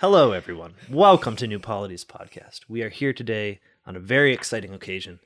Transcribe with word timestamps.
Hello, 0.00 0.32
everyone. 0.32 0.74
Welcome 0.88 1.36
to 1.36 1.46
New 1.46 1.58
Polity's 1.58 2.04
Podcast. 2.04 2.60
We 2.68 2.82
are 2.82 2.88
here 2.88 3.12
today 3.12 3.60
on 3.86 3.96
a 3.96 4.00
very 4.00 4.32
exciting 4.32 4.72
occasion 4.72 5.20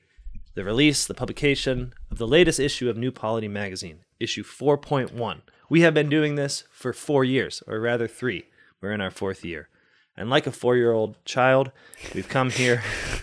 the 0.54 0.64
release, 0.64 1.06
the 1.06 1.14
publication 1.14 1.95
of 2.10 2.19
the 2.19 2.27
latest 2.27 2.61
issue 2.61 2.90
of 2.90 2.96
New 2.96 3.11
Polity 3.11 3.48
magazine, 3.48 4.00
issue 4.21 4.45
4.1. 4.45 5.40
We 5.71 5.80
have 5.80 5.95
been 5.95 6.11
doing 6.11 6.35
this 6.35 6.64
for 6.71 6.93
four 6.93 7.24
years, 7.24 7.62
or 7.66 7.80
rather 7.80 8.06
three. 8.06 8.45
We're 8.80 8.93
in 8.93 9.00
our 9.00 9.11
fourth 9.11 9.45
year. 9.46 9.69
And 10.15 10.29
like 10.29 10.47
a 10.47 10.53
four 10.53 10.77
year 10.77 10.93
old 10.93 11.23
child, 11.25 11.73
we've 12.15 12.29
come 12.29 12.51
here 12.51 12.83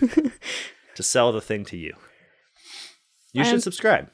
to 0.96 1.02
sell 1.02 1.30
the 1.30 1.40
thing 1.40 1.64
to 1.66 1.76
you. 1.76 1.94
You 3.32 3.42
I 3.42 3.44
should 3.44 3.54
am- 3.54 3.60
subscribe. 3.60 4.08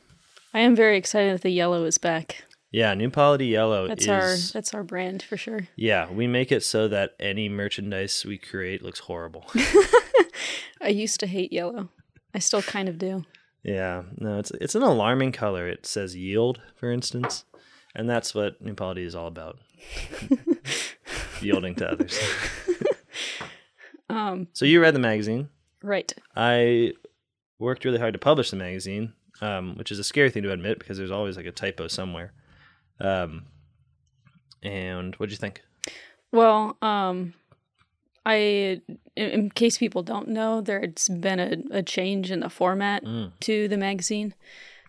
I 0.53 0.61
am 0.61 0.77
very 0.77 0.97
excited 0.99 1.35
that 1.35 1.43
the 1.43 1.51
yellow 1.51 1.85
is 1.85 1.97
back. 1.99 2.45
Yeah, 2.77 2.93
New 2.93 3.09
Polity 3.09 3.47
Yellow 3.47 3.89
That's 3.89 4.03
is. 4.03 4.09
our 4.11 4.37
that's 4.53 4.75
our 4.75 4.85
brand 4.85 5.23
for 5.23 5.39
sure. 5.39 5.67
Yeah, 5.77 6.11
we 6.11 6.27
make 6.27 6.53
it 6.53 6.63
so 6.63 6.89
that 6.89 7.13
any 7.19 7.49
merchandise 7.49 8.23
we 8.27 8.37
create 8.37 8.83
looks 8.83 8.99
horrible. 9.01 9.47
I 10.83 10.89
used 10.89 11.19
to 11.21 11.27
hate 11.27 11.55
yellow. 11.55 11.89
I 12.35 12.39
still 12.39 12.61
kind 12.61 12.91
of 12.91 12.99
do. 12.99 13.25
yeah, 13.63 14.03
no, 14.19 14.39
it's 14.39 14.51
it's 14.61 14.75
an 14.75 14.83
alarming 14.83 15.33
color. 15.33 15.67
It 15.67 15.87
says 15.87 16.15
yield, 16.17 16.61
for 16.75 16.91
instance, 16.93 17.47
and 17.95 18.11
that's 18.11 18.35
what 18.35 18.61
New 18.61 18.75
Polity 18.75 19.05
is 19.05 19.15
all 19.15 19.29
about. 19.29 19.59
Yielding 21.41 21.77
to 21.77 21.93
others. 21.93 22.19
Um, 24.11 24.49
So 24.53 24.67
you 24.67 24.83
read 24.83 24.95
the 24.95 24.99
magazine. 25.01 25.49
right. 25.83 26.13
I 26.37 26.93
worked 27.59 27.87
really 27.87 27.99
hard 28.01 28.13
to 28.13 28.19
publish 28.19 28.51
the 28.51 28.57
magazine, 28.57 29.15
um, 29.41 29.77
which 29.79 29.91
is 29.91 29.99
a 29.99 30.05
scary 30.05 30.31
thing 30.31 30.43
to 30.43 30.53
admit 30.53 30.79
because 30.79 30.99
there's 30.99 31.11
always 31.11 31.39
like 31.39 31.47
a 31.47 31.53
typo 31.53 31.89
somewhere. 31.89 32.35
Um, 33.01 33.47
and 34.63 35.15
what 35.17 35.29
do 35.29 35.33
you 35.33 35.37
think? 35.39 35.61
Well, 36.33 36.77
um, 36.83 37.35
I 38.25 38.81
in, 39.15 39.51
case 39.51 39.79
people 39.79 40.03
don't 40.03 40.29
know, 40.29 40.61
there's 40.61 41.09
been 41.09 41.39
a, 41.41 41.79
a 41.79 41.83
change 41.83 42.31
in 42.31 42.41
the 42.41 42.51
format 42.51 43.05
Mm. 43.05 43.33
to 43.41 43.69
the 43.69 43.77
magazine. 43.77 44.35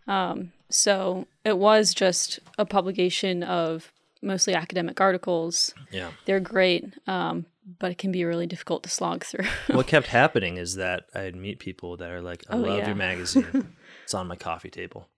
Um, 0.07 0.51
so 0.69 1.27
it 1.45 1.57
was 1.57 1.93
just 1.93 2.39
a 2.57 2.65
publication 2.65 3.43
of 3.43 3.91
mostly 4.21 4.53
academic 4.55 4.99
articles. 4.99 5.73
Yeah. 5.91 6.11
They're 6.25 6.39
great, 6.39 6.85
um, 7.07 7.45
but 7.79 7.91
it 7.91 7.97
can 7.97 8.11
be 8.11 8.25
really 8.25 8.47
difficult 8.47 8.83
to 8.83 8.89
slog 8.89 9.23
through. 9.23 9.45
what 9.75 9.87
kept 9.87 10.07
happening 10.07 10.57
is 10.57 10.75
that 10.75 11.05
I'd 11.13 11.35
meet 11.35 11.59
people 11.59 11.97
that 11.97 12.09
are 12.09 12.21
like, 12.21 12.43
I 12.49 12.55
Oh, 12.55 12.59
love 12.59 12.79
yeah. 12.79 12.87
your 12.87 12.95
magazine. 12.95 13.73
it's 14.03 14.13
on 14.13 14.27
my 14.27 14.35
coffee 14.35 14.69
table. 14.71 15.09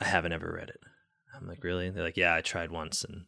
I 0.00 0.06
haven't 0.06 0.32
ever 0.32 0.52
read 0.56 0.70
it. 0.70 0.80
I'm 1.36 1.46
like, 1.48 1.64
really? 1.64 1.90
They're 1.90 2.04
like, 2.04 2.16
yeah, 2.16 2.34
I 2.34 2.40
tried 2.40 2.70
once 2.70 3.04
and 3.04 3.24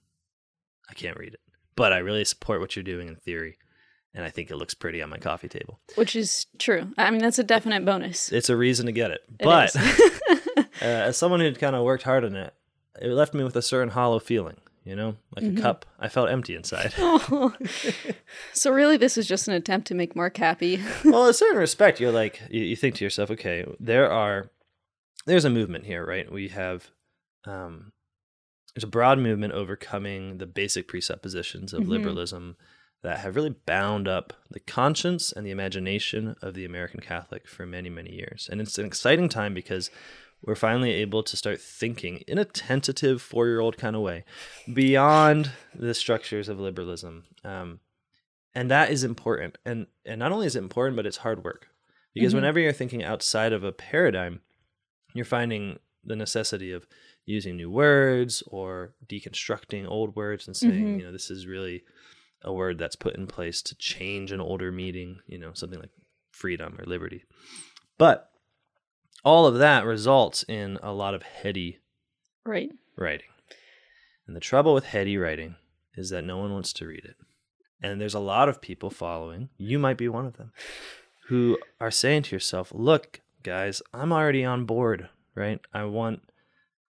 I 0.89 0.95
can't 0.95 1.17
read 1.19 1.35
it. 1.35 1.41
But 1.75 1.93
I 1.93 1.99
really 1.99 2.25
support 2.25 2.61
what 2.61 2.75
you're 2.77 2.83
doing 2.83 3.09
in 3.09 3.17
theory. 3.17 3.59
And 4.15 4.25
I 4.25 4.31
think 4.31 4.51
it 4.51 4.57
looks 4.57 4.73
pretty 4.73 5.03
on 5.03 5.11
my 5.11 5.19
coffee 5.19 5.49
table. 5.49 5.79
Which 5.97 6.17
is 6.17 6.47
true. 6.59 6.89
I 6.97 7.11
mean, 7.11 7.21
that's 7.21 7.39
a 7.39 7.45
definite 7.45 7.85
bonus. 7.85 8.33
It's 8.33 8.49
a 8.49 8.57
reason 8.57 8.87
to 8.87 8.93
get 8.93 9.11
it. 9.11 9.21
It 9.39 9.45
But 9.45 9.77
uh, 10.57 10.63
as 10.81 11.19
someone 11.19 11.41
who'd 11.41 11.59
kind 11.59 11.77
of 11.77 11.85
worked 11.85 12.05
hard 12.05 12.25
on 12.25 12.35
it, 12.35 12.55
it 13.01 13.09
left 13.11 13.35
me 13.35 13.45
with 13.45 13.57
a 13.57 13.61
certain 13.63 13.91
hollow 13.91 14.19
feeling, 14.19 14.57
you 14.85 14.97
know, 14.97 15.17
like 15.35 15.45
Mm-hmm. 15.45 15.59
a 15.59 15.61
cup. 15.61 15.85
I 16.01 16.09
felt 16.09 16.31
empty 16.31 16.55
inside. 16.57 16.95
Oh. 16.97 17.55
so 18.55 18.71
really, 18.71 18.97
this 18.97 19.19
is 19.19 19.27
just 19.27 19.49
an 19.49 19.55
attempt 19.55 19.87
to 19.89 19.95
make 19.95 20.17
Mark 20.17 20.39
happy. 20.39 20.81
well, 21.05 21.25
in 21.25 21.31
a 21.31 21.35
certain 21.35 21.59
respect, 21.59 22.01
you're 22.01 22.11
like, 22.13 22.41
you, 22.51 22.63
you 22.63 22.77
think 22.77 22.95
to 22.95 23.05
yourself, 23.05 23.31
okay, 23.33 23.67
there 23.79 24.11
are, 24.11 24.51
there's 25.27 25.45
a 25.45 25.51
movement 25.51 25.85
here, 25.85 26.07
right? 26.07 26.33
We 26.33 26.49
have, 26.49 26.89
um, 27.45 27.93
there's 28.77 28.85
a 28.85 28.89
broad 28.89 29.19
movement 29.19 29.55
overcoming 29.55 30.37
the 30.37 30.47
basic 30.47 30.87
presuppositions 30.87 31.73
of 31.73 31.85
Mhm. 31.85 31.89
liberalism 31.89 32.57
that 33.03 33.21
have 33.21 33.35
really 33.35 33.55
bound 33.65 34.07
up 34.07 34.35
the 34.51 34.61
conscience 34.61 35.33
and 35.33 35.47
the 35.47 35.51
imagination 35.51 36.37
of 36.43 36.53
the 36.53 36.67
American 36.67 37.01
Catholic 37.01 37.49
for 37.49 37.65
many, 37.65 37.89
many 37.89 38.13
years. 38.13 38.49
And 38.53 38.61
it's 38.61 38.77
an 38.79 38.85
exciting 38.85 39.31
time 39.31 39.55
because 39.55 39.91
we're 40.43 40.55
finally 40.57 40.93
able 40.93 41.23
to 41.23 41.37
start 41.39 41.59
thinking 41.59 42.19
in 42.29 42.37
a 42.37 42.45
tentative 42.45 43.23
four 43.23 43.47
year 43.47 43.61
old 43.61 43.79
kind 43.79 43.97
of 43.97 44.03
way 44.03 44.25
beyond 44.71 45.53
the 45.75 45.95
structures 45.95 46.47
of 46.51 46.61
liberalism. 46.61 47.25
Um, 47.45 47.81
and 48.55 48.71
that 48.71 48.91
is 48.91 49.05
important. 49.05 49.57
And, 49.65 49.87
and 50.05 50.19
not 50.19 50.33
only 50.33 50.47
is 50.47 50.55
it 50.57 50.59
important, 50.63 50.97
but 50.97 51.07
it's 51.07 51.19
hard 51.19 51.43
work. 51.45 51.69
Because 52.13 52.33
Mhm. 52.33 52.37
whenever 52.37 52.61
you're 52.61 52.73
thinking 52.75 53.03
outside 53.03 53.55
of 53.55 53.65
a 53.65 53.73
paradigm, 53.73 54.43
you're 55.15 55.25
finding 55.25 55.79
the 56.05 56.17
necessity 56.17 56.73
of 56.73 56.87
using 57.27 57.57
new 57.57 57.71
words 57.71 58.43
or 58.47 58.95
deconstructing 59.07 59.87
old 59.87 60.17
words 60.17 60.47
and 60.47 60.57
saying, 60.57 60.87
Mhm. 60.87 60.99
you 60.99 61.05
know, 61.05 61.13
this 61.13 61.31
is 61.31 61.47
really 61.47 61.83
a 62.43 62.53
word 62.53 62.79
that's 62.79 62.97
put 62.97 63.17
in 63.17 63.27
place 63.27 63.61
to 63.63 63.75
change 63.75 64.31
an 64.33 64.41
older 64.41 64.71
meaning, 64.71 65.21
you 65.27 65.37
know, 65.37 65.53
something 65.53 65.81
like 65.81 65.91
freedom 66.31 66.77
or 66.79 66.85
liberty. 66.87 67.25
But 67.99 68.31
all 69.25 69.47
of 69.47 69.59
that 69.59 69.85
results 69.85 70.45
in 70.45 70.79
a 70.83 70.93
lot 70.93 71.15
of 71.15 71.25
heady 71.25 71.81
right. 72.45 72.71
writing. 72.95 73.27
And 74.27 74.37
the 74.37 74.41
trouble 74.41 74.73
with 74.73 74.85
heady 74.87 75.17
writing 75.17 75.57
is 75.97 76.11
that 76.11 76.23
no 76.23 76.37
one 76.39 76.53
wants 76.53 76.73
to 76.75 76.87
read 76.87 77.05
it. 77.05 77.17
And 77.83 78.01
there's 78.01 78.15
a 78.15 78.21
lot 78.21 78.49
of 78.49 78.61
people 78.61 78.91
following, 78.91 79.49
you 79.57 79.79
might 79.79 79.97
be 79.99 80.09
one 80.09 80.27
of 80.27 80.37
them, 80.37 80.53
who 81.27 81.59
are 81.81 81.91
saying 81.91 82.23
to 82.25 82.37
yourself, 82.37 82.71
look, 82.73 83.21
guys, 83.43 83.83
I'm 83.93 84.13
already 84.13 84.45
on 84.45 84.65
board, 84.65 85.09
right? 85.35 85.61
I 85.75 85.85
want 85.85 86.23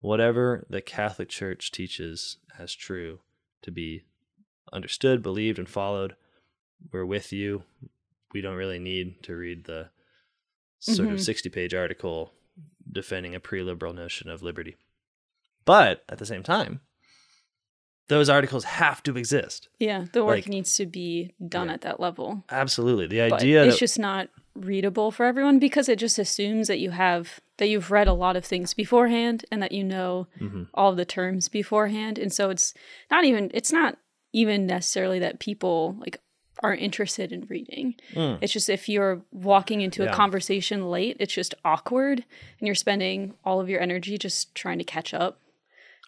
whatever 0.04 0.66
the 0.68 0.82
Catholic 0.82 1.30
Church 1.30 1.72
teaches 1.72 2.36
as 2.58 2.74
true 2.74 3.20
to 3.62 3.70
be 3.70 4.04
understood, 4.70 5.22
believed, 5.22 5.58
and 5.58 5.66
followed. 5.66 6.14
We're 6.92 7.06
with 7.06 7.32
you. 7.32 7.62
We 8.34 8.42
don't 8.42 8.56
really 8.56 8.78
need 8.78 9.22
to 9.22 9.34
read 9.34 9.64
the 9.64 9.88
sort 10.78 11.08
of 11.08 11.14
Mhm. 11.14 11.20
60 11.24 11.48
page 11.48 11.72
article 11.72 12.34
defending 12.92 13.34
a 13.34 13.40
pre 13.40 13.62
liberal 13.62 13.94
notion 13.94 14.28
of 14.28 14.42
liberty. 14.42 14.76
But 15.64 16.04
at 16.10 16.18
the 16.18 16.26
same 16.26 16.42
time, 16.42 16.82
those 18.08 18.28
articles 18.28 18.64
have 18.64 19.02
to 19.04 19.16
exist. 19.16 19.68
Yeah, 19.78 20.06
the 20.12 20.24
work 20.24 20.36
Like- 20.36 20.48
needs 20.48 20.76
to 20.76 20.86
be 20.86 21.32
done 21.48 21.68
Yeah. 21.68 21.74
at 21.74 21.80
that 21.82 22.00
level. 22.00 22.44
Absolutely. 22.50 23.06
The 23.06 23.28
But 23.30 23.40
idea 23.40 23.64
it's 23.64 23.74
that, 23.76 23.80
just 23.80 23.98
not 23.98 24.28
readable 24.54 25.10
for 25.10 25.24
everyone 25.26 25.58
because 25.58 25.88
it 25.88 25.98
just 25.98 26.18
assumes 26.18 26.68
that 26.68 26.78
you 26.78 26.90
have 26.90 27.40
that 27.56 27.68
you've 27.68 27.90
read 27.90 28.06
a 28.08 28.12
lot 28.12 28.36
of 28.36 28.44
things 28.44 28.74
beforehand 28.74 29.44
and 29.50 29.62
that 29.62 29.72
you 29.72 29.82
know 29.84 30.26
Mhm. 30.40 30.68
all 30.74 30.90
of 30.90 30.96
the 30.96 31.04
terms 31.04 31.48
beforehand. 31.48 32.18
And 32.18 32.32
so 32.32 32.50
it's 32.50 32.74
not 33.10 33.24
even 33.24 33.50
it's 33.54 33.72
not 33.72 33.96
even 34.32 34.66
necessarily 34.66 35.18
that 35.20 35.38
people 35.40 35.96
like 36.00 36.20
are 36.62 36.74
interested 36.74 37.32
in 37.32 37.46
reading. 37.48 37.94
Mm. 38.12 38.38
It's 38.40 38.52
just 38.52 38.68
if 38.68 38.88
you're 38.88 39.22
walking 39.32 39.80
into 39.80 40.02
Yeah. 40.04 40.10
a 40.10 40.14
conversation 40.14 40.88
late, 40.90 41.16
it's 41.20 41.32
just 41.34 41.54
awkward 41.64 42.24
and 42.60 42.66
you're 42.66 42.74
spending 42.76 43.34
all 43.44 43.60
of 43.60 43.68
your 43.68 43.80
energy 43.80 44.18
just 44.18 44.54
trying 44.54 44.78
to 44.78 44.84
catch 44.84 45.12
up. 45.14 45.40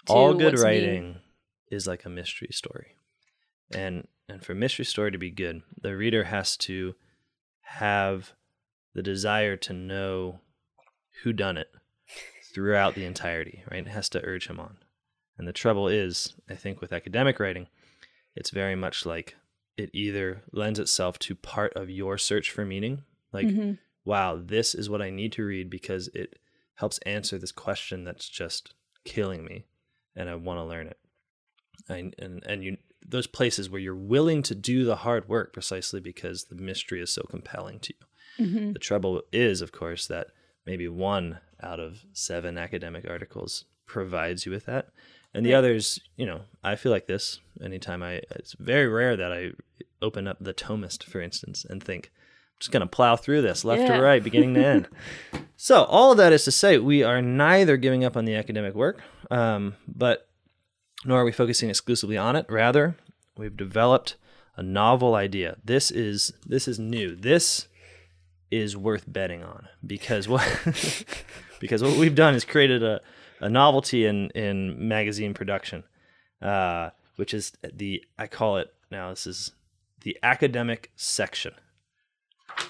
to 0.06 0.12
all 0.12 0.34
good 0.34 0.56
writing 0.60 1.16
is 1.70 1.86
like 1.86 2.04
a 2.04 2.08
mystery 2.10 2.48
story. 2.52 2.96
And 3.72 4.06
and 4.28 4.44
for 4.44 4.52
a 4.52 4.56
mystery 4.56 4.84
story 4.84 5.12
to 5.12 5.18
be 5.18 5.30
good, 5.30 5.62
the 5.80 5.96
reader 5.96 6.24
has 6.24 6.56
to 6.58 6.94
have 7.60 8.32
the 8.94 9.02
desire 9.02 9.56
to 9.56 9.72
know 9.72 10.40
who 11.22 11.32
done 11.32 11.56
it 11.56 11.68
throughout 12.52 12.94
the 12.94 13.04
entirety, 13.04 13.62
right? 13.70 13.86
It 13.86 13.90
has 13.90 14.08
to 14.10 14.24
urge 14.24 14.48
him 14.48 14.58
on. 14.58 14.78
And 15.38 15.46
the 15.46 15.52
trouble 15.52 15.86
is, 15.88 16.34
I 16.48 16.54
think 16.54 16.80
with 16.80 16.92
academic 16.92 17.38
writing, 17.38 17.68
it's 18.34 18.50
very 18.50 18.74
much 18.74 19.04
like 19.06 19.36
it 19.76 19.90
either 19.92 20.42
lends 20.52 20.78
itself 20.78 21.18
to 21.20 21.34
part 21.34 21.74
of 21.74 21.90
your 21.90 22.16
search 22.16 22.50
for 22.50 22.64
meaning, 22.64 23.04
like 23.32 23.48
Mhm. 23.48 23.78
wow, 24.04 24.36
this 24.36 24.74
is 24.74 24.88
what 24.88 25.02
I 25.02 25.10
need 25.10 25.32
to 25.32 25.44
read 25.44 25.68
because 25.68 26.08
it 26.08 26.38
helps 26.76 26.98
answer 27.00 27.38
this 27.38 27.52
question 27.52 28.04
that's 28.04 28.28
just 28.28 28.74
killing 29.04 29.44
me 29.44 29.66
and 30.14 30.28
I 30.30 30.34
want 30.36 30.58
to 30.58 30.64
learn 30.64 30.86
it. 30.86 30.98
And 31.88 32.14
and 32.18 32.42
and 32.46 32.64
you 32.64 32.76
those 33.08 33.26
places 33.28 33.70
where 33.70 33.80
you're 33.80 33.94
willing 33.94 34.42
to 34.42 34.54
do 34.54 34.84
the 34.84 34.96
hard 34.96 35.28
work 35.28 35.52
precisely 35.52 36.00
because 36.00 36.44
the 36.44 36.56
mystery 36.56 37.00
is 37.00 37.12
so 37.12 37.22
compelling 37.22 37.78
to 37.80 37.94
you. 38.38 38.44
Mhm. 38.46 38.72
The 38.72 38.78
trouble 38.80 39.22
is, 39.32 39.60
of 39.62 39.70
course, 39.70 40.06
that 40.08 40.28
maybe 40.66 40.88
one 40.88 41.38
out 41.62 41.78
of 41.78 42.04
seven 42.12 42.58
academic 42.58 43.08
articles 43.08 43.64
provides 43.86 44.44
you 44.44 44.50
with 44.52 44.66
that. 44.66 44.88
And 45.32 45.46
the 45.46 45.52
Right. 45.52 45.58
others, 45.58 46.00
you 46.16 46.26
know, 46.26 46.42
I 46.64 46.74
feel 46.74 46.90
like 46.90 47.06
this 47.06 47.38
anytime 47.62 48.02
I, 48.02 48.22
it's 48.30 48.54
very 48.54 48.88
rare 48.88 49.16
that 49.16 49.32
I 49.32 49.52
open 50.02 50.26
up 50.26 50.38
the 50.40 50.52
Thomist, 50.54 51.04
for 51.04 51.20
instance, 51.20 51.64
and 51.64 51.80
think, 51.82 52.10
I'm 52.16 52.56
just 52.58 52.72
going 52.72 52.80
to 52.80 52.86
plow 52.86 53.14
through 53.16 53.42
this 53.42 53.64
left 53.64 53.82
Yeah. 53.82 53.96
to 53.98 54.02
right, 54.02 54.22
beginning 54.24 54.54
to 54.54 54.64
end. 54.64 54.88
So, 55.58 55.84
all 55.84 56.12
of 56.12 56.18
that 56.18 56.34
is 56.34 56.44
to 56.44 56.50
say, 56.52 56.76
we 56.76 57.02
are 57.02 57.22
neither 57.22 57.78
giving 57.78 58.04
up 58.04 58.14
on 58.14 58.26
the 58.26 58.34
academic 58.34 58.74
work, 58.74 59.00
um, 59.30 59.74
but 59.88 60.25
nor 61.04 61.20
are 61.20 61.24
we 61.24 61.32
focusing 61.32 61.70
exclusively 61.70 62.16
on 62.16 62.36
it. 62.36 62.46
Rather, 62.48 62.96
we've 63.36 63.56
developed 63.56 64.16
a 64.56 64.62
novel 64.62 65.14
idea. 65.14 65.56
This 65.64 65.90
is 65.90 66.32
this 66.44 66.66
is 66.66 66.78
new. 66.78 67.14
This 67.14 67.68
is 68.50 68.76
worth 68.76 69.04
betting 69.06 69.42
on 69.42 69.68
because 69.84 70.28
what 70.28 70.42
because 71.60 71.82
what 71.82 71.96
we've 71.96 72.14
done 72.14 72.34
is 72.34 72.44
created 72.44 72.82
a, 72.82 73.00
a 73.40 73.48
novelty 73.48 74.06
in 74.06 74.30
in 74.30 74.88
magazine 74.88 75.34
production, 75.34 75.84
uh, 76.40 76.90
which 77.16 77.34
is 77.34 77.52
the 77.62 78.02
I 78.18 78.26
call 78.26 78.56
it 78.56 78.72
now. 78.90 79.10
This 79.10 79.26
is 79.26 79.52
the 80.00 80.18
academic 80.22 80.90
section. 80.96 81.52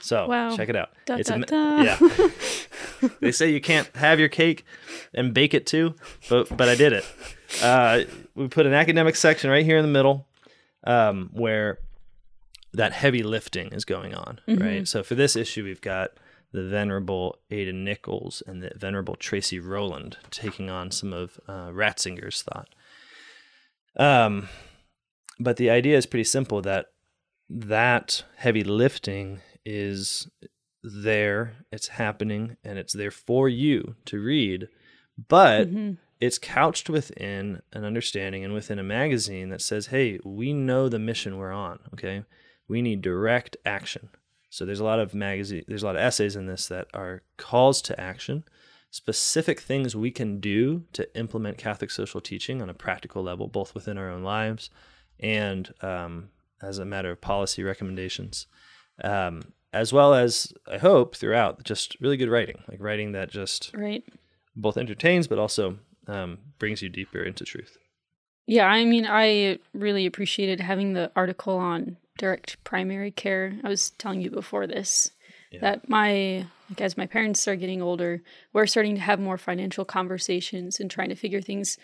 So 0.01 0.27
Wow. 0.29 0.57
check 0.57 0.69
it 0.69 0.77
out. 0.77 0.91
Da, 1.07 1.17
it's 1.17 1.29
da, 1.29 1.39
da. 1.39 1.83
yeah. 1.83 1.99
they 3.21 3.33
say 3.33 3.51
you 3.51 3.61
can't 3.61 3.89
have 3.97 4.19
your 4.21 4.29
cake 4.29 4.65
and 5.15 5.33
bake 5.35 5.55
it 5.55 5.67
too, 5.67 5.95
but 6.29 6.55
but 6.57 6.69
I 6.69 6.75
did 6.75 6.93
it. 6.93 7.05
Uh, 7.63 8.03
we 8.35 8.49
put 8.49 8.67
an 8.67 8.75
academic 8.75 9.17
section 9.17 9.51
right 9.51 9.65
here 9.65 9.79
in 9.79 9.85
the 9.85 9.91
middle, 9.91 10.27
um, 10.85 11.31
where 11.33 11.79
that 12.73 12.93
heavy 12.93 13.23
lifting 13.23 13.73
is 13.73 13.85
going 13.85 14.15
on, 14.15 14.41
right? 14.47 14.87
So 14.87 15.03
for 15.03 15.15
this 15.15 15.37
issue, 15.37 15.65
we've 15.65 15.81
got 15.81 16.11
the 16.53 16.63
venerable 16.65 17.39
Aidan 17.51 17.85
Nichols 17.85 18.43
and 18.47 18.63
the 18.63 18.71
venerable 18.77 19.17
Tracy 19.17 19.59
Rowland 19.59 20.19
taking 20.31 20.69
on 20.71 20.91
some 20.91 21.13
of 21.13 21.39
uh, 21.49 21.69
Ratzinger's 21.71 22.43
thought. 22.43 22.69
Um, 23.97 24.49
but 25.39 25.57
the 25.57 25.71
idea 25.71 25.97
is 25.97 26.07
pretty 26.07 26.25
simple 26.25 26.61
that 26.63 26.87
that 27.49 28.25
heavy 28.37 28.65
lifting 28.65 29.41
is 29.67 30.31
there, 30.83 31.57
it's 31.73 31.89
happening, 31.89 32.57
and 32.65 32.79
it's 32.79 32.93
there 32.93 33.11
for 33.11 33.49
you 33.49 33.97
to 34.07 34.23
read, 34.23 34.69
but 35.29 35.69
it's 36.21 36.39
couched 36.39 36.89
within 36.89 37.61
an 37.73 37.85
understanding 37.85 38.45
and 38.45 38.55
within 38.55 38.79
a 38.79 38.85
magazine 38.85 39.51
that 39.51 39.61
says, 39.61 39.89
hey, 39.89 40.21
we 40.25 40.53
know 40.53 40.89
the 40.89 40.99
mission 40.99 41.37
we're 41.37 41.53
on, 41.53 41.81
okay? 41.93 42.23
We 42.69 42.81
need 42.81 43.03
direct 43.03 43.57
action. 43.67 44.09
So 44.49 44.65
there's 44.65 44.81
a 44.81 44.85
lot 44.85 45.01
of 45.01 45.13
magazine, 45.13 45.65
there's 45.67 45.83
a 45.83 45.87
lot 45.87 45.97
of 45.97 46.03
essays 46.03 46.37
in 46.37 46.47
this 46.47 46.69
that 46.69 46.87
are 46.95 47.23
calls 47.37 47.83
to 47.83 48.01
action, 48.01 48.45
specific 48.91 49.61
things 49.61 49.97
we 49.97 50.11
can 50.11 50.41
do 50.41 50.85
to 50.93 51.19
implement 51.19 51.59
Catholic 51.59 51.91
social 51.91 52.21
teaching 52.21 52.63
on 52.63 52.71
a 52.71 52.75
practical 52.75 53.23
level, 53.23 53.49
both 53.49 53.75
within 53.75 53.99
our 53.99 54.09
own 54.09 54.23
lives 54.23 54.71
and 55.21 55.73
um, 55.83 56.29
as 56.63 56.79
a 56.79 56.85
matter 56.85 57.11
of 57.11 57.21
policy 57.21 57.63
recommendations, 57.63 58.47
um, 59.05 59.43
as 59.73 59.93
well 59.93 60.15
as 60.15 60.53
I 60.71 60.79
hope 60.79 61.17
throughout 61.17 61.63
just 61.65 61.97
really 62.01 62.17
good 62.17 62.31
writing, 62.31 62.63
like 62.69 62.81
writing 62.81 63.13
that 63.13 63.31
just 63.31 63.71
Right. 63.75 64.05
both 64.55 64.77
entertains 64.77 65.27
but 65.27 65.39
also 65.39 65.79
um, 66.07 66.39
brings 66.59 66.83
you 66.83 66.89
deeper 66.89 67.23
into 67.23 67.45
truth. 67.45 67.77
Yeah, 68.47 68.67
I 68.67 68.85
mean, 68.85 69.07
I 69.09 69.59
really 69.75 70.07
appreciated 70.07 70.61
having 70.61 70.93
the 70.93 71.11
article 71.17 71.57
on 71.57 71.97
direct 72.17 72.63
primary 72.65 73.11
care. 73.11 73.59
I 73.65 73.69
was 73.69 73.91
telling 73.91 74.21
you 74.21 74.31
before 74.31 74.67
this 74.67 75.11
Yeah. 75.51 75.61
that 75.61 75.89
my 75.89 76.47
like 76.71 76.81
as 76.81 76.97
my 76.97 77.07
parents 77.07 77.47
are 77.47 77.57
getting 77.57 77.83
older, 77.83 78.23
we're 78.53 78.67
starting 78.67 78.95
to 78.97 79.01
have 79.01 79.21
more 79.21 79.39
financial 79.39 79.85
conversations 79.85 80.81
and 80.81 80.91
trying 80.91 81.09
to 81.11 81.15
figure 81.15 81.41
things 81.41 81.77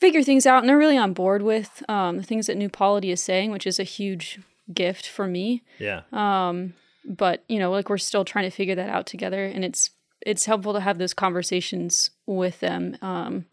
figure 0.00 0.22
things 0.22 0.46
out 0.46 0.58
and 0.62 0.68
they're 0.68 0.78
really 0.78 0.96
on 0.98 1.12
board 1.12 1.42
with 1.42 1.82
um, 1.88 2.16
the 2.16 2.22
things 2.22 2.46
that 2.46 2.56
New 2.56 2.68
Polity 2.68 3.10
is 3.10 3.20
saying, 3.22 3.50
which 3.50 3.66
is 3.66 3.78
a 3.78 3.84
huge 3.84 4.40
gift 4.72 5.08
for 5.08 5.26
me. 5.26 5.62
Yeah, 5.78 6.02
Um, 6.12 6.74
But, 7.06 7.44
you 7.48 7.58
know, 7.58 7.70
like 7.70 7.90
we're 7.90 7.98
still 7.98 8.24
trying 8.24 8.44
to 8.50 8.56
figure 8.56 8.74
that 8.76 8.88
out 8.88 9.06
together 9.06 9.44
and 9.44 9.64
it's 9.64 9.90
it's 10.26 10.46
helpful 10.46 10.72
to 10.72 10.80
have 10.80 10.96
those 10.96 11.12
conversations 11.12 12.10
with 12.24 12.60
them. 12.60 12.96
Um, 13.02 13.44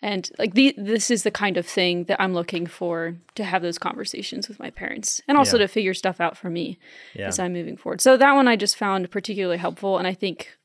and 0.00 0.30
like 0.38 0.54
the, 0.54 0.72
this 0.78 1.10
is 1.10 1.24
the 1.24 1.32
kind 1.32 1.56
of 1.56 1.66
thing 1.66 2.04
that 2.04 2.20
I'm 2.20 2.32
looking 2.32 2.64
for 2.66 3.16
to 3.34 3.42
have 3.44 3.62
those 3.62 3.78
conversations 3.78 4.48
with 4.48 4.60
my 4.60 4.70
parents 4.70 5.20
and 5.26 5.36
also 5.36 5.56
Yeah. 5.56 5.66
to 5.66 5.68
figure 5.72 5.94
stuff 5.94 6.20
out 6.20 6.36
for 6.36 6.48
me 6.48 6.78
yeah, 7.14 7.26
as 7.26 7.40
I'm 7.40 7.52
moving 7.52 7.76
forward. 7.76 8.00
So 8.00 8.16
that 8.16 8.34
one 8.34 8.46
I 8.46 8.54
just 8.56 8.76
found 8.76 9.10
particularly 9.10 9.58
helpful. 9.58 9.98
And 9.98 10.06
I 10.06 10.14
think, 10.14 10.56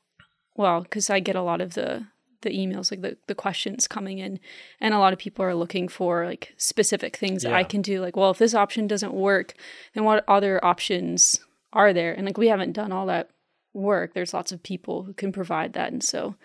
well, 0.54 0.82
because 0.82 1.10
I 1.10 1.18
get 1.18 1.34
a 1.36 1.42
lot 1.42 1.60
of 1.60 1.74
the 1.74 2.06
the 2.42 2.50
emails, 2.50 2.90
like 2.90 3.02
the, 3.02 3.16
the 3.26 3.34
questions 3.34 3.88
coming 3.88 4.18
in, 4.18 4.38
and 4.80 4.94
a 4.94 4.98
lot 4.98 5.12
of 5.12 5.18
people 5.18 5.44
are 5.44 5.54
looking 5.54 5.88
for 5.88 6.26
like 6.26 6.54
specific 6.56 7.16
things 7.16 7.42
that 7.42 7.52
I 7.52 7.64
can 7.64 7.82
do. 7.82 8.00
Like, 8.00 8.16
well, 8.16 8.30
if 8.30 8.38
this 8.38 8.54
option 8.54 8.86
doesn't 8.86 9.12
work, 9.12 9.54
then 9.94 10.04
what 10.04 10.24
other 10.28 10.64
options 10.64 11.40
are 11.72 11.92
there? 11.92 12.12
And 12.12 12.26
like 12.26 12.38
we 12.38 12.48
haven't 12.48 12.72
done 12.72 12.92
all 12.92 13.06
that 13.06 13.30
work. 13.72 14.14
There's 14.14 14.34
lots 14.34 14.52
of 14.52 14.62
people 14.62 15.04
who 15.04 15.12
can 15.12 15.32
provide 15.32 15.72
that. 15.74 15.92
And 15.92 16.02
so 16.02 16.36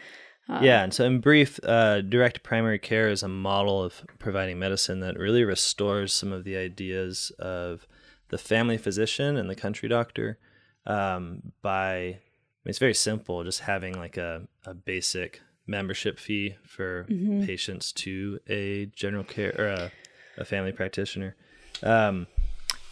yeah. 0.62 0.84
And 0.84 0.94
so, 0.94 1.06
in 1.06 1.20
brief, 1.20 1.60
uh, 1.64 2.02
direct 2.02 2.44
primary 2.44 2.80
care 2.80 3.10
is 3.10 3.24
a 3.24 3.28
model 3.28 3.82
of 3.82 4.04
providing 4.20 4.60
medicine 4.60 5.00
that 5.00 5.18
really 5.18 5.44
restores 5.44 6.14
some 6.14 6.34
of 6.34 6.44
the 6.44 6.58
ideas 6.58 7.32
of 7.40 7.88
the 8.30 8.38
family 8.38 8.78
physician 8.78 9.38
and 9.38 9.50
the 9.50 9.56
country 9.56 9.88
doctor 9.88 10.38
um, 10.86 11.54
by. 11.62 11.96
I 11.96 12.66
mean, 12.66 12.72
it's 12.72 12.80
very 12.80 12.94
simple, 12.94 13.44
just 13.44 13.62
having 13.62 13.94
like 13.94 14.18
a, 14.18 14.48
a 14.66 14.74
basic 14.74 15.42
membership 15.68 16.20
fee 16.20 16.56
for 16.66 17.06
patients 17.46 17.92
to 17.94 18.40
a 18.48 18.88
general 18.88 19.24
care 19.24 19.56
or 19.58 19.68
a, 19.68 19.92
a 20.38 20.46
family 20.46 20.72
practitioner, 20.72 21.36
um, 21.82 22.28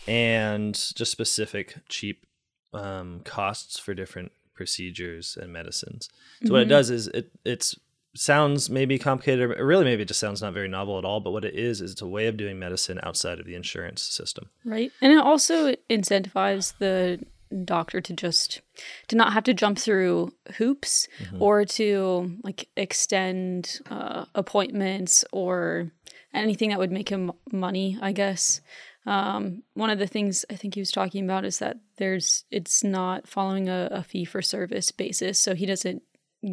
and 0.08 0.74
just 0.74 1.12
specific 1.12 1.76
cheap 1.90 2.26
um, 2.74 3.22
costs 3.24 3.78
for 3.78 3.94
different 3.94 4.32
procedures 4.54 5.38
and 5.40 5.52
medicines. 5.52 6.10
So 6.46 6.54
what 6.54 6.62
it 6.62 6.66
does 6.66 6.90
is 6.90 7.08
it 7.08 7.32
it's 7.44 7.76
sounds 8.14 8.70
maybe 8.70 9.00
complicated, 9.00 9.58
or 9.60 9.66
really 9.66 9.86
maybe 9.86 10.04
it 10.04 10.08
just 10.08 10.20
sounds 10.20 10.42
not 10.42 10.54
very 10.54 10.68
novel 10.68 10.98
at 10.98 11.06
all. 11.06 11.20
But 11.20 11.32
what 11.32 11.46
it 11.46 11.56
is 11.56 11.82
is 11.82 11.94
it's 11.94 12.02
a 12.02 12.08
way 12.08 12.28
of 12.28 12.38
doing 12.38 12.60
medicine 12.60 13.00
outside 13.04 13.40
of 13.40 13.46
the 13.46 13.56
insurance 13.56 14.02
system. 14.02 14.50
Right. 14.66 14.92
And 15.02 15.14
it 15.14 15.20
also 15.20 15.74
incentivizes 15.90 16.74
the 16.78 17.20
doctor 17.66 18.02
to 18.02 18.14
just 18.14 18.62
to 19.08 19.16
not 19.16 19.34
have 19.34 19.44
to 19.46 19.54
jump 19.54 19.78
through 19.78 20.34
hoops 20.58 21.08
or 21.40 21.66
to 21.66 22.38
like 22.44 22.68
extend 22.78 23.80
uh, 23.90 24.26
appointments 24.36 25.26
or 25.32 25.92
anything 26.34 26.70
that 26.70 26.80
would 26.80 26.92
make 26.92 27.10
him 27.10 27.32
money, 27.52 27.98
I 28.02 28.12
guess. 28.12 28.62
Um, 29.06 29.64
one 29.74 29.90
of 29.90 29.98
the 30.00 30.08
things 30.08 30.46
I 30.50 30.56
think 30.56 30.76
he 30.76 30.82
was 30.82 30.92
talking 30.92 31.24
about 31.24 31.44
is 31.46 31.60
that 31.60 31.78
there's 31.98 32.46
it's 32.52 32.84
not 32.84 33.28
following 33.28 33.68
a, 33.68 33.88
a 33.92 34.04
fee 34.04 34.26
for 34.26 34.42
service 34.42 34.92
basis, 34.92 35.40
so 35.40 35.56
he 35.56 35.66
doesn't 35.66 36.04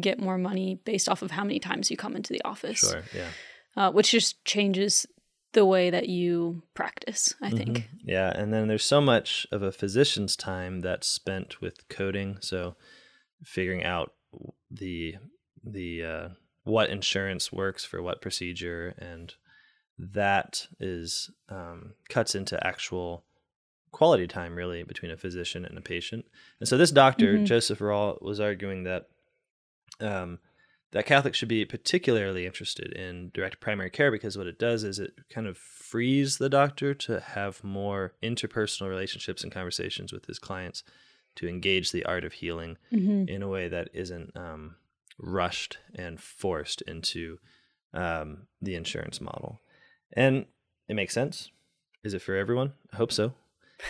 get 0.01 0.19
more 0.19 0.37
money 0.37 0.79
based 0.83 1.07
off 1.07 1.21
of 1.21 1.31
how 1.31 1.43
many 1.43 1.59
times 1.59 1.89
you 1.91 1.97
come 1.97 2.15
into 2.15 2.33
the 2.33 2.41
office, 2.43 2.79
Sure. 2.79 3.03
Yeah. 3.15 3.27
uh, 3.77 3.91
which 3.91 4.11
just 4.11 4.43
changes 4.45 5.05
the 5.53 5.65
way 5.65 5.89
that 5.89 6.09
you 6.09 6.63
practice. 6.73 7.33
I 7.41 7.49
think. 7.49 7.89
Yeah, 8.03 8.31
and 8.35 8.53
then 8.53 8.67
there's 8.67 8.83
so 8.83 9.01
much 9.01 9.47
of 9.51 9.61
a 9.61 9.71
physician's 9.71 10.35
time 10.35 10.81
that's 10.81 11.07
spent 11.07 11.61
with 11.61 11.87
coding, 11.89 12.37
so 12.41 12.75
figuring 13.43 13.83
out 13.83 14.13
the 14.69 15.15
the 15.63 16.03
uh, 16.03 16.27
what 16.63 16.89
insurance 16.89 17.51
works 17.51 17.83
for 17.83 18.01
what 18.01 18.21
procedure, 18.21 18.93
and 18.97 19.33
that 19.97 20.67
is 20.79 21.29
um, 21.49 21.93
cuts 22.09 22.35
into 22.35 22.65
actual 22.65 23.23
quality 23.91 24.27
time 24.27 24.55
really 24.55 24.83
between 24.83 25.11
a 25.11 25.17
physician 25.17 25.65
and 25.65 25.77
a 25.77 25.81
patient. 25.81 26.25
And 26.59 26.69
so 26.69 26.77
this 26.77 26.91
doctor 26.91 27.33
Mhm. 27.37 27.45
Joseph 27.45 27.79
Rawl 27.79 28.21
was 28.21 28.39
arguing 28.39 28.83
that 28.83 29.07
um, 29.99 30.39
that 30.91 31.05
Catholics 31.05 31.37
should 31.37 31.47
be 31.49 31.65
particularly 31.65 32.45
interested 32.45 32.91
in 32.93 33.29
direct 33.33 33.59
primary 33.59 33.89
care 33.89 34.11
because 34.11 34.37
what 34.37 34.47
it 34.47 34.57
does 34.57 34.83
is 34.83 34.97
it 34.99 35.13
kind 35.29 35.45
of 35.47 35.57
frees 35.57 36.37
the 36.37 36.49
doctor 36.49 36.93
to 36.93 37.19
have 37.19 37.63
more 37.63 38.13
interpersonal 38.23 38.89
relationships 38.89 39.43
and 39.43 39.51
conversations 39.51 40.11
with 40.11 40.25
his 40.25 40.39
clients 40.39 40.83
to 41.35 41.47
engage 41.47 41.91
the 41.91 42.05
art 42.05 42.23
of 42.23 42.33
healing 42.33 42.77
Mhm. 42.91 43.29
in 43.29 43.41
a 43.43 43.47
way 43.47 43.67
that 43.67 43.89
isn't 43.93 44.35
um, 44.35 44.75
rushed 45.19 45.77
and 45.95 46.19
forced 46.19 46.81
into 46.83 47.37
um, 47.93 48.47
the 48.61 48.75
insurance 48.75 49.19
model. 49.19 49.61
And 50.13 50.45
it 50.87 50.95
makes 50.95 51.13
sense. 51.13 51.49
Is 52.03 52.13
it 52.13 52.21
for 52.21 52.35
everyone? 52.35 52.73
I 52.93 52.97
hope 52.97 53.11
so. 53.11 53.33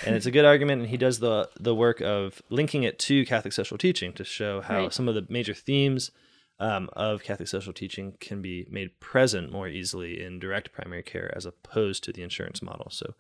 And 0.06 0.16
it's 0.16 0.26
a 0.26 0.32
good 0.32 0.46
argument, 0.46 0.82
and 0.82 0.90
he 0.90 0.98
does 0.98 1.20
the 1.20 1.50
the 1.60 1.74
work 1.76 2.00
of 2.02 2.42
linking 2.50 2.84
it 2.84 3.00
to 3.00 3.26
Catholic 3.26 3.54
social 3.54 3.78
teaching 3.78 4.14
to 4.14 4.24
show 4.24 4.62
how 4.62 4.84
Right. 4.84 4.94
some 4.94 5.08
of 5.10 5.16
the 5.16 5.26
major 5.30 5.54
themes 5.54 6.12
um, 6.60 6.90
of 6.94 7.24
Catholic 7.24 7.48
social 7.48 7.74
teaching 7.74 8.14
can 8.20 8.42
be 8.42 8.68
made 8.70 9.00
present 9.00 9.52
more 9.52 9.68
easily 9.68 10.22
in 10.22 10.40
direct 10.40 10.72
primary 10.72 11.04
care 11.04 11.32
as 11.36 11.46
opposed 11.46 12.04
to 12.04 12.12
the 12.14 12.22
insurance 12.22 12.62
model. 12.62 12.88
So, 12.92 13.14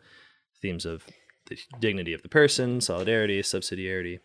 themes 0.61 0.85
of 0.85 1.05
the 1.47 1.57
dignity 1.79 2.13
of 2.13 2.21
the 2.21 2.29
person, 2.29 2.81
solidarity, 2.81 3.41
subsidiarity, 3.41 4.19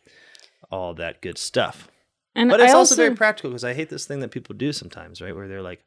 all 0.71 0.95
that 0.95 1.23
good 1.23 1.39
stuff. 1.39 1.89
And 2.35 2.51
But 2.51 2.61
it's 2.61 2.73
I 2.73 2.77
also, 2.77 2.97
very 2.97 3.15
practical 3.15 3.51
because 3.51 3.65
I 3.65 3.75
hate 3.75 3.89
this 3.89 4.07
thing 4.07 4.21
that 4.21 4.31
people 4.33 4.55
do 4.55 4.73
sometimes, 4.73 5.23
right? 5.23 5.35
Where 5.35 5.47
they're 5.47 5.63
like, 5.63 5.85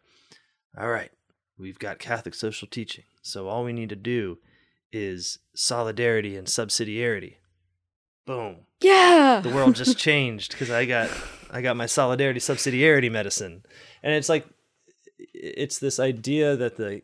all 0.80 0.88
right, 0.90 1.12
we've 1.58 1.80
got 1.80 2.00
Catholic 2.00 2.34
social 2.34 2.68
teaching. 2.68 3.04
So 3.22 3.50
all 3.50 3.64
we 3.66 3.74
need 3.74 3.90
to 3.90 3.96
do 3.96 4.38
is 4.92 5.40
solidarity 5.54 6.38
and 6.38 6.48
subsidiarity. 6.48 7.36
Boom. 8.26 8.58
yeah. 8.82 9.42
The 9.44 9.50
world 9.50 9.76
just 9.76 9.98
changed 9.98 10.52
because 10.52 10.70
I 10.70 10.86
got 10.86 11.10
I 11.52 11.62
got 11.62 11.78
my 11.78 11.86
solidarity 11.86 12.40
subsidiarity 12.40 13.12
medicine. 13.12 13.64
And 14.04 14.14
it's 14.14 14.30
like 14.30 14.46
it's 15.34 15.80
this 15.80 16.00
idea 16.00 16.56
that 16.56 16.78
the 16.78 17.02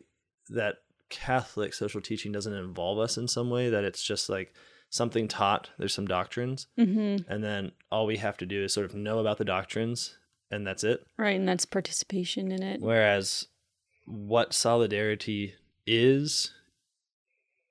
that 0.50 0.76
Catholic 1.10 1.74
social 1.74 2.00
teaching 2.00 2.32
doesn't 2.32 2.52
involve 2.52 2.98
us 2.98 3.16
in 3.16 3.28
some 3.28 3.50
way, 3.50 3.70
that 3.70 3.84
it's 3.84 4.02
just 4.02 4.28
like 4.28 4.54
something 4.90 5.26
taught, 5.28 5.70
there's 5.78 5.94
some 5.94 6.06
doctrines, 6.06 6.66
hmm 6.76 7.16
and 7.28 7.42
then 7.42 7.72
all 7.90 8.06
we 8.06 8.16
have 8.18 8.36
to 8.38 8.46
do 8.46 8.64
is 8.64 8.72
sort 8.74 8.86
of 8.86 8.94
know 8.94 9.18
about 9.18 9.38
the 9.38 9.44
doctrines 9.44 10.16
and 10.50 10.66
that's 10.66 10.84
it 10.84 11.04
Right, 11.18 11.36
and 11.36 11.48
that's 11.48 11.64
participation 11.64 12.52
in 12.52 12.62
it. 12.62 12.80
whereas 12.80 13.46
what 14.06 14.52
solidarity 14.54 15.54
is 15.86 16.52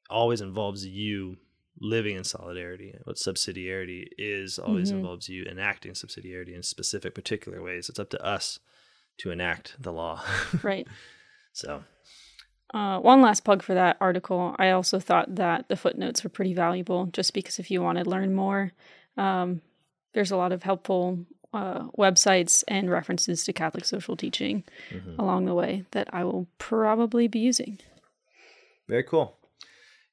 always 0.10 0.42
involves 0.42 0.86
you 0.86 1.38
living 1.84 2.16
in 2.16 2.24
solidarity. 2.24 2.96
What 3.04 3.18
subsidiarity 3.18 4.08
is 4.18 4.58
always 4.58 4.90
Mhm. 4.92 4.96
involves 4.96 5.28
you 5.28 5.44
enacting 5.46 5.92
subsidiarity 5.94 6.56
in 6.56 6.64
specific, 6.64 7.14
particular 7.14 7.62
ways. 7.62 7.90
It's 7.90 8.00
up 8.00 8.10
to 8.12 8.26
us 8.26 8.60
to 9.18 9.32
enact 9.32 9.76
the 9.80 9.92
law. 9.92 10.24
Right. 10.64 10.88
so, 11.52 11.84
Uh, 12.74 13.00
one 13.00 13.22
last 13.22 13.44
plug 13.44 13.62
for 13.62 13.76
that 13.76 13.98
article. 14.02 14.56
I 14.58 14.72
also 14.72 14.98
thought 15.00 15.36
that 15.36 15.68
the 15.68 15.76
footnotes 15.76 16.24
were 16.24 16.30
pretty 16.32 16.54
valuable 16.56 17.06
just 17.08 17.34
because 17.34 17.60
if 17.60 17.70
you 17.70 17.84
want 17.84 18.00
to 18.00 18.10
learn 18.10 18.34
more, 18.34 18.72
um, 19.18 19.62
there's 20.14 20.32
a 20.32 20.38
lot 20.38 20.52
of 20.52 20.64
helpful 20.64 21.20
uh, 21.54 21.84
websites 22.00 22.64
and 22.68 22.90
references 22.90 23.44
to 23.44 23.54
Catholic 23.54 23.86
social 23.86 24.16
teaching 24.16 24.64
mhm. 24.90 25.20
along 25.20 25.46
the 25.46 25.54
way 25.54 25.86
that 25.92 26.12
I 26.12 26.24
will 26.24 26.48
probably 26.58 27.28
be 27.28 27.40
using. 27.40 27.78
very 28.88 29.04
cool. 29.04 29.38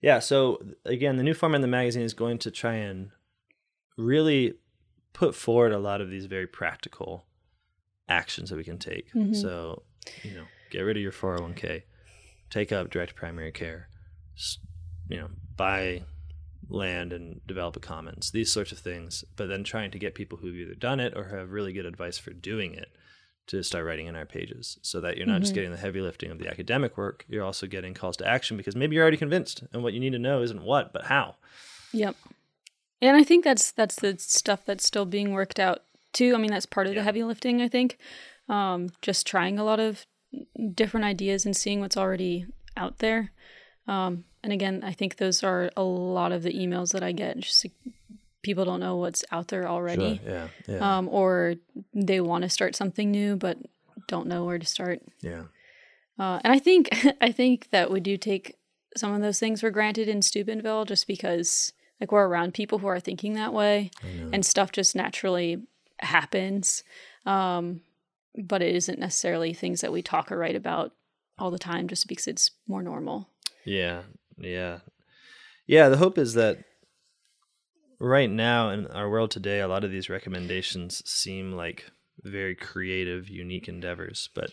Yeah. 0.01 0.19
So, 0.19 0.63
again, 0.85 1.17
the 1.17 1.23
new 1.23 1.35
format 1.35 1.57
in 1.57 1.63
the 1.63 1.69
magazine 1.69 2.03
is 2.03 2.15
going 2.15 2.39
to 2.39 2.51
try 2.51 2.75
and 2.75 3.11
really 3.97 4.55
put 5.13 5.35
forward 5.35 5.73
a 5.73 5.79
lot 5.79 6.01
of 6.01 6.11
these 6.11 6.27
very 6.27 6.47
practical 6.47 7.27
actions 8.09 8.51
that 8.51 8.57
we 8.57 8.65
can 8.65 8.79
take. 8.79 9.13
Mhm. 9.13 9.37
So, 9.37 9.83
you 10.23 10.35
know, 10.35 10.47
get 10.71 10.81
rid 10.81 10.97
of 10.97 11.03
your 11.03 11.13
401k, 11.13 11.85
take 12.49 12.73
up 12.73 12.91
direct 12.91 13.15
primary 13.15 13.53
care, 13.53 13.89
you 15.09 15.19
know, 15.19 15.31
buy 15.57 16.05
land 16.69 17.13
and 17.13 17.45
develop 17.47 17.77
a 17.77 17.81
commons, 17.81 18.31
these 18.31 18.51
sorts 18.53 18.73
of 18.73 18.79
things, 18.79 19.25
but 19.37 19.49
then 19.49 19.65
trying 19.65 19.91
to 19.91 19.99
get 19.99 20.15
people 20.15 20.39
who've 20.39 20.55
either 20.55 20.75
done 20.75 21.01
it 21.01 21.13
or 21.17 21.25
have 21.25 21.51
really 21.51 21.73
good 21.73 21.87
advice 21.87 22.17
for 22.17 22.33
doing 22.33 22.75
it 22.75 22.91
to 23.51 23.63
start 23.63 23.85
writing 23.85 24.07
in 24.07 24.17
our 24.17 24.27
pages 24.27 24.79
so 24.83 25.01
that 25.01 25.17
you're 25.17 25.27
not 25.27 25.41
just 25.41 25.53
Mhm. 25.53 25.57
getting 25.57 25.71
the 25.73 25.77
heavy 25.77 26.01
lifting 26.01 26.31
of 26.31 26.39
the 26.39 26.49
academic 26.49 26.97
work, 26.97 27.25
you're 27.29 27.45
also 27.45 27.67
getting 27.67 27.95
calls 27.95 28.17
to 28.19 28.27
action 28.27 28.57
because 28.57 28.75
maybe 28.77 28.95
you're 28.95 29.03
already 29.03 29.17
convinced 29.17 29.63
and 29.73 29.83
what 29.83 29.93
you 29.93 30.01
need 30.01 30.13
to 30.13 30.19
know 30.19 30.43
isn't 30.43 30.63
what, 30.63 30.93
but 30.93 31.05
how. 31.07 31.37
Yep. 31.93 32.17
And 33.03 33.17
I 33.17 33.25
think 33.25 33.45
that's 33.45 33.71
that's 33.73 33.97
the 33.97 34.17
stuff 34.19 34.65
that's 34.65 34.85
still 34.85 35.07
being 35.07 35.33
worked 35.33 35.59
out 35.59 35.83
too. 36.13 36.35
I 36.35 36.39
mean, 36.39 36.51
that's 36.51 36.67
part 36.67 36.87
of 36.87 36.93
Yeah. 36.95 37.01
the 37.01 37.05
heavy 37.05 37.23
lifting, 37.25 37.61
I 37.63 37.69
think. 37.69 37.99
Um, 38.49 38.91
just 39.03 39.27
trying 39.27 39.59
a 39.59 39.65
lot 39.65 39.81
of 39.81 40.07
different 40.75 41.07
ideas 41.07 41.45
and 41.47 41.57
seeing 41.57 41.81
what's 41.81 41.97
already 41.97 42.47
out 42.77 42.99
there. 42.99 43.33
Um, 43.87 44.25
and 44.43 44.53
again, 44.53 44.83
I 44.85 44.93
think 44.93 45.17
those 45.17 45.43
are 45.43 45.71
a 45.77 45.83
lot 45.83 46.31
of 46.33 46.43
the 46.43 46.53
emails 46.53 46.93
that 46.93 47.03
I 47.03 47.13
get. 47.13 47.39
Just 47.41 47.67
people 48.43 48.65
don't 48.65 48.81
know 48.81 48.97
what's 48.97 49.25
out 49.31 49.49
there 49.49 49.69
already, 49.69 50.21
Sure. 50.25 50.33
Yeah. 50.35 50.49
Yeah. 50.67 50.97
um, 50.99 51.09
or 51.09 51.57
they 51.95 52.21
want 52.21 52.43
to 52.43 52.49
start 52.51 52.75
something 52.77 53.11
new 53.11 53.37
but 53.37 53.59
don't 54.09 54.27
know 54.27 54.45
where 54.45 54.59
to 54.59 54.67
start. 54.67 55.01
yeah. 55.21 55.45
Uh, 56.19 56.39
and 56.45 56.53
I 56.53 56.59
think 56.59 56.91
I 57.21 57.33
think 57.33 57.69
that 57.71 57.91
we 57.91 58.01
do 58.01 58.17
take 58.17 58.57
some 58.97 59.13
of 59.15 59.21
those 59.23 59.39
things 59.39 59.61
for 59.61 59.71
granted 59.71 60.09
in 60.09 60.21
Steubenville, 60.21 60.85
just 60.85 61.07
because 61.07 61.73
like 62.01 62.13
we're 62.13 62.27
around 62.27 62.53
people 62.55 62.79
who 62.79 62.87
are 62.89 63.01
thinking 63.01 63.35
that 63.35 63.53
way, 63.55 63.91
and 64.33 64.45
stuff 64.45 64.73
just 64.73 64.95
naturally 64.97 65.63
happens. 66.01 66.83
Um, 67.27 67.83
but 68.37 68.63
it 68.63 68.75
isn't 68.75 68.99
necessarily 68.99 69.53
things 69.55 69.81
that 69.81 69.93
we 69.93 70.03
talk 70.03 70.31
or 70.33 70.37
write 70.39 70.57
about 70.57 70.93
all 71.39 71.51
the 71.51 71.59
time, 71.59 71.89
just 71.89 72.07
because 72.09 72.27
it's 72.27 72.51
more 72.67 72.83
normal. 72.83 73.29
Yeah, 73.65 74.03
yeah, 74.39 74.81
yeah. 75.67 75.89
The 75.89 75.97
hope 75.99 76.19
is 76.19 76.35
that 76.35 76.59
right 78.01 78.31
now 78.31 78.71
in 78.71 78.87
our 78.89 79.09
world 79.09 79.31
today, 79.31 79.61
a 79.61 79.69
lot 79.69 79.85
of 79.85 79.91
these 79.93 80.09
recommendations 80.09 81.03
seem 81.09 81.53
like 81.53 81.91
very 82.23 82.55
creative, 82.55 83.29
unique 83.29 83.69
endeavors, 83.69 84.29
but 84.35 84.51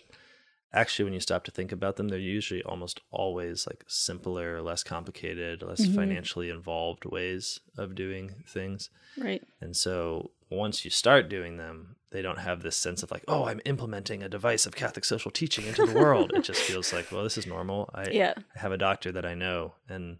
actually, 0.73 1.05
when 1.05 1.13
you 1.13 1.19
stop 1.19 1.43
to 1.45 1.51
think 1.51 1.71
about 1.71 1.95
them, 1.95 2.09
they're 2.09 2.19
usually 2.19 2.61
almost 2.63 2.99
always 3.11 3.65
like 3.65 3.83
simpler, 3.87 4.61
less 4.61 4.83
complicated, 4.83 5.61
less 5.63 5.85
Mhm. 5.85 5.95
financially 5.95 6.49
involved 6.49 7.05
ways 7.05 7.59
of 7.77 7.95
doing 7.95 8.43
things. 8.47 8.89
Right. 9.17 9.43
And 9.61 9.75
so 9.75 10.31
once 10.49 10.85
you 10.85 10.91
start 10.91 11.27
doing 11.29 11.57
them, 11.57 11.95
they 12.11 12.21
don't 12.21 12.39
have 12.39 12.61
this 12.61 12.77
sense 12.77 13.03
of 13.03 13.11
like, 13.11 13.23
oh, 13.27 13.45
I'm 13.45 13.59
implementing 13.65 14.23
a 14.23 14.29
device 14.29 14.65
of 14.65 14.75
Catholic 14.75 15.03
social 15.03 15.31
teaching 15.31 15.65
into 15.65 15.85
the 15.85 15.93
world. 15.93 16.31
it 16.33 16.43
just 16.43 16.61
feels 16.71 16.93
like, 16.93 17.11
well, 17.11 17.23
this 17.23 17.37
is 17.37 17.45
normal. 17.47 17.89
I, 17.93 18.09
Yeah. 18.11 18.33
I 18.55 18.59
have 18.59 18.71
a 18.71 18.77
doctor 18.77 19.11
that 19.11 19.25
I 19.25 19.33
know, 19.35 19.73
and 19.89 20.19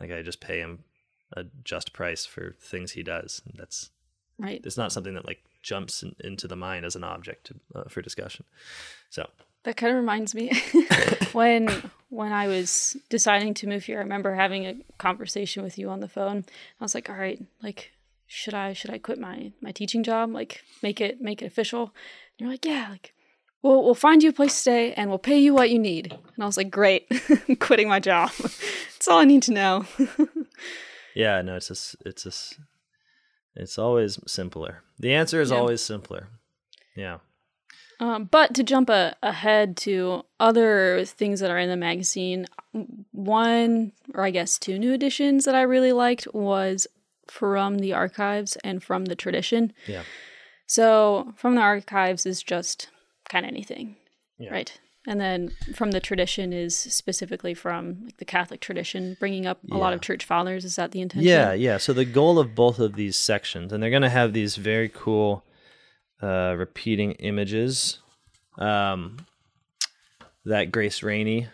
like 0.00 0.10
I 0.10 0.20
just 0.22 0.40
pay 0.40 0.58
him 0.58 0.84
a 1.36 1.44
just 1.64 1.92
price 1.92 2.24
for 2.26 2.54
things 2.60 2.92
he 2.92 3.02
does. 3.02 3.42
And 3.46 3.58
that's 3.58 3.90
Right. 4.38 4.60
it's 4.64 4.76
not 4.76 4.92
something 4.92 5.14
that 5.14 5.26
like 5.26 5.42
jumps 5.62 6.02
in, 6.02 6.16
into 6.20 6.48
the 6.48 6.56
mind 6.56 6.84
as 6.84 6.96
an 6.96 7.04
object 7.04 7.46
to, 7.46 7.54
uh, 7.74 7.84
for 7.88 8.02
discussion. 8.02 8.44
So 9.10 9.28
That 9.64 9.76
kind 9.76 9.90
of 9.92 9.96
reminds 9.96 10.34
me 10.34 10.50
when 11.32 11.68
when 12.08 12.32
I 12.32 12.48
was 12.48 12.96
deciding 13.08 13.54
to 13.54 13.66
move 13.68 13.84
here. 13.84 13.98
I 13.98 14.02
remember 14.02 14.34
having 14.34 14.66
a 14.66 14.74
conversation 14.98 15.62
with 15.62 15.78
you 15.78 15.88
on 15.90 16.00
the 16.00 16.08
phone. 16.08 16.44
I 16.80 16.84
was 16.84 16.94
like, 16.94 17.08
"All 17.08 17.16
right, 17.16 17.40
like, 17.62 17.92
should 18.26 18.54
I 18.54 18.72
should 18.72 18.90
I 18.90 18.98
quit 18.98 19.18
my 19.20 19.52
my 19.60 19.70
teaching 19.72 20.02
job? 20.02 20.30
Like, 20.32 20.62
make 20.82 21.00
it 21.00 21.20
make 21.20 21.40
it 21.42 21.46
official?" 21.46 21.82
And 21.84 22.40
you're 22.40 22.50
like, 22.50 22.64
"Yeah, 22.64 22.88
like, 22.90 23.14
we'll 23.62 23.84
we'll 23.84 23.94
find 23.94 24.22
you 24.22 24.30
a 24.30 24.32
place 24.32 24.52
to 24.54 24.60
stay 24.60 24.92
and 24.94 25.08
we'll 25.08 25.18
pay 25.18 25.38
you 25.38 25.54
what 25.54 25.70
you 25.70 25.78
need." 25.78 26.10
And 26.34 26.42
I 26.42 26.46
was 26.46 26.56
like, 26.56 26.70
"Great, 26.70 27.06
I'm 27.48 27.56
quitting 27.60 27.88
my 27.88 28.00
job. 28.00 28.30
That's 28.36 29.08
all 29.08 29.18
I 29.20 29.24
need 29.24 29.42
to 29.44 29.52
know." 29.52 29.86
yeah, 31.14 31.42
no, 31.42 31.56
it's 31.56 31.68
just 31.68 31.96
it's 32.04 32.22
just 32.24 32.58
it's 33.54 33.78
always 33.78 34.18
simpler. 34.26 34.82
The 34.98 35.12
answer 35.14 35.40
is 35.40 35.50
Yeah. 35.50 35.58
always 35.58 35.80
simpler. 35.80 36.28
Yeah. 36.96 37.18
Um, 38.00 38.24
but 38.24 38.54
to 38.54 38.64
jump 38.64 38.88
a, 38.90 39.14
ahead 39.22 39.76
to 39.78 40.24
other 40.40 41.04
things 41.04 41.38
that 41.40 41.50
are 41.50 41.58
in 41.58 41.68
the 41.68 41.76
magazine, 41.76 42.46
one 43.12 43.92
or 44.14 44.24
I 44.24 44.30
guess 44.30 44.58
two 44.58 44.78
new 44.78 44.92
editions 44.92 45.44
that 45.44 45.54
I 45.54 45.62
really 45.62 45.92
liked 45.92 46.26
was 46.34 46.86
from 47.28 47.78
the 47.78 47.92
archives 47.92 48.56
and 48.64 48.82
from 48.82 49.04
the 49.04 49.14
tradition. 49.14 49.72
Yeah. 49.86 50.02
So 50.66 51.32
from 51.36 51.54
the 51.54 51.60
archives 51.60 52.26
is 52.26 52.42
just 52.42 52.88
kind 53.28 53.44
of 53.46 53.50
anything, 53.52 53.96
Yeah. 54.38 54.50
right? 54.50 54.80
And 55.06 55.20
then 55.20 55.50
from 55.74 55.90
the 55.90 55.98
tradition 56.00 56.52
is 56.52 56.76
specifically 56.76 57.54
from 57.54 58.02
like 58.04 58.16
the 58.18 58.24
Catholic 58.24 58.60
tradition, 58.60 59.16
bringing 59.18 59.46
up 59.46 59.58
a 59.70 59.76
lot 59.76 59.92
of 59.92 60.00
church 60.00 60.24
fathers. 60.24 60.64
Is 60.64 60.76
that 60.76 60.92
the 60.92 61.00
intention? 61.00 61.28
Yeah, 61.28 61.52
yeah. 61.54 61.78
So 61.78 61.92
the 61.92 62.04
goal 62.04 62.38
of 62.38 62.54
both 62.54 62.78
of 62.78 62.94
these 62.94 63.16
sections, 63.16 63.72
and 63.72 63.82
they're 63.82 63.90
going 63.90 64.02
to 64.02 64.08
have 64.10 64.32
these 64.32 64.54
very 64.56 64.88
cool 64.88 65.44
uh, 66.22 66.54
repeating 66.56 67.12
images 67.12 67.98
um, 68.58 69.26
that 70.44 70.70
Grace 70.70 71.02
Rainey 71.02 71.48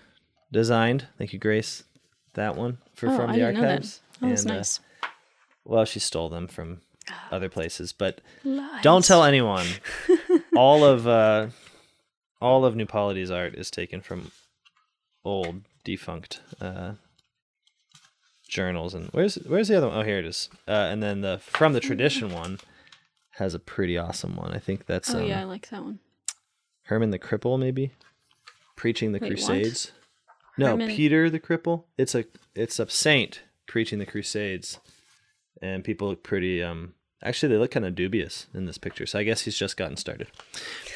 designed. 0.53 1.07
Thank 1.17 1.33
you, 1.33 1.39
Grace. 1.39 1.85
That 2.35 2.55
one 2.55 2.79
for 2.95 3.09
Oh, 3.09 3.17
from 3.17 3.31
I 3.31 3.33
the 3.33 3.39
know 3.41 3.53
that. 3.53 3.65
archives. 3.71 4.01
Oh, 4.23 4.29
that's 4.29 4.43
And, 4.43 4.51
uh, 4.51 4.55
nice. 4.57 4.81
well, 5.65 5.85
she 5.87 6.01
stole 6.01 6.29
them 6.29 6.49
from 6.49 6.83
other 7.31 7.49
places, 7.49 7.93
but 7.95 8.21
Lies. 8.45 8.83
don't 8.83 9.05
tell 9.05 9.25
anyone. 9.25 9.67
all 10.57 10.85
of 10.85 11.07
uh, 11.09 11.47
all 12.41 12.65
of 12.65 12.77
New 12.77 12.87
Polity's 12.87 13.31
art 13.31 13.55
is 13.55 13.71
taken 13.71 14.01
from 14.01 14.31
old 15.25 15.63
defunct 15.85 16.41
uh, 16.61 16.93
journals. 18.49 18.95
And 18.95 19.09
where's 19.09 19.37
where's 19.37 19.69
the 19.69 19.77
other 19.77 19.89
one? 19.89 19.99
Oh, 19.99 20.03
here 20.03 20.19
it 20.19 20.27
is. 20.27 20.49
Uh, 20.67 20.89
and 20.91 21.03
then 21.03 21.21
the 21.21 21.39
from 21.39 21.73
the 21.73 21.81
tradition 21.81 22.33
one 22.33 22.59
has 23.33 23.55
a 23.55 23.59
pretty 23.59 23.97
awesome 23.97 24.37
one. 24.37 24.53
I 24.53 24.59
think 24.59 24.87
that's 24.87 25.15
Oh 25.15 25.19
um, 25.19 25.25
yeah, 25.25 25.41
I 25.41 25.45
like 25.45 25.69
that 25.71 25.83
one. 25.83 26.01
Herman 26.85 27.11
the 27.11 27.19
Cripple, 27.19 27.59
maybe 27.59 27.93
preaching 28.77 29.13
the 29.13 29.19
Wait, 29.19 29.33
what? 29.33 29.37
Crusades. 29.37 29.93
No, 30.57 30.71
Herman- 30.71 30.89
Peter 30.89 31.31
the 31.31 31.41
Cripple. 31.41 31.85
It's 31.97 32.15
a 32.15 32.25
it's 32.55 32.79
a 32.79 32.89
saint 32.89 33.43
preaching 33.67 33.99
the 33.99 34.07
Crusades, 34.07 34.79
and 35.61 35.85
people 35.85 36.09
look 36.09 36.23
pretty. 36.23 36.63
Um, 36.63 36.95
actually, 37.23 37.53
they 37.53 37.59
look 37.59 37.71
kind 37.71 37.87
of 37.87 37.95
dubious 37.95 38.47
in 38.55 38.67
this 38.67 38.79
picture. 38.79 39.07
So 39.07 39.19
I 39.19 39.23
guess 39.23 39.43
he's 39.43 39.57
just 39.57 39.77
gotten 39.77 39.97
started. 39.97 40.29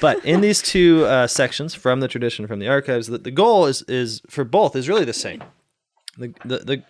But 0.01 0.25
in 0.25 0.41
these 0.41 0.63
two 0.63 1.05
uh, 1.05 1.27
sections, 1.27 1.75
from 1.75 2.01
the 2.01 2.09
tradition, 2.09 2.47
from 2.47 2.59
the 2.59 2.69
archives, 2.69 3.07
the, 3.07 3.19
the 3.19 3.31
goal 3.31 3.67
is 3.67 3.83
is 3.83 4.23
for 4.29 4.45
both 4.45 4.77
is 4.77 4.89
really 4.89 5.05
the 5.05 5.13
same. 5.13 5.43
The, 6.19 6.35
the 6.45 6.59
the 6.59 6.85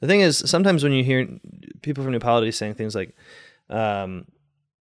the 0.00 0.06
thing 0.06 0.20
is, 0.20 0.38
sometimes 0.38 0.82
when 0.82 0.92
you 0.92 1.02
hear 1.02 1.28
people 1.82 2.04
from 2.04 2.12
New 2.12 2.18
Polity 2.18 2.52
saying 2.52 2.74
things 2.74 2.94
like, 2.94 3.14
um, 3.70 4.26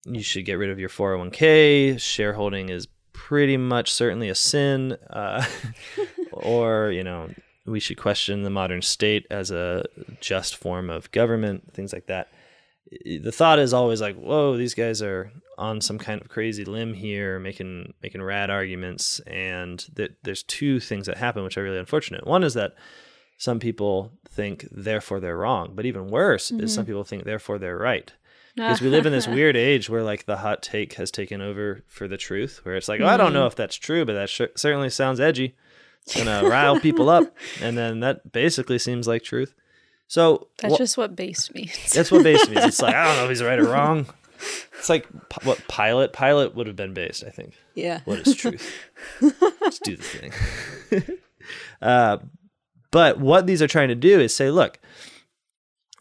"You 0.04 0.22
should 0.22 0.44
get 0.44 0.54
rid 0.54 0.70
of 0.70 0.78
your 0.78 0.88
401k," 0.88 2.00
shareholding 2.00 2.68
is 2.68 2.86
pretty 3.12 3.56
much 3.56 3.92
certainly 3.92 4.28
a 4.28 4.34
sin, 4.34 4.96
uh, 5.10 5.44
or 6.32 6.90
you 6.90 7.02
know, 7.02 7.30
we 7.66 7.80
should 7.80 7.96
question 7.96 8.42
the 8.42 8.50
modern 8.50 8.82
state 8.82 9.26
as 9.30 9.50
a 9.50 9.84
just 10.20 10.56
form 10.56 10.90
of 10.90 11.10
government, 11.10 11.72
things 11.72 11.92
like 11.92 12.06
that. 12.06 12.28
The 12.90 13.32
thought 13.32 13.58
is 13.58 13.72
always 13.72 14.00
like, 14.00 14.16
"Whoa, 14.16 14.56
these 14.56 14.74
guys 14.74 15.00
are 15.02 15.32
on 15.56 15.80
some 15.80 15.98
kind 15.98 16.20
of 16.20 16.28
crazy 16.28 16.64
limb 16.64 16.94
here, 16.94 17.38
making 17.38 17.94
making 18.02 18.22
rad 18.22 18.50
arguments." 18.50 19.20
And 19.20 19.84
that 19.94 20.16
there's 20.22 20.42
two 20.42 20.80
things 20.80 21.06
that 21.06 21.16
happen, 21.16 21.44
which 21.44 21.56
are 21.56 21.62
really 21.62 21.78
unfortunate. 21.78 22.26
One 22.26 22.44
is 22.44 22.54
that 22.54 22.74
some 23.38 23.58
people 23.58 24.12
think 24.28 24.68
therefore 24.70 25.20
they're 25.20 25.36
wrong, 25.36 25.72
but 25.74 25.86
even 25.86 26.08
worse 26.08 26.50
is 26.50 26.72
some 26.72 26.84
mm-hmm. 26.84 26.92
people 26.92 27.04
think 27.04 27.24
therefore 27.24 27.58
they're 27.58 27.78
right. 27.78 28.12
Because 28.54 28.82
we 28.82 28.90
live 28.90 29.06
in 29.06 29.12
this 29.12 29.26
weird 29.26 29.56
age 29.56 29.88
where 29.88 30.02
like 30.02 30.26
the 30.26 30.36
hot 30.36 30.62
take 30.62 30.92
has 30.94 31.10
taken 31.10 31.40
over 31.40 31.82
for 31.86 32.06
the 32.06 32.18
truth 32.18 32.60
where 32.64 32.76
it's 32.76 32.86
like 32.86 33.00
oh, 33.00 33.06
i 33.06 33.16
don't 33.16 33.32
know 33.32 33.40
mm-hmm. 33.40 33.46
if 33.46 33.56
that's 33.56 33.76
true 33.76 34.04
but 34.04 34.12
that 34.12 34.28
sh- 34.28 34.42
certainly 34.56 34.90
sounds 34.90 35.20
edgy. 35.20 35.56
It's 36.02 36.16
gonna 36.16 36.46
rile 36.48 36.78
people 36.78 37.08
up. 37.08 37.34
And 37.62 37.78
then 37.78 38.00
that 38.00 38.30
basically 38.30 38.78
seems 38.78 39.08
like 39.08 39.22
truth 39.22 39.54
So 40.12 40.48
That's 40.58 40.74
wh- 40.74 40.76
just 40.76 40.98
what 40.98 41.16
base 41.16 41.50
means. 41.54 41.90
that's 41.90 42.12
what 42.12 42.22
base 42.22 42.46
means. 42.46 42.66
It's 42.66 42.82
like 42.82 42.94
I 42.94 43.06
don't 43.06 43.16
know 43.16 43.24
if 43.24 43.30
he's 43.30 43.42
right 43.42 43.58
or 43.58 43.64
wrong. 43.64 44.04
It's 44.78 44.90
like 44.90 45.06
P- 45.30 45.46
what 45.46 45.66
Pilate 45.68 46.12
Pilate 46.12 46.54
would 46.54 46.66
have 46.66 46.76
been 46.76 46.92
based, 46.92 47.24
I 47.24 47.30
think. 47.30 47.54
yeah. 47.74 48.00
What 48.04 48.18
is 48.18 48.36
truth? 48.36 48.70
Let's 49.22 49.78
do 49.78 49.96
the 49.96 50.02
thing. 50.02 51.18
uh, 51.80 52.18
but 52.90 53.20
what 53.20 53.46
these 53.46 53.62
are 53.62 53.66
trying 53.66 53.88
to 53.88 53.94
do 53.94 54.20
is 54.20 54.36
say, 54.36 54.50
look, 54.50 54.80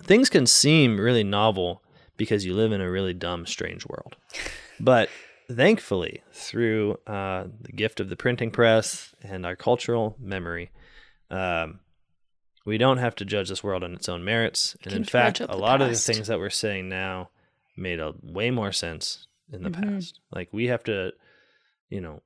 things 0.03 0.29
can 0.29 0.45
seem 0.45 0.99
really 0.99 1.23
novel 1.23 1.81
because 2.17 2.45
you 2.45 2.53
live 2.53 2.73
in 2.73 2.81
a 2.81 2.91
really 2.91 3.13
dumb, 3.13 3.45
strange 3.45 3.85
world. 3.87 4.17
But 4.77 5.07
thankfully, 5.49 6.21
through 6.33 6.97
uh, 7.07 7.45
the 7.61 7.71
gift 7.71 8.01
of 8.01 8.09
the 8.09 8.17
printing 8.17 8.51
press 8.51 9.15
and 9.23 9.45
our 9.45 9.55
cultural 9.55 10.17
memory, 10.19 10.69
um, 11.29 11.79
we 12.65 12.77
don't 12.77 12.97
have 12.97 13.15
to 13.15 13.25
judge 13.25 13.49
this 13.49 13.63
world 13.63 13.83
on 13.83 13.93
its 13.93 14.07
own 14.09 14.23
merits. 14.23 14.75
And 14.83 14.93
in 14.93 15.03
fact, 15.03 15.39
a 15.39 15.55
lot 15.57 15.81
of 15.81 15.89
the 15.89 15.95
things 15.95 16.27
that 16.27 16.39
we're 16.39 16.49
saying 16.49 16.89
now 16.89 17.29
made 17.75 17.99
a 17.99 18.13
way 18.21 18.51
more 18.51 18.71
sense 18.71 19.27
in 19.51 19.63
the 19.63 19.69
Mhm. 19.69 19.83
past. 19.95 20.19
Like 20.31 20.49
we 20.51 20.67
have 20.67 20.83
to, 20.85 21.13
you 21.89 22.01
know, 22.01 22.21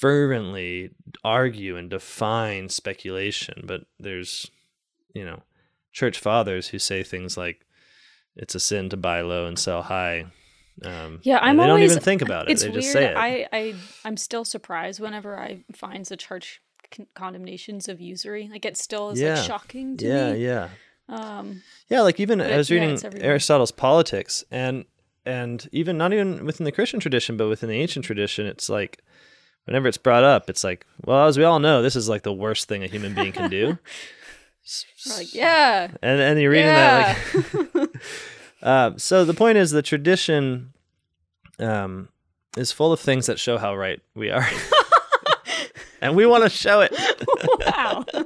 fervently 0.00 0.90
argue 1.24 1.76
and 1.76 1.90
define 1.90 2.68
speculation, 2.68 3.64
but 3.66 3.82
there's, 3.98 4.50
you 5.14 5.24
know, 5.24 5.42
church 5.92 6.18
fathers 6.18 6.68
who 6.68 6.78
say 6.78 7.02
things 7.02 7.36
like 7.36 7.66
it's 8.36 8.54
a 8.54 8.60
sin 8.60 8.88
to 8.90 8.96
buy 8.96 9.20
low 9.20 9.46
and 9.46 9.58
sell 9.58 9.82
high. 9.82 10.26
Um, 10.84 11.20
Yeah, 11.22 11.38
I'm 11.42 11.56
they 11.56 11.66
don't 11.66 11.82
even 11.82 11.98
think 12.00 12.22
about 12.22 12.48
it. 12.48 12.52
It's 12.52 12.62
they 12.62 12.68
weird. 12.70 12.82
just 12.82 12.92
say 12.92 13.06
it. 13.10 13.16
I, 13.16 13.46
I 13.52 13.74
I'm 14.04 14.16
still 14.16 14.44
surprised 14.44 15.00
whenever 15.00 15.38
I 15.38 15.64
find 15.74 16.04
the 16.06 16.16
church 16.16 16.60
con- 16.90 17.06
condemnations 17.14 17.88
of 17.88 18.00
usury. 18.00 18.48
Like 18.50 18.64
it 18.64 18.76
still 18.76 19.10
is 19.10 19.20
Yeah. 19.20 19.34
like 19.36 19.44
shocking 19.44 19.96
to 19.98 20.06
yeah, 20.06 20.32
me. 20.32 20.44
yeah. 20.44 20.68
Um, 21.08 21.62
Yeah, 21.88 22.02
like 22.02 22.20
even 22.20 22.40
I 22.40 22.56
was 22.56 22.70
reading 22.70 22.90
everywhere. 23.02 23.30
Aristotle's 23.30 23.72
Politics, 23.72 24.44
and 24.50 24.84
and 25.26 25.68
even 25.72 25.98
not 25.98 26.12
even 26.12 26.44
within 26.44 26.64
the 26.64 26.72
Christian 26.72 27.00
tradition, 27.00 27.36
but 27.36 27.48
within 27.48 27.68
the 27.68 27.80
ancient 27.80 28.04
tradition, 28.04 28.46
it's 28.46 28.68
like 28.68 29.02
whenever 29.64 29.86
it's 29.88 29.98
brought 29.98 30.24
up, 30.24 30.48
it's 30.48 30.64
like, 30.64 30.86
well, 31.04 31.26
as 31.26 31.36
we 31.36 31.44
all 31.44 31.58
know, 31.58 31.82
this 31.82 31.94
is 31.96 32.08
like 32.08 32.22
the 32.22 32.32
worst 32.32 32.68
thing 32.68 32.82
a 32.82 32.86
human 32.86 33.14
being 33.14 33.32
can 33.32 33.50
do. 33.50 33.78
Like 35.08 35.34
yeah, 35.34 35.88
and 36.02 36.20
and 36.20 36.40
you're 36.40 36.50
reading 36.50 36.66
yeah. 36.66 37.14
that 37.32 37.74
like, 37.74 37.90
uh, 38.62 38.90
so 38.98 39.24
the 39.24 39.34
point 39.34 39.56
is 39.56 39.70
the 39.70 39.82
tradition, 39.82 40.74
um, 41.58 42.10
is 42.58 42.70
full 42.70 42.92
of 42.92 43.00
things 43.00 43.26
that 43.26 43.38
show 43.40 43.56
how 43.58 43.74
right 43.74 44.00
we 44.14 44.30
are, 44.30 44.46
and 46.00 46.16
we 46.16 46.26
want 46.26 46.44
to 46.44 46.50
show 46.50 46.80
it. 46.80 46.92
wow. 47.66 48.04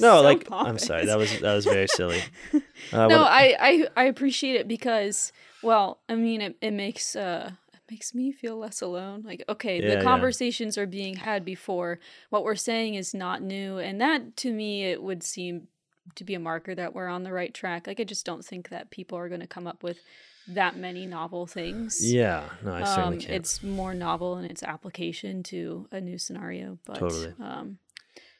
No, 0.00 0.18
So 0.18 0.22
like 0.22 0.46
I'm 0.50 0.78
sorry, 0.78 1.06
that 1.06 1.18
was 1.18 1.38
that 1.40 1.54
was 1.54 1.64
very 1.64 1.86
silly. 1.88 2.22
Uh, 2.92 3.06
no, 3.08 3.18
what- 3.22 3.30
I, 3.32 3.56
I 3.58 3.86
I 3.96 4.04
appreciate 4.04 4.56
it 4.56 4.68
because 4.68 5.32
well, 5.62 5.98
I 6.08 6.14
mean 6.14 6.40
it, 6.40 6.56
it 6.60 6.70
makes 6.72 7.16
uh 7.16 7.52
it 7.72 7.80
makes 7.90 8.14
me 8.14 8.30
feel 8.32 8.56
less 8.56 8.80
alone. 8.82 9.22
Like 9.24 9.42
okay, 9.48 9.80
Yeah, 9.80 9.88
yeah. 9.90 9.94
the 9.98 10.04
conversations 10.04 10.76
are 10.78 10.86
being 10.86 11.16
had 11.16 11.44
before. 11.44 11.98
What 12.30 12.44
we're 12.44 12.54
saying 12.56 12.94
is 12.94 13.14
not 13.14 13.42
new 13.42 13.78
and 13.78 14.00
that 14.00 14.36
to 14.38 14.52
me 14.52 14.84
it 14.84 15.02
would 15.02 15.22
seem 15.22 15.68
to 16.14 16.24
be 16.24 16.34
a 16.34 16.38
marker 16.40 16.74
that 16.74 16.94
we're 16.94 17.08
on 17.08 17.22
the 17.24 17.32
right 17.32 17.52
track. 17.54 17.86
Like 17.86 17.98
I 18.00 18.04
just 18.04 18.26
don't 18.26 18.44
think 18.44 18.68
that 18.68 18.90
people 18.90 19.16
are 19.18 19.28
going 19.28 19.40
to 19.40 19.46
come 19.46 19.66
up 19.66 19.82
with 19.82 19.98
that 20.48 20.76
many 20.76 21.06
novel 21.06 21.46
things. 21.46 22.00
yeah, 22.12 22.44
no, 22.62 22.74
I 22.74 22.84
certainly 22.84 23.16
um, 23.16 23.20
can't. 23.20 23.32
it's 23.32 23.62
more 23.62 23.94
novel 23.94 24.38
in 24.38 24.44
its 24.44 24.62
application 24.62 25.42
to 25.44 25.88
a 25.90 26.00
new 26.00 26.18
scenario. 26.18 26.78
But 26.84 26.98
Totally. 26.98 27.34
um, 27.40 27.78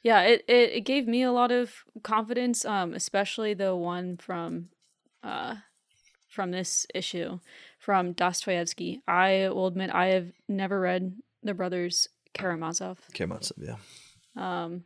yeah, 0.03 0.23
it, 0.23 0.45
it, 0.47 0.73
it 0.73 0.81
gave 0.83 1.07
me 1.09 1.23
a 1.23 1.33
lot 1.33 1.51
of 1.51 1.85
confidence, 2.03 2.65
um, 2.65 2.93
especially 2.95 3.55
the 3.55 3.75
one 3.75 4.17
from 4.19 4.69
uh, 5.23 5.57
from 6.29 6.51
this 6.51 6.87
issue 6.95 7.39
from 7.79 8.13
Dostoevsky. 8.13 9.01
I 9.09 9.49
will 9.49 9.67
admit 9.67 9.91
I 9.95 10.07
have 10.09 10.33
never 10.49 10.81
read 10.81 11.15
the 11.43 11.55
brothers 11.55 12.09
Karamazov. 12.35 12.99
Karamazov, 13.13 13.59
yeah. 13.59 13.77
Um, 14.37 14.85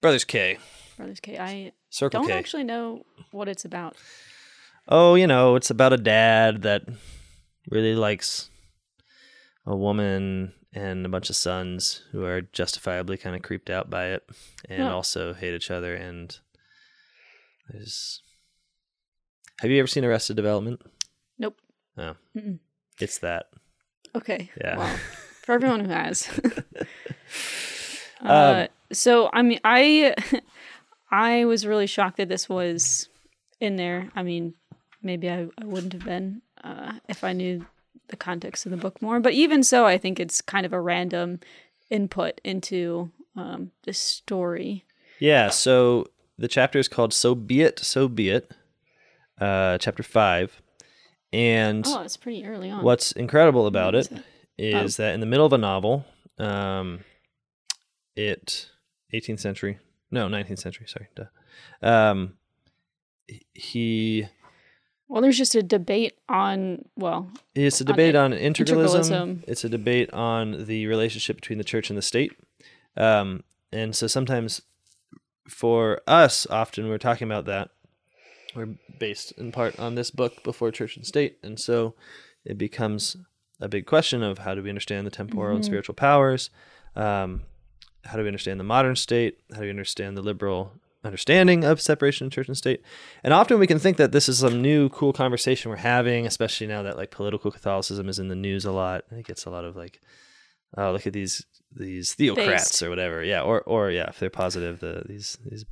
Brothers 0.00 0.24
K, 0.24 0.58
brothers 0.96 1.20
K. 1.20 1.38
I 1.38 1.72
Circle 1.90 2.20
don't 2.20 2.28
K. 2.30 2.36
actually 2.36 2.64
know 2.64 3.04
what 3.30 3.48
it's 3.48 3.64
about. 3.64 3.96
Oh, 4.88 5.14
you 5.14 5.26
know, 5.26 5.56
it's 5.56 5.70
about 5.70 5.92
a 5.92 5.96
dad 5.98 6.62
that 6.62 6.82
really 7.70 7.94
likes 7.94 8.50
a 9.66 9.74
woman 9.74 10.52
and 10.72 11.06
a 11.06 11.08
bunch 11.08 11.30
of 11.30 11.36
sons 11.36 12.02
who 12.12 12.24
are 12.24 12.42
justifiably 12.42 13.16
kind 13.16 13.34
of 13.34 13.42
creeped 13.42 13.70
out 13.70 13.88
by 13.88 14.06
it 14.08 14.28
and 14.68 14.82
Oh. 14.82 14.94
also 14.96 15.32
hate 15.32 15.54
each 15.54 15.70
other. 15.70 15.94
And 15.94 16.36
there's. 17.68 18.20
Have 19.60 19.70
you 19.70 19.78
ever 19.78 19.86
seen 19.86 20.04
Arrested 20.04 20.36
Development? 20.36 20.82
Nope. 21.38 21.56
Oh, 21.96 22.14
Mm-mm. 22.36 22.58
it's 23.00 23.18
that. 23.18 23.46
Okay. 24.14 24.50
Yeah. 24.60 24.76
Well, 24.76 24.96
for 25.44 25.52
everyone 25.52 25.80
who 25.84 25.90
has. 25.90 26.28
Um, 28.20 28.30
uh, 28.30 28.66
so 28.90 29.28
I 29.34 29.42
mean, 29.42 29.60
I 29.64 30.14
I 31.10 31.44
was 31.44 31.66
really 31.66 31.86
shocked 31.86 32.16
that 32.16 32.28
this 32.30 32.48
was 32.48 33.08
in 33.60 33.76
there. 33.76 34.10
I 34.14 34.22
mean, 34.22 34.54
maybe 35.04 35.30
I, 35.30 35.46
I 35.60 35.64
wouldn't 35.64 35.92
have 35.92 36.04
been 36.04 36.42
uh, 36.62 36.94
if 37.08 37.22
I 37.24 37.32
knew 37.32 37.66
the 38.08 38.16
context 38.16 38.66
of 38.66 38.70
the 38.70 38.76
book 38.76 39.00
more. 39.00 39.20
But 39.20 39.32
even 39.32 39.62
so, 39.62 39.86
I 39.86 39.98
think 39.98 40.18
it's 40.20 40.40
kind 40.40 40.66
of 40.66 40.72
a 40.72 40.80
random 40.80 41.40
input 41.90 42.40
into 42.44 43.10
um, 43.36 43.70
this 43.84 43.98
story. 43.98 44.84
Yeah, 45.20 45.50
so 45.50 46.06
the 46.38 46.48
chapter 46.48 46.78
is 46.78 46.88
called 46.88 47.12
So 47.14 47.34
Be 47.34 47.62
It, 47.62 47.78
So 47.78 48.08
Be 48.08 48.30
It, 48.30 48.50
uh, 49.40 49.78
chapter 49.78 50.02
5. 50.02 50.60
And 51.32 51.84
Oh, 51.88 52.02
it's 52.02 52.16
pretty 52.16 52.44
early 52.46 52.70
on. 52.70 52.84
what's 52.84 53.12
incredible 53.12 53.66
about 53.66 53.94
it 53.94 54.08
is 54.56 54.84
is 54.86 54.96
that 54.98 55.14
in 55.14 55.20
the 55.20 55.26
middle 55.26 55.46
of 55.46 55.52
a 55.52 55.58
novel, 55.58 56.04
um, 56.38 57.00
it 58.16 58.70
18th 59.12 59.40
century, 59.40 59.78
no, 60.10 60.28
19th 60.28 60.60
century, 60.60 60.86
sorry, 60.86 61.08
duh. 61.16 61.24
Um, 61.82 62.34
he 63.52 64.28
Well, 65.14 65.22
there's 65.22 65.38
just 65.38 65.54
a 65.54 65.62
debate 65.62 66.14
on 66.28 66.86
well, 66.96 67.30
it's 67.54 67.80
a 67.80 67.84
debate 67.84 68.16
in- 68.16 68.20
on 68.20 68.32
integralism. 68.32 69.38
integralism. 69.38 69.44
It's 69.46 69.62
a 69.62 69.68
debate 69.68 70.12
on 70.12 70.64
the 70.66 70.88
relationship 70.88 71.36
between 71.36 71.56
the 71.58 71.62
church 71.62 71.88
and 71.88 71.96
the 71.96 72.02
state. 72.02 72.32
Um, 72.96 73.44
and 73.70 73.94
so 73.94 74.08
sometimes 74.08 74.62
for 75.48 76.00
us, 76.08 76.48
often 76.50 76.88
we're 76.88 76.98
talking 76.98 77.28
about 77.28 77.44
that. 77.44 77.70
We're 78.56 78.74
based 78.98 79.30
in 79.38 79.52
part 79.52 79.78
on 79.78 79.94
this 79.94 80.10
book 80.10 80.42
before 80.42 80.72
church 80.72 80.96
and 80.96 81.06
state. 81.06 81.38
And 81.44 81.60
so 81.60 81.94
it 82.44 82.58
becomes 82.58 83.16
a 83.60 83.68
big 83.68 83.86
question 83.86 84.20
of 84.20 84.38
how 84.38 84.56
do 84.56 84.64
we 84.64 84.68
understand 84.68 85.06
the 85.06 85.12
temporal 85.12 85.54
and 85.54 85.62
Mhm. 85.62 85.66
spiritual 85.66 85.94
powers? 85.94 86.50
Um, 86.96 87.42
how 88.02 88.16
do 88.16 88.22
we 88.22 88.28
understand 88.28 88.58
the 88.58 88.64
modern 88.64 88.96
state? 88.96 89.38
How 89.52 89.58
do 89.60 89.62
we 89.66 89.70
understand 89.70 90.16
the 90.16 90.22
liberal 90.22 90.72
understanding 91.04 91.64
of 91.64 91.80
separation 91.80 92.26
of 92.26 92.32
church 92.32 92.48
and 92.48 92.56
state? 92.56 92.82
And 93.22 93.32
often 93.32 93.58
we 93.58 93.66
can 93.66 93.78
think 93.78 93.96
that 93.98 94.12
this 94.12 94.28
is 94.28 94.38
some 94.38 94.60
new 94.60 94.88
cool 94.88 95.12
conversation 95.12 95.70
we're 95.70 95.76
having, 95.76 96.26
especially 96.26 96.66
now 96.66 96.82
that 96.82 96.96
like 96.96 97.10
political 97.10 97.50
Catholicism 97.50 98.08
is 98.08 98.18
in 98.18 98.28
the 98.28 98.34
news 98.34 98.64
a 98.64 98.72
lot. 98.72 99.04
It 99.10 99.26
gets 99.26 99.44
a 99.44 99.50
lot 99.50 99.64
of 99.64 99.76
like, 99.76 100.00
oh, 100.76 100.92
look 100.92 101.06
at 101.06 101.12
these 101.12 101.44
these 101.72 102.14
theocrats 102.14 102.46
Based. 102.46 102.82
or 102.82 102.90
whatever. 102.90 103.22
Yeah, 103.22 103.42
or 103.42 103.60
or 103.62 103.90
yeah, 103.90 104.08
if 104.08 104.18
they're 104.18 104.30
positive, 104.30 104.80
the 104.80 105.02
these 105.06 105.38
these 105.44 105.64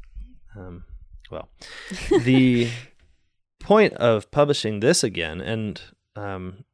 um 0.56 0.84
well, 1.30 1.48
the 2.22 2.68
point 3.58 3.94
of 3.94 4.30
publishing 4.30 4.80
this 4.80 5.02
again, 5.02 5.40
and 5.40 5.80
um, 6.16 6.64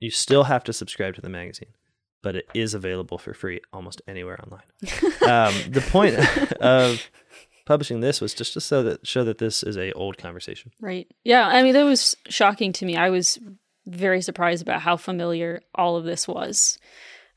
you 0.00 0.10
still 0.10 0.44
have 0.44 0.64
to 0.64 0.72
subscribe 0.72 1.14
to 1.14 1.20
the 1.20 1.28
magazine, 1.28 1.70
but 2.22 2.34
it 2.34 2.46
is 2.54 2.74
available 2.74 3.18
for 3.18 3.32
free 3.32 3.60
almost 3.72 4.02
anywhere 4.08 4.38
online. 4.42 4.62
um, 5.22 5.54
the 5.70 5.84
point 5.90 6.16
of 6.60 7.08
publishing 7.66 8.00
this 8.00 8.20
was 8.20 8.34
just 8.34 8.54
to 8.54 8.60
show 8.60 8.82
that 8.82 9.06
show 9.06 9.24
that 9.24 9.38
this 9.38 9.62
is 9.62 9.76
a 9.76 9.92
old 9.92 10.18
conversation. 10.18 10.72
Right. 10.80 11.06
Yeah. 11.24 11.46
I 11.46 11.62
mean, 11.62 11.74
that 11.74 11.84
was 11.84 12.16
shocking 12.28 12.72
to 12.74 12.84
me. 12.86 12.96
I 12.96 13.10
was 13.10 13.38
very 13.86 14.22
surprised 14.22 14.62
about 14.62 14.80
how 14.82 14.96
familiar 14.96 15.60
all 15.74 15.96
of 15.96 16.04
this 16.04 16.28
was. 16.28 16.78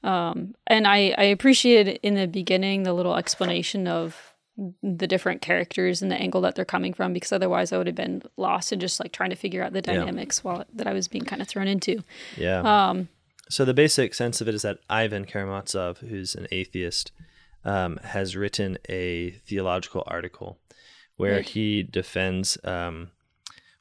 Um, 0.03 0.53
and 0.67 0.85
I, 0.85 1.15
I 1.17 1.23
appreciated 1.25 1.99
in 2.03 2.15
the 2.15 2.27
beginning 2.27 2.83
the 2.83 2.93
little 2.93 3.15
explanation 3.15 3.87
of 3.87 4.33
the 4.83 5.07
different 5.07 5.41
characters 5.41 6.01
and 6.01 6.11
the 6.11 6.15
angle 6.15 6.41
that 6.41 6.55
they're 6.55 6.65
coming 6.65 6.93
from, 6.93 7.13
because 7.13 7.31
otherwise 7.31 7.71
I 7.71 7.77
would 7.77 7.87
have 7.87 7.95
been 7.95 8.21
lost 8.37 8.71
and 8.71 8.79
just 8.81 8.99
like 8.99 9.11
trying 9.11 9.29
to 9.31 9.35
figure 9.35 9.63
out 9.63 9.73
the 9.73 9.79
Yeah. 9.79 9.95
dynamics 9.95 10.43
while 10.43 10.65
that 10.73 10.85
I 10.87 10.93
was 10.93 11.07
being 11.07 11.23
kind 11.23 11.41
of 11.41 11.47
thrown 11.47 11.67
into. 11.67 12.03
Yeah. 12.37 12.59
Um, 12.89 13.07
So 13.49 13.65
the 13.65 13.73
basic 13.73 14.13
sense 14.13 14.41
of 14.41 14.47
it 14.47 14.53
is 14.55 14.61
that 14.61 14.79
Ivan 14.89 15.25
Karamazov, 15.25 15.99
who's 15.99 16.35
an 16.35 16.47
atheist, 16.51 17.11
um, 17.65 17.97
has 18.03 18.35
written 18.35 18.77
a 18.89 19.31
theological 19.45 20.03
article 20.07 20.59
where 21.15 21.35
Right. 21.35 21.49
he 21.49 21.83
defends 21.83 22.57
um, 22.63 23.11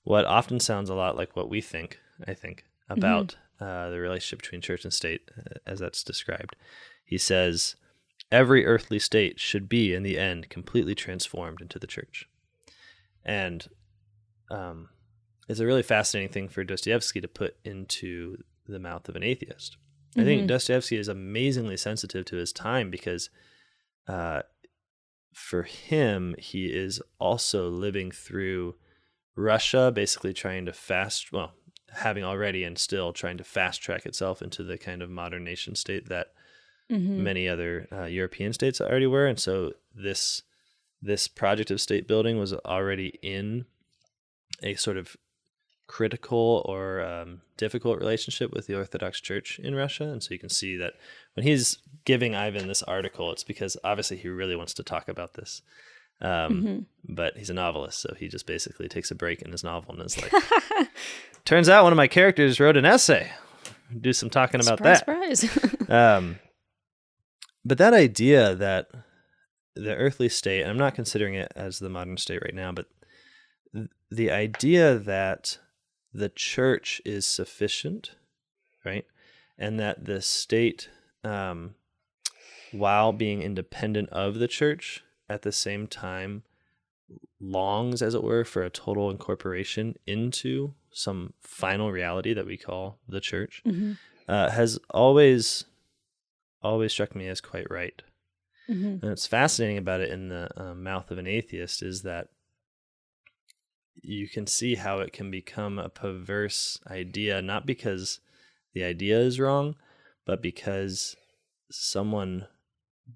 what 0.05 0.25
often 0.25 0.61
sounds 0.61 0.91
a 0.91 0.95
lot 0.95 1.17
like 1.17 1.35
what 1.37 1.49
we 1.49 1.61
think. 1.61 1.99
I 2.27 2.35
think 2.35 2.65
about 2.89 3.37
uh, 3.61 3.91
the 3.91 3.99
relationship 3.99 4.41
between 4.43 4.61
church 4.61 4.85
and 4.85 4.93
state, 4.93 5.23
uh, 5.39 5.59
as 5.67 5.79
that's 5.81 6.03
described. 6.05 6.55
He 7.05 7.19
says 7.19 7.77
every 8.31 8.65
earthly 8.67 8.99
state 8.99 9.39
should 9.41 9.69
be, 9.69 9.95
in 9.95 10.03
the 10.03 10.19
end, 10.19 10.49
completely 10.51 10.95
transformed 10.95 11.61
into 11.61 11.79
the 11.79 11.87
church. 11.87 12.29
and 13.25 13.69
um, 14.51 14.89
it's 15.49 15.61
a 15.61 15.67
really 15.67 15.83
fascinating 15.83 16.33
thing 16.33 16.49
for 16.49 16.63
Dostoevsky 16.65 17.21
to 17.21 17.29
put 17.29 17.57
into 17.65 18.37
the 18.67 18.79
mouth 18.79 19.09
of 19.09 19.17
an 19.17 19.23
atheist. 19.23 19.77
I 20.17 20.25
think 20.25 20.43
Mhm. 20.43 20.47
Dostoevsky 20.49 20.97
is 20.97 21.09
amazingly 21.09 21.77
sensitive 21.77 22.25
to 22.27 22.37
his 22.37 22.53
time 22.53 22.91
because 22.91 23.31
uh, 24.09 24.43
for 25.33 25.63
him, 25.63 26.35
he 26.39 26.67
is 26.67 27.01
also 27.19 27.69
living 27.69 28.11
through 28.11 28.75
Russia, 29.37 29.91
basically 29.95 30.33
trying 30.33 30.67
to 30.67 30.73
fast, 30.73 31.33
well, 31.33 31.53
having 31.91 32.25
already 32.25 32.65
and 32.65 32.79
still 32.79 33.13
trying 33.13 33.39
to 33.39 33.45
fast 33.45 33.83
track 33.83 34.07
itself 34.07 34.43
into 34.43 34.63
the 34.63 34.79
kind 34.79 35.03
of 35.03 35.11
modern 35.11 35.45
nation 35.45 35.75
state 35.75 36.09
that 36.09 36.29
hmm 36.89 37.23
many 37.23 37.49
other 37.49 37.89
uh, 37.93 38.05
European 38.05 38.53
states 38.53 38.81
already 38.81 39.07
were, 39.07 39.27
and 39.27 39.39
so 39.39 39.73
this 39.95 40.43
this 41.01 41.27
project 41.27 41.71
of 41.71 41.81
state 41.81 42.07
building 42.07 42.39
was 42.39 42.53
already 42.53 43.19
in 43.23 43.65
a 44.63 44.75
sort 44.75 44.97
of 44.97 45.17
critical 45.93 46.63
or 46.65 47.03
um, 47.03 47.43
difficult 47.59 47.99
relationship 47.99 48.51
with 48.51 48.67
the 48.67 48.75
Orthodox 48.75 49.21
Church 49.21 49.59
in 49.59 49.75
Russia, 49.75 50.05
and 50.05 50.23
so 50.23 50.33
you 50.33 50.39
can 50.39 50.49
see 50.49 50.79
that 50.79 50.95
when 51.35 51.47
he's 51.47 51.77
giving 52.07 52.35
Ivan 52.35 52.67
this 52.67 52.83
article, 52.83 53.31
it's 53.31 53.45
because 53.45 53.77
obviously 53.85 54.17
he 54.17 54.29
really 54.29 54.57
wants 54.57 54.73
to 54.75 54.83
talk 54.83 55.07
about 55.09 55.35
this. 55.35 55.61
Um, 56.23 56.63
hmm 56.63 56.79
But 57.15 57.37
he's 57.37 57.51
a 57.51 57.55
novelist, 57.55 58.01
so 58.01 58.15
he 58.19 58.29
just 58.29 58.47
basically 58.47 58.89
takes 58.89 59.11
a 59.11 59.15
break 59.15 59.43
in 59.43 59.53
his 59.53 59.63
novel 59.63 59.95
and 59.95 60.03
is 60.07 60.17
like, 60.21 60.33
"Turns 61.45 61.69
out 61.69 61.85
one 61.85 61.93
of 61.93 61.99
my 61.99 62.09
characters 62.09 62.59
wrote 62.59 62.79
an 62.79 62.87
essay. 62.87 63.31
Do 64.01 64.15
some 64.15 64.31
talking 64.31 64.61
about 64.61 64.79
surprise, 64.79 65.43
that." 65.43 65.51
surprise. 65.51 65.89
Um, 65.91 66.39
but 67.67 67.77
that 67.77 67.93
idea 67.93 68.55
that 68.55 68.89
the 69.75 69.95
earthly 69.95 70.31
state, 70.31 70.63
and 70.63 70.71
I'm 70.71 70.79
not 70.79 70.95
considering 70.95 71.35
it 71.35 71.53
as 71.55 71.81
the 71.81 71.91
modern 71.91 72.17
state 72.17 72.41
right 72.41 72.55
now, 72.55 72.73
but 72.73 72.87
the 74.11 74.31
idea 74.31 74.99
that 74.99 75.59
the 76.13 76.29
church 76.29 77.01
is 77.05 77.27
sufficient, 77.27 78.13
right? 78.85 79.07
And 79.59 79.79
that 79.81 80.05
the 80.05 80.21
state, 80.21 80.89
um, 81.25 81.75
while 82.71 83.13
being 83.13 83.43
independent 83.43 84.09
of 84.11 84.35
the 84.35 84.49
church, 84.49 85.05
at 85.29 85.43
the 85.43 85.53
same 85.53 85.87
time 85.87 86.43
longs, 87.41 88.03
as 88.03 88.15
it 88.15 88.23
were, 88.23 88.45
for 88.45 88.63
a 88.63 88.71
total 88.71 89.11
incorporation 89.11 89.97
into 90.07 90.75
some 90.91 91.33
final 91.41 91.91
reality 91.91 92.35
that 92.35 92.47
we 92.47 92.57
call 92.57 92.99
the 93.09 93.21
church 93.21 93.63
hmm 93.65 93.93
uh, 94.29 94.51
has 94.51 94.79
always 94.91 95.65
always 96.63 96.93
struck 96.93 97.15
me 97.17 97.27
as 97.27 97.41
quite 97.41 97.69
right. 97.71 98.03
hmm 98.69 98.87
And 98.87 99.03
what's 99.03 99.27
fascinating 99.27 99.79
about 99.79 100.01
it 100.01 100.11
in 100.11 100.29
the 100.29 100.49
uh, 100.57 100.75
mouth 100.75 101.11
of 101.11 101.19
an 101.19 101.27
atheist 101.27 101.83
is 101.83 102.03
that 102.03 102.29
you 104.03 104.29
can 104.29 104.47
see 104.47 104.75
how 104.75 104.99
it 104.99 105.13
can 105.13 105.31
become 105.31 105.79
a 105.79 105.89
perverse 105.89 106.79
idea, 106.91 107.41
not 107.41 107.67
because 107.67 108.21
the 108.75 108.83
idea 108.85 109.19
is 109.19 109.39
wrong, 109.39 109.77
but 110.25 110.43
because 110.43 111.17
someone 111.71 112.47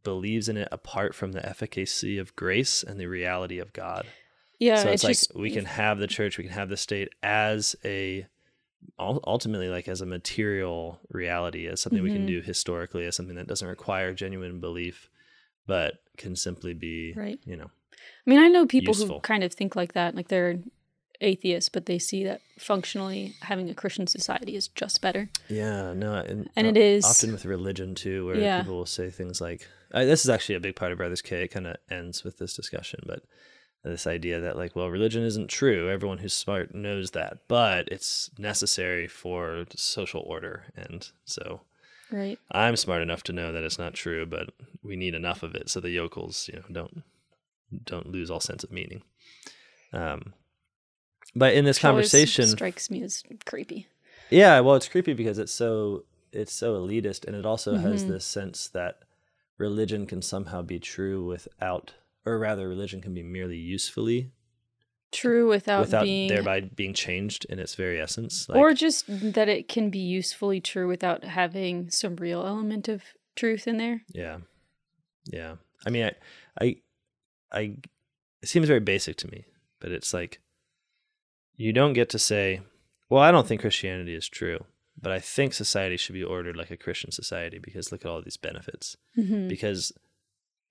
believes 0.03 0.49
in 0.49 0.57
it 0.57 0.69
apart 0.73 1.15
from 1.15 1.33
the 1.33 1.47
efficacy 1.47 2.19
of 2.19 2.37
grace 2.37 2.83
and 2.83 2.99
the 3.01 3.07
reality 3.07 3.59
of 3.59 3.73
God. 3.73 4.07
Yeah, 4.59 4.77
so 4.77 4.89
it's, 4.91 4.95
it's, 4.95 5.05
like 5.05 5.17
just 5.17 5.37
we 5.37 5.51
can 5.51 5.65
have 5.65 5.99
the 5.99 6.07
church, 6.07 6.39
we 6.39 6.45
can 6.45 6.53
have 6.53 6.69
the 6.69 6.77
state 6.77 7.11
as 7.23 7.77
a 7.85 8.27
ultimately 8.99 9.69
like 9.69 9.89
as 9.89 10.01
a 10.01 10.07
material 10.07 11.01
reality, 11.09 11.67
as 11.67 11.81
something 11.81 12.03
we 12.03 12.11
can 12.11 12.23
Mhm. 12.23 12.29
do 12.29 12.41
historically, 12.41 13.05
as 13.07 13.17
something 13.17 13.37
that 13.37 13.47
doesn't 13.47 13.69
require 13.69 14.15
genuine 14.15 14.61
belief, 14.61 15.11
but 15.67 15.95
can 16.17 16.37
simply 16.37 16.73
be, 16.75 17.13
Right. 17.15 17.39
you 17.45 17.57
know, 17.57 17.71
I 17.93 18.31
mean, 18.31 18.39
I 18.39 18.49
know 18.49 18.67
people 18.67 18.95
useful. 18.95 19.17
who 19.17 19.21
kind 19.21 19.43
of 19.45 19.53
think 19.53 19.77
like 19.77 19.93
that, 19.95 20.15
like 20.15 20.29
they're 20.29 20.59
atheists, 21.21 21.69
but 21.69 21.87
they 21.87 21.99
see 21.99 22.25
that 22.25 22.41
functionally 22.59 23.35
having 23.43 23.69
a 23.71 23.75
Christian 23.75 24.07
society 24.07 24.55
is 24.57 24.69
just 24.69 25.01
better. 25.01 25.29
yeah, 25.49 25.93
no, 25.93 26.15
and, 26.15 26.49
And 26.57 26.67
uh, 26.67 26.71
it 26.71 26.77
is- 26.77 27.05
often 27.05 27.33
with 27.33 27.45
religion 27.45 27.95
too, 27.95 28.27
where 28.27 28.37
Yeah. 28.37 28.59
people 28.61 28.77
will 28.77 28.87
say 28.87 29.11
things 29.11 29.41
like, 29.41 29.67
"This 29.93 30.25
is 30.25 30.31
actually 30.31 30.55
a 30.57 30.61
big 30.61 30.77
part 30.77 30.93
of 30.93 30.99
Brothers 30.99 31.23
K." 31.23 31.45
It 31.45 31.49
kind 31.49 31.67
of 31.67 31.77
ends 31.91 32.25
with 32.25 32.39
this 32.39 32.55
discussion, 32.55 33.01
but 33.07 33.23
this 33.85 34.07
idea 34.07 34.41
that 34.41 34.57
like, 34.57 34.75
well, 34.75 34.89
religion 34.91 35.23
isn't 35.23 35.49
true. 35.49 35.89
Everyone 35.89 36.19
who's 36.19 36.35
smart 36.35 36.75
knows 36.75 37.13
that, 37.13 37.47
but 37.47 37.87
it's 37.93 38.31
necessary 38.39 39.07
for 39.07 39.65
social 39.77 40.23
order, 40.23 40.65
and 40.77 41.09
so 41.25 41.61
Right. 42.11 42.39
I'm 42.53 42.77
smart 42.77 43.03
enough 43.03 43.23
to 43.25 43.33
know 43.33 43.53
that 43.53 43.65
it's 43.65 43.79
not 43.79 43.95
true, 43.95 44.27
but 44.27 44.51
we 44.83 44.97
need 44.97 45.15
enough 45.15 45.43
of 45.43 45.55
it 45.55 45.69
so 45.71 45.81
the 45.81 45.91
yokels, 45.91 46.49
you 46.53 46.59
know, 46.61 46.65
don't 46.73 47.03
don't 47.85 48.07
lose 48.07 48.31
all 48.31 48.39
sense 48.41 48.63
of 48.65 48.71
meaning. 48.71 49.03
Um, 49.93 50.35
but 51.37 51.55
in 51.55 51.65
this 51.65 51.77
Which 51.77 51.83
conversation, 51.83 52.47
strikes 52.47 52.91
me 52.91 53.03
as 53.03 53.23
creepy. 53.45 53.87
yeah, 54.31 54.59
well, 54.61 54.75
it's 54.75 54.89
creepy 54.89 55.13
because 55.15 55.39
it's 55.39 55.53
so 55.53 56.05
it's 56.33 56.53
so 56.53 56.75
elitist, 56.75 57.25
and 57.27 57.37
it 57.37 57.47
also 57.47 57.77
has 57.77 58.05
Mhm. 58.05 58.09
this 58.09 58.25
sense 58.25 58.69
that 58.69 59.03
religion 59.59 60.07
can 60.07 60.21
somehow 60.23 60.63
be 60.63 60.79
true 60.79 61.25
without, 61.25 61.95
or 62.27 62.39
rather, 62.39 62.69
religion 62.69 63.01
can 63.01 63.15
be 63.15 63.23
merely 63.23 63.57
usefully 63.57 64.33
True 65.13 65.49
without, 65.49 65.81
without 65.81 66.05
being 66.05 66.27
thereby 66.29 66.61
being 66.61 66.93
changed 66.93 67.47
in 67.47 67.59
its 67.59 67.75
very 67.75 67.99
essence. 68.01 68.49
or 68.51 68.75
just 68.75 69.05
that 69.09 69.49
it 69.49 69.69
can 69.69 69.89
be 69.89 70.01
usefully 70.01 70.61
true 70.61 70.89
without 70.89 71.25
having 71.25 71.89
some 71.91 72.17
real 72.17 72.45
element 72.45 72.89
of 72.89 73.03
truth 73.35 73.67
in 73.67 73.77
there. 73.79 74.03
Yeah. 74.13 74.41
Yeah. 75.33 75.57
I 75.87 75.91
mean, 75.91 76.05
I, 76.07 76.13
I, 76.61 76.77
I, 77.53 77.61
it 78.43 78.49
seems 78.49 78.67
very 78.67 78.81
basic 78.81 79.17
to 79.19 79.29
me, 79.29 79.45
but 79.81 79.93
it's 79.93 80.13
like, 80.13 80.41
you 81.57 81.73
don't 81.73 81.93
get 81.95 82.09
to 82.11 82.19
say, 82.19 82.61
well, 83.09 83.23
I 83.23 83.31
don't 83.31 83.47
think 83.47 83.61
Christianity 83.61 84.15
is 84.15 84.29
true, 84.29 84.65
but 85.01 85.13
I 85.13 85.21
think 85.21 85.53
society 85.55 85.97
should 85.97 86.15
be 86.15 86.25
ordered 86.25 86.57
like 86.57 86.71
a 86.71 86.77
Christian 86.77 87.11
society 87.13 87.59
because 87.59 87.93
look 87.93 88.05
at 88.05 88.11
all 88.11 88.23
these 88.23 88.37
benefits. 88.37 88.97
Mhm. 89.17 89.49
Because 89.49 89.93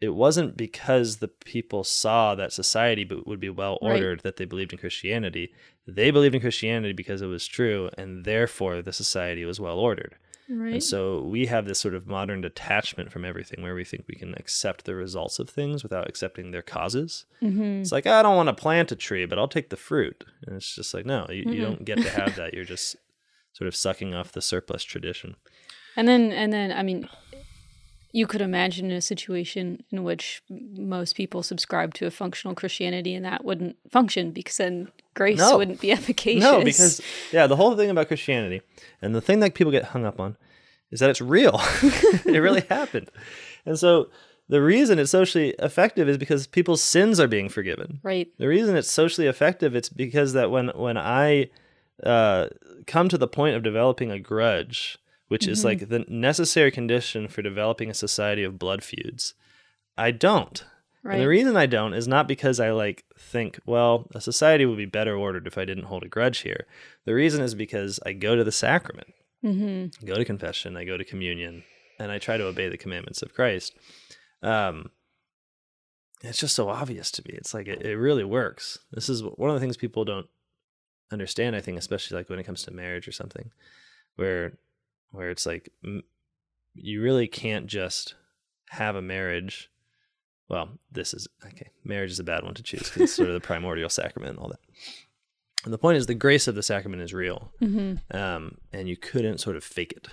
it 0.02 0.10
wasn't 0.10 0.58
because 0.58 1.18
the 1.18 1.28
people 1.30 1.84
saw 1.84 2.36
that 2.36 2.52
society 2.52 3.08
would 3.26 3.40
be 3.40 3.50
well 3.50 3.80
Right. 3.82 3.94
ordered 3.94 4.20
that 4.22 4.36
they 4.36 4.46
believed 4.46 4.74
in 4.74 4.80
Christianity. 4.80 5.54
They 5.88 6.12
believed 6.12 6.36
in 6.36 6.42
Christianity 6.42 6.94
because 6.94 7.22
it 7.22 7.28
was 7.28 7.48
true, 7.48 7.90
and 7.98 8.26
therefore 8.26 8.82
the 8.82 8.92
society 8.94 9.46
was 9.46 9.60
well 9.60 9.80
ordered. 9.80 10.16
Right. 10.50 10.74
And 10.74 10.84
so 10.84 11.22
we 11.22 11.48
have 11.48 11.66
this 11.66 11.80
sort 11.80 11.96
of 11.96 12.06
modern 12.08 12.42
detachment 12.42 13.12
from 13.12 13.26
everything 13.26 13.64
where 13.64 13.76
we 13.76 13.84
think 13.84 14.06
we 14.08 14.16
can 14.16 14.34
accept 14.36 14.86
the 14.86 14.94
results 14.96 15.40
of 15.40 15.50
things 15.50 15.82
without 15.84 16.08
accepting 16.10 16.52
their 16.52 16.62
causes. 16.62 17.26
hmm 17.40 17.82
It's 17.82 17.92
like, 17.92 18.06
I 18.08 18.22
don't 18.22 18.36
want 18.36 18.50
to 18.50 18.54
plant 18.54 18.92
a 18.92 18.96
tree, 18.96 19.26
but 19.26 19.40
I'll 19.40 19.48
take 19.48 19.70
the 19.70 19.78
fruit. 19.78 20.24
And 20.46 20.56
it's 20.56 20.76
just 20.76 20.94
like, 20.94 21.06
no, 21.06 21.26
you, 21.30 21.44
you 21.52 21.60
Mhm. 21.60 21.62
don't 21.62 21.86
get 21.86 22.02
to 22.02 22.10
have 22.10 22.36
that. 22.36 22.54
You're 22.54 22.64
just 22.66 22.96
sort 23.54 23.68
of 23.68 23.76
sucking 23.76 24.14
off 24.14 24.32
the 24.34 24.42
surplus 24.42 24.84
tradition. 24.84 25.36
And 25.98 26.10
then, 26.10 26.34
and 26.34 26.52
then, 26.52 26.74
I 26.74 26.84
mean, 26.84 27.08
you 28.16 28.26
could 28.28 28.40
imagine 28.42 28.92
a 28.92 29.02
situation 29.02 29.84
in 29.92 30.04
which 30.04 30.42
most 30.50 31.16
people 31.18 31.44
subscribe 31.44 31.94
to 31.96 32.06
a 32.06 32.12
functional 32.12 32.56
Christianity, 32.56 33.14
and 33.14 33.26
that 33.26 33.44
wouldn't 33.44 33.76
function 33.92 34.32
because 34.32 34.56
then 34.58 34.88
grace 35.16 35.40
No. 35.40 35.58
wouldn't 35.58 35.82
be 35.82 35.92
efficacious. 36.00 36.42
No, 36.44 36.64
because, 36.64 37.02
yeah, 37.34 37.46
the 37.46 37.58
whole 37.58 37.76
thing 37.76 37.90
about 37.90 38.08
Christianity 38.08 38.62
and 39.02 39.14
the 39.14 39.22
thing 39.22 39.42
that 39.42 39.54
people 39.54 39.72
get 39.72 39.86
hung 39.86 40.06
up 40.06 40.20
on 40.20 40.38
is 40.92 41.02
that 41.02 41.10
it's 41.10 41.20
real. 41.22 41.60
it 42.26 42.42
really 42.42 42.62
happened. 42.70 43.12
And 43.66 43.78
so 43.78 44.10
the 44.48 44.62
reason 44.62 44.98
it's 44.98 45.12
socially 45.12 45.50
effective 45.60 46.08
is 46.08 46.18
because 46.18 46.48
people's 46.48 46.82
sins 46.84 47.20
are 47.20 47.28
being 47.28 47.50
forgiven. 47.50 48.00
right, 48.04 48.30
The 48.38 48.48
reason 48.48 48.78
it's 48.78 48.90
socially 48.92 49.28
effective 49.28 49.76
it's 49.76 49.90
because 49.90 50.32
that 50.34 50.52
when 50.52 50.70
when 50.70 50.98
I 50.98 51.50
uh, 52.04 52.48
come 52.88 53.10
to 53.10 53.18
the 53.18 53.28
point 53.28 53.56
of 53.58 53.64
developing 53.64 54.10
a 54.12 54.20
grudge, 54.20 54.98
which 55.28 55.48
is 55.48 55.64
like 55.66 55.90
the 55.90 56.06
necessary 56.08 56.72
condition 56.72 57.28
for 57.28 57.42
developing 57.42 57.90
a 57.90 57.94
society 57.94 58.44
of 58.44 58.60
blood 58.60 58.84
feuds, 58.84 59.34
I 59.98 60.12
don't. 60.12 60.64
right, 61.04 61.14
And 61.16 61.22
the 61.24 61.28
reason 61.28 61.56
I 61.58 61.66
don't 61.66 61.94
is 61.94 62.08
not 62.08 62.28
because 62.28 62.60
I 62.60 62.72
like 62.72 63.06
think, 63.18 63.60
well, 63.66 64.08
a 64.14 64.22
society 64.22 64.66
would 64.66 64.78
be 64.78 64.86
better 64.86 65.16
ordered 65.16 65.48
if 65.48 65.58
I 65.58 65.66
didn't 65.66 65.86
hold 65.86 66.04
a 66.04 66.08
grudge 66.10 66.40
here. 66.40 66.68
The 67.06 67.14
reason 67.14 67.42
is 67.42 67.56
because 67.56 68.00
I 68.06 68.14
go 68.14 68.36
to 68.36 68.44
the 68.44 68.52
sacrament. 68.52 69.14
hmm 69.42 69.86
I 70.02 70.06
go 70.06 70.16
to 70.16 70.26
confession, 70.26 70.76
I 70.78 70.84
go 70.86 70.98
to 70.98 71.04
communion, 71.04 71.64
and 72.00 72.12
I 72.12 72.20
try 72.20 72.38
to 72.38 72.46
obey 72.48 72.70
the 72.70 72.78
commandments 72.78 73.22
of 73.22 73.34
Christ. 73.34 73.74
Um, 74.44 74.92
it's 76.22 76.40
just 76.40 76.56
so 76.56 76.70
obvious 76.70 77.12
to 77.12 77.24
me. 77.28 77.36
It's 77.38 77.54
like 77.54 77.68
it, 77.68 77.82
it 77.86 77.98
really 77.98 78.24
works. 78.24 78.80
This 78.92 79.10
is 79.10 79.24
one 79.24 79.50
of 79.50 79.54
the 79.56 79.60
things 79.60 79.78
people 79.78 80.06
don't 80.06 80.28
understand. 81.12 81.56
I 81.56 81.62
think, 81.62 81.78
especially 81.78 82.18
like 82.18 82.30
when 82.30 82.40
it 82.40 82.46
comes 82.46 82.64
to 82.64 82.72
marriage 82.72 83.08
or 83.08 83.12
something, 83.12 83.52
where 84.16 84.58
where 85.12 85.30
it's 85.30 85.46
like 85.46 85.70
you 86.74 87.02
really 87.02 87.28
can't 87.28 87.68
just 87.68 88.16
have 88.70 88.96
a 88.96 89.02
marriage. 89.02 89.70
Well, 90.50 90.70
this 90.92 91.14
is 91.14 91.28
okay. 91.46 91.70
Marriage 91.84 92.12
is 92.12 92.20
a 92.20 92.24
bad 92.24 92.44
one 92.44 92.54
to 92.56 92.64
choose 92.64 92.84
because 92.84 93.02
it's 93.04 93.14
sort 93.14 93.30
of 93.30 93.34
the 93.34 93.40
primordial 93.48 93.90
sacrament 93.90 94.32
and 94.32 94.40
all 94.40 94.50
that. 94.50 94.60
And 95.64 95.74
the 95.74 95.78
point 95.80 95.98
is, 95.98 96.06
the 96.06 96.14
grace 96.14 96.48
of 96.48 96.54
the 96.56 96.62
sacrament 96.62 97.02
is 97.02 97.14
real, 97.14 97.52
hmm 97.60 97.96
um, 98.12 98.58
and 98.72 98.88
you 98.88 98.96
couldn't 98.98 99.40
sort 99.40 99.56
of 99.56 99.64
fake 99.64 99.94
it 99.94 100.08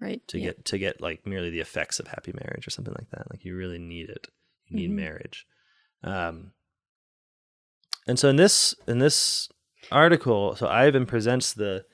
right. 0.00 0.26
to 0.28 0.38
yeah. 0.38 0.46
get 0.46 0.64
to 0.66 0.78
get 0.78 1.00
like 1.00 1.24
merely 1.26 1.50
the 1.50 1.60
effects 1.60 2.00
of 2.00 2.08
happy 2.08 2.32
marriage 2.32 2.66
or 2.66 2.70
something 2.70 2.94
like 2.98 3.10
that. 3.10 3.30
Like 3.30 3.44
you 3.44 3.54
really 3.56 3.78
need 3.78 4.08
it. 4.08 4.26
You 4.66 4.76
need 4.76 4.90
Mhm. 4.90 4.94
marriage. 4.94 5.46
Um, 6.02 6.52
and 8.08 8.18
so 8.18 8.28
in 8.28 8.36
this 8.36 8.74
in 8.88 8.98
this 8.98 9.48
article, 9.92 10.56
so 10.56 10.66
Ivan 10.66 11.06
presents 11.06 11.52
the 11.52 11.84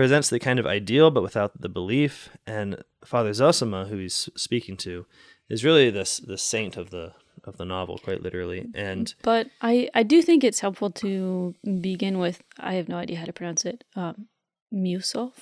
presents 0.00 0.30
the 0.30 0.38
kind 0.38 0.58
of 0.58 0.66
ideal, 0.66 1.10
but 1.10 1.22
without 1.22 1.60
the 1.60 1.68
belief, 1.68 2.30
and 2.46 2.82
Father 3.04 3.32
Zosima, 3.32 3.86
who 3.88 3.98
he's 3.98 4.30
speaking 4.34 4.76
to, 4.78 5.04
is 5.50 5.62
really 5.62 5.90
this 5.90 6.16
the 6.18 6.38
saint 6.38 6.76
of 6.78 6.88
the 6.88 7.12
of 7.44 7.56
the 7.58 7.64
novel, 7.66 7.98
quite 7.98 8.22
literally. 8.22 8.66
And 8.74 9.14
But 9.22 9.48
I, 9.60 9.90
I 9.94 10.02
do 10.02 10.22
think 10.22 10.42
it's 10.42 10.60
helpful 10.60 10.90
to 11.04 11.54
begin 11.80 12.18
with, 12.18 12.42
I 12.58 12.74
have 12.74 12.88
no 12.88 12.96
idea 12.96 13.18
how 13.18 13.24
to 13.26 13.32
pronounce 13.32 13.64
it, 13.66 13.84
um, 13.96 14.28
Musov. 14.72 15.32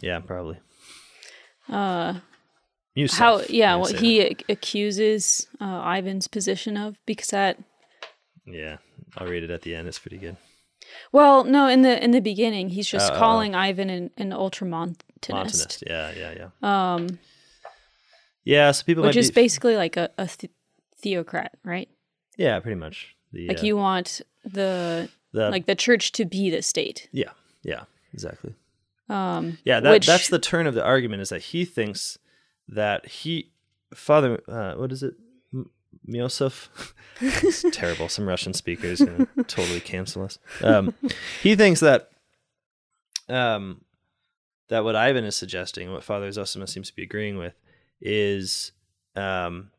yeah, 0.00 0.20
probably 0.20 0.58
Uh, 1.68 2.14
how, 3.12 3.42
yeah, 3.48 3.74
what 3.76 3.90
say 3.90 3.98
he 3.98 4.20
ac- 4.20 4.44
accuses 4.48 5.46
uh, 5.60 5.82
Ivan's 5.98 6.26
position 6.28 6.76
of, 6.76 6.96
because 7.06 7.28
that. 7.28 7.58
Yeah, 8.46 8.78
I'll 9.16 9.26
read 9.28 9.42
it 9.44 9.50
at 9.50 9.62
the 9.62 9.74
end. 9.76 9.86
It's 9.88 9.98
pretty 9.98 10.18
good. 10.18 10.36
Well, 11.12 11.44
no, 11.44 11.68
in 11.68 11.82
the 11.82 12.02
in 12.02 12.10
the 12.12 12.20
beginning, 12.20 12.70
he's 12.70 12.88
just 12.88 13.12
Oh, 13.12 13.14
oh, 13.14 13.18
calling 13.18 13.54
Ivan 13.54 13.90
an, 13.90 14.10
an 14.16 14.30
ultramontanist, 14.32 15.28
Montanist. 15.30 15.84
Yeah, 15.86 16.12
yeah, 16.16 16.34
yeah. 16.62 16.94
um, 16.94 17.18
Yeah, 18.44 18.70
so 18.72 18.84
people 18.84 19.04
which 19.04 19.16
is 19.16 19.30
be, 19.30 19.34
basically 19.34 19.76
like 19.76 19.96
a, 19.96 20.10
a 20.18 20.26
th- 20.26 20.52
theocrat, 20.96 21.52
right? 21.64 21.88
yeah, 22.36 22.60
pretty 22.60 22.76
much. 22.76 23.14
The, 23.32 23.48
Like 23.48 23.62
uh, 23.62 23.66
you 23.66 23.76
want 23.76 24.20
the 24.44 25.08
the 25.32 25.50
like 25.50 25.66
the 25.66 25.74
church 25.74 26.12
to 26.12 26.24
be 26.24 26.50
the 26.50 26.62
state. 26.62 27.08
yeah, 27.12 27.32
yeah, 27.62 27.84
exactly. 28.14 28.54
Um, 29.10 29.58
Yeah, 29.64 29.80
that, 29.80 29.90
which, 29.90 30.06
that's 30.06 30.28
the 30.28 30.38
turn 30.38 30.66
of 30.66 30.74
the 30.74 30.84
argument 30.84 31.22
is 31.22 31.28
that 31.30 31.42
he 31.42 31.64
thinks 31.64 32.18
that 32.68 33.06
he, 33.06 33.52
Father, 33.94 34.40
uh, 34.48 34.74
what 34.74 34.92
is 34.92 35.02
it? 35.02 35.14
M- 36.08 36.14
Miosif? 36.14 36.68
it's 37.20 37.64
terrible. 37.72 38.08
Some 38.08 38.26
Russian 38.26 38.54
speakers 38.54 39.00
going 39.00 39.26
to 39.36 39.44
totally 39.44 39.80
cancel 39.80 40.22
us. 40.24 40.38
Um, 40.62 40.94
he 41.42 41.54
thinks 41.56 41.80
that 41.80 42.10
um, 43.28 43.82
that 44.68 44.84
what 44.84 44.96
Ivan 44.96 45.24
is 45.24 45.36
suggesting, 45.36 45.92
what 45.92 46.04
Father 46.04 46.28
Zosima 46.30 46.66
seems 46.68 46.88
to 46.88 46.96
be 46.96 47.02
agreeing 47.02 47.36
with, 47.38 47.54
is 48.00 48.72
um, 49.16 49.70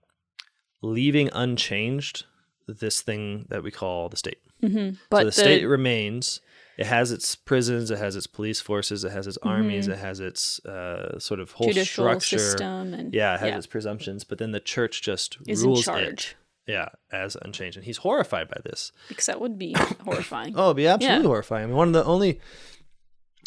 leaving 0.81 1.29
unchanged 1.33 2.25
this 2.67 3.01
thing 3.01 3.45
that 3.49 3.63
we 3.63 3.71
call 3.71 4.09
the 4.09 4.17
state. 4.17 4.39
mhm, 4.61 4.97
but 5.09 5.19
so 5.19 5.25
the, 5.25 5.31
state 5.31 5.65
remains. 5.65 6.41
It 6.79 6.85
has 6.87 7.11
its 7.11 7.35
prisons, 7.35 7.91
it 7.91 7.97
has 7.99 8.15
its 8.15 8.25
police 8.27 8.61
forces, 8.61 9.03
it 9.03 9.11
has 9.11 9.27
its 9.27 9.37
armies, 9.43 9.87
it 9.89 9.97
has 9.99 10.19
its 10.21 10.63
uh, 10.65 11.19
sort 11.19 11.39
of 11.41 11.51
whole 11.51 11.67
Mm-hmm. 11.67 11.73
judicial 11.73 12.05
structure. 12.05 12.39
system 12.39 12.93
and 12.93 13.13
Yeah, 13.13 13.35
it 13.35 13.39
has 13.41 13.49
yeah. 13.49 13.57
its 13.57 13.67
presumptions, 13.67 14.23
but 14.23 14.37
then 14.37 14.51
the 14.51 14.61
church 14.61 15.01
just 15.01 15.37
is 15.47 15.61
in 15.61 15.67
rules 15.67 15.85
charge 15.85 16.07
it. 16.07 16.35
Yeah, 16.67 16.89
as 17.11 17.35
unchanged, 17.41 17.75
and 17.77 17.85
he's 17.85 17.97
horrified 17.97 18.47
by 18.47 18.61
this. 18.63 18.91
because 19.09 19.25
that 19.25 19.41
would 19.41 19.57
be 19.59 19.73
horrifying. 20.05 20.53
Oh, 20.55 20.65
it'd 20.67 20.77
be 20.77 20.87
absolutely 20.87 21.23
Yeah. 21.23 21.27
horrifying. 21.27 21.63
I 21.65 21.67
mean, 21.67 21.75
one 21.75 21.87
of 21.89 21.93
the 21.95 22.05
only, 22.05 22.39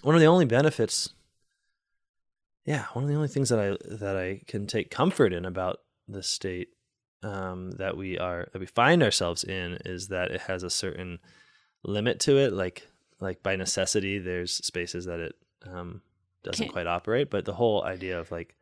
one 0.02 0.14
of 0.14 0.20
the 0.20 0.26
only 0.26 0.44
benefits. 0.44 1.08
Yeah, 2.64 2.84
one 2.92 3.04
of 3.04 3.08
the 3.10 3.16
only 3.16 3.28
things 3.28 3.48
that 3.48 3.58
I 3.58 3.76
that 3.96 4.16
I 4.16 4.42
can 4.46 4.66
take 4.66 4.90
comfort 4.90 5.32
in 5.32 5.44
about 5.44 5.78
the 6.06 6.22
state 6.22 6.68
um, 7.22 7.70
that 7.72 7.96
we 7.96 8.18
are 8.18 8.48
that 8.52 8.58
we 8.60 8.66
find 8.66 9.02
ourselves 9.02 9.42
in 9.42 9.78
is 9.84 10.08
that 10.08 10.30
it 10.30 10.42
has 10.42 10.62
a 10.62 10.70
certain 10.70 11.18
limit 11.82 12.20
to 12.20 12.36
it. 12.38 12.52
Like 12.52 12.86
like 13.22 13.42
by 13.42 13.56
necessity, 13.56 14.18
there's 14.18 14.52
spaces 14.52 15.04
that 15.06 15.20
it 15.20 15.34
um, 15.64 16.02
doesn't 16.42 16.64
Can't- 16.64 16.72
quite 16.72 16.86
operate. 16.86 17.30
But 17.30 17.44
the 17.44 17.54
whole 17.54 17.84
idea 17.84 18.18
of 18.18 18.30
like 18.30 18.56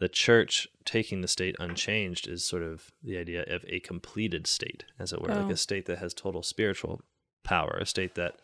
the 0.00 0.08
church 0.08 0.66
taking 0.84 1.20
the 1.20 1.28
state 1.28 1.54
unchanged 1.60 2.26
is 2.28 2.44
sort 2.44 2.62
of 2.64 2.90
the 3.02 3.16
idea 3.16 3.44
of 3.44 3.64
a 3.68 3.78
completed 3.80 4.46
state, 4.46 4.84
as 4.98 5.12
it 5.12 5.20
were, 5.22 5.28
like 5.28 5.46
Oh. 5.46 5.50
a 5.50 5.56
state 5.56 5.86
that 5.86 5.98
has 5.98 6.12
total 6.12 6.42
spiritual 6.42 7.00
power, 7.44 7.78
a 7.80 7.86
state 7.86 8.14
that 8.16 8.34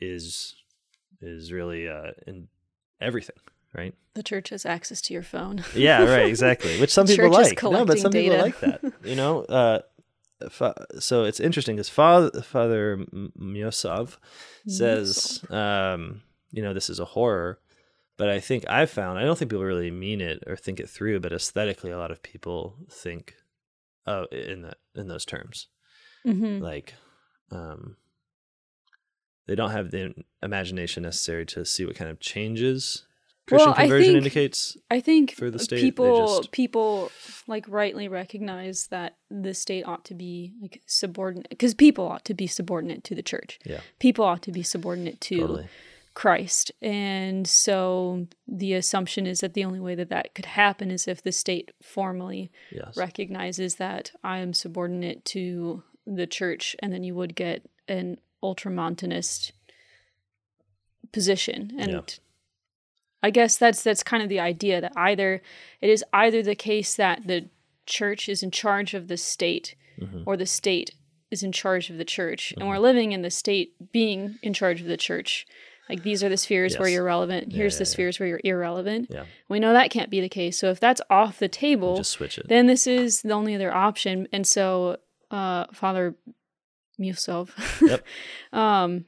is 0.00 0.56
is 1.20 1.52
really 1.52 1.88
uh, 1.88 2.10
in 2.26 2.48
everything, 3.00 3.36
right? 3.74 3.94
The 4.14 4.22
church 4.24 4.48
has 4.50 4.66
access 4.66 5.00
to 5.02 5.14
your 5.14 5.22
phone. 5.22 5.64
Yeah, 5.74 6.02
right, 6.04 6.26
exactly. 6.34 6.80
Which 6.80 6.92
some 6.92 7.06
people 7.06 7.30
like. 7.30 7.62
No, 7.62 7.84
but 7.84 7.98
some 8.00 8.10
people 8.12 8.36
data. 8.36 8.42
like 8.42 8.60
that. 8.60 8.80
You 9.04 9.14
know, 9.14 9.42
uh, 9.44 9.80
fa- 10.50 10.86
so 10.98 11.24
it's 11.24 11.40
interesting 11.40 11.76
because 11.76 11.88
Father 11.88 12.42
Father 12.42 12.98
Myosov 13.38 14.16
says, 14.66 15.44
um, 15.50 16.22
you 16.50 16.62
know, 16.62 16.72
this 16.74 16.88
is 16.90 17.00
a 17.00 17.04
horror. 17.04 17.58
But 18.18 18.28
I 18.28 18.40
think 18.40 18.64
I've 18.68 18.90
found 18.90 19.18
I 19.18 19.24
don't 19.24 19.38
think 19.38 19.50
people 19.50 19.64
really 19.64 19.90
mean 19.90 20.20
it 20.20 20.44
or 20.46 20.54
think 20.54 20.78
it 20.78 20.88
through, 20.88 21.20
but 21.20 21.32
aesthetically, 21.32 21.90
a 21.90 21.98
lot 21.98 22.10
of 22.10 22.22
people 22.22 22.76
think 22.90 23.34
uh, 24.06 24.26
in 24.30 24.62
that 24.62 24.78
in 24.94 25.08
those 25.08 25.24
terms. 25.24 25.68
hmm 26.24 26.60
Like, 26.60 26.94
um, 27.50 27.96
they 29.46 29.54
don't 29.54 29.70
have 29.70 29.90
the 29.90 30.14
imagination 30.42 31.02
necessary 31.02 31.44
to 31.46 31.64
see 31.64 31.84
what 31.84 31.96
kind 31.96 32.10
of 32.10 32.20
changes 32.20 33.04
Christian 33.48 33.70
Well, 33.70 33.74
I 33.76 33.82
conversion 33.82 34.06
think- 34.06 34.16
indicates. 34.18 34.76
I 34.90 35.00
think 35.00 35.32
For 35.32 35.50
the 35.50 35.58
state, 35.58 35.80
people 35.80 36.38
just- 36.38 36.52
people 36.52 37.10
like 37.48 37.66
rightly 37.68 38.06
recognize 38.08 38.86
that 38.88 39.16
the 39.30 39.52
state 39.52 39.82
ought 39.84 40.04
to 40.06 40.14
be 40.14 40.54
like 40.60 40.80
subordinate 40.86 41.48
because 41.50 41.74
people 41.74 42.06
ought 42.06 42.24
to 42.26 42.34
be 42.34 42.46
subordinate 42.46 43.02
to 43.04 43.14
the 43.14 43.22
church. 43.22 43.58
Yeah, 43.64 43.80
People 43.98 44.24
ought 44.24 44.42
to 44.42 44.52
be 44.52 44.62
subordinate 44.62 45.20
to 45.22 45.38
totally. 45.40 45.66
Christ. 46.14 46.70
And 46.80 47.48
so 47.48 48.28
the 48.46 48.74
assumption 48.74 49.26
is 49.26 49.40
that 49.40 49.54
the 49.54 49.64
only 49.64 49.80
way 49.80 49.94
that 49.96 50.10
that 50.10 50.34
could 50.34 50.44
happen 50.44 50.90
is 50.90 51.08
if 51.08 51.22
the 51.22 51.32
state 51.32 51.72
formally 51.82 52.52
Yes. 52.70 52.96
recognizes 52.96 53.76
that 53.76 54.12
I 54.22 54.38
am 54.38 54.52
subordinate 54.54 55.24
to 55.26 55.82
the 56.06 56.26
church, 56.26 56.76
and 56.80 56.92
then 56.92 57.02
you 57.02 57.14
would 57.14 57.34
get 57.34 57.68
an 57.88 58.18
ultramontanist 58.42 59.52
position. 61.12 61.72
And 61.78 61.90
Yeah. 61.92 62.00
I 63.22 63.30
guess 63.30 63.56
that's 63.56 63.82
that's 63.82 64.02
kind 64.02 64.22
of 64.22 64.28
the 64.28 64.40
idea 64.40 64.80
that 64.80 64.92
either 64.96 65.42
it 65.80 65.90
is 65.90 66.04
either 66.12 66.42
the 66.42 66.54
case 66.56 66.94
that 66.96 67.26
the 67.26 67.48
church 67.86 68.28
is 68.28 68.42
in 68.42 68.50
charge 68.50 68.94
of 68.94 69.08
the 69.08 69.16
state, 69.16 69.74
Mhm. 70.00 70.24
or 70.26 70.36
the 70.36 70.46
state 70.46 70.90
is 71.30 71.42
in 71.42 71.52
charge 71.52 71.88
of 71.90 71.96
the 71.98 72.04
church, 72.04 72.52
and 72.58 72.68
we're 72.68 72.74
Mm-hmm. 72.74 72.82
living 72.82 73.12
in 73.12 73.22
the 73.22 73.30
state 73.30 73.74
being 73.92 74.38
in 74.42 74.52
charge 74.52 74.80
of 74.80 74.86
the 74.86 74.96
church. 74.96 75.46
Like 75.88 76.02
these 76.04 76.22
are 76.24 76.28
the 76.28 76.36
spheres 76.36 76.78
where 76.78 76.88
you're 76.88 77.04
relevant. 77.04 77.52
Here's 77.52 77.74
yeah, 77.74 77.78
the 77.80 77.84
yeah. 77.84 77.92
spheres 77.92 78.20
where 78.20 78.28
you're 78.28 78.40
irrelevant. 78.44 79.08
Yeah. 79.10 79.24
We 79.48 79.58
know 79.60 79.72
that 79.72 79.90
can't 79.90 80.10
be 80.10 80.20
the 80.20 80.28
case. 80.28 80.58
So 80.58 80.70
if 80.70 80.78
that's 80.80 81.00
off 81.10 81.38
the 81.38 81.48
table, 81.48 81.96
Just 81.96 82.12
switch 82.12 82.38
it. 82.38 82.48
then 82.48 82.66
this 82.66 82.86
is 82.86 83.22
the 83.22 83.32
only 83.32 83.54
other 83.54 83.74
option. 83.74 84.28
And 84.32 84.46
so 84.46 84.98
uh 85.30 85.66
Father 85.72 86.14
Musov 87.00 87.50
Yep. 87.80 88.04
um 88.52 89.04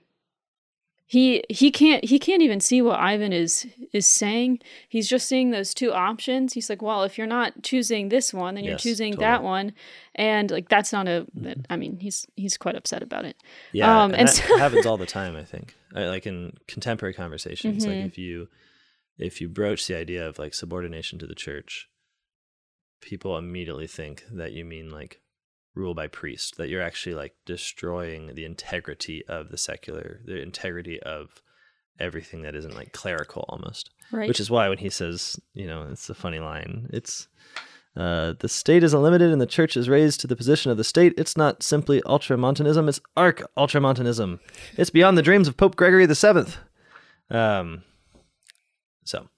he 1.07 1.45
he 1.51 1.71
can't 1.71 2.05
he 2.05 2.19
can't 2.19 2.40
even 2.43 2.61
see 2.61 2.81
what 2.81 2.99
Ivan 2.99 3.33
is 3.33 3.67
is 3.93 4.07
saying. 4.07 4.61
He's 4.88 5.09
just 5.09 5.29
seeing 5.29 5.51
those 5.51 5.75
two 5.75 5.93
options. 5.93 6.55
He's 6.55 6.71
like, 6.71 6.81
well, 6.81 7.03
if 7.03 7.19
you're 7.19 7.27
not 7.27 7.62
choosing 7.62 8.09
this 8.09 8.33
one, 8.33 8.55
then 8.55 8.64
you're 8.64 8.73
Yes, 8.75 8.83
choosing 8.83 9.17
that 9.17 9.43
one, 9.43 9.75
and 10.14 10.51
like 10.51 10.69
that's 10.71 10.93
not 10.93 11.07
a. 11.07 11.27
I 11.69 11.77
mean, 11.77 11.99
he's 12.01 12.27
he's 12.37 12.57
quite 12.57 12.75
upset 12.75 13.03
about 13.03 13.25
it. 13.27 13.37
Yeah, 13.73 14.05
Um, 14.05 14.12
and, 14.12 14.21
and 14.21 14.29
that 14.29 14.35
so- 14.35 14.59
happens 14.59 14.87
all 14.90 14.97
the 14.97 15.05
time. 15.07 15.37
I 15.37 15.45
think, 15.45 15.75
I, 15.95 16.05
like 16.07 16.27
in 16.27 16.55
contemporary 16.69 17.12
conversations, 17.14 17.87
like 17.87 17.99
Mhm. 17.99 18.07
if 18.07 18.17
you 18.19 18.49
if 19.19 19.40
you 19.43 19.49
broach 19.49 19.87
the 19.87 19.97
idea 19.97 20.27
of 20.27 20.38
like 20.38 20.55
subordination 20.55 21.19
to 21.19 21.27
the 21.27 21.35
church, 21.35 21.87
people 23.03 23.37
immediately 23.37 23.87
think 23.87 24.25
that 24.33 24.53
you 24.53 24.64
mean 24.64 24.90
like 24.90 25.21
rule 25.74 25.94
by 25.94 26.06
priest, 26.06 26.56
that 26.56 26.68
you're 26.68 26.82
actually 26.82 27.14
like 27.14 27.34
destroying 27.44 28.34
the 28.34 28.44
integrity 28.44 29.24
of 29.26 29.50
the 29.50 29.58
secular, 29.58 30.20
the 30.24 30.40
integrity 30.40 31.00
of 31.02 31.42
everything 31.98 32.42
that 32.42 32.54
isn't 32.54 32.74
like 32.74 32.92
clerical 32.92 33.44
almost. 33.48 33.90
Right. 34.12 34.28
Which 34.28 34.40
is 34.40 34.50
why 34.50 34.68
when 34.68 34.78
he 34.78 34.90
says, 34.90 35.38
you 35.52 35.66
know, 35.66 35.87
it's 35.90 36.08
a 36.08 36.14
funny 36.14 36.38
line. 36.38 36.88
It's 36.92 37.28
uh, 37.96 38.34
the 38.40 38.48
state 38.48 38.82
is 38.82 38.92
unlimited 38.92 39.30
and 39.30 39.40
the 39.40 39.46
church 39.46 39.76
is 39.76 39.88
raised 39.88 40.20
to 40.20 40.26
the 40.26 40.37
position 40.37 40.70
of 40.70 40.76
the 40.76 40.84
state. 40.84 41.14
It's 41.16 41.37
not 41.37 41.62
simply 41.62 42.02
ultramontanism, 42.04 42.88
it's 42.88 43.00
arc 43.16 43.42
ultramontanism. 43.56 44.40
It's 44.76 44.90
beyond 44.90 45.16
the 45.16 45.22
dreams 45.22 45.46
of 45.46 45.56
Pope 45.56 45.76
Gregory 45.76 46.06
the 46.06 46.14
Seventh. 46.14 46.56
Um, 47.30 47.84
so 49.04 49.28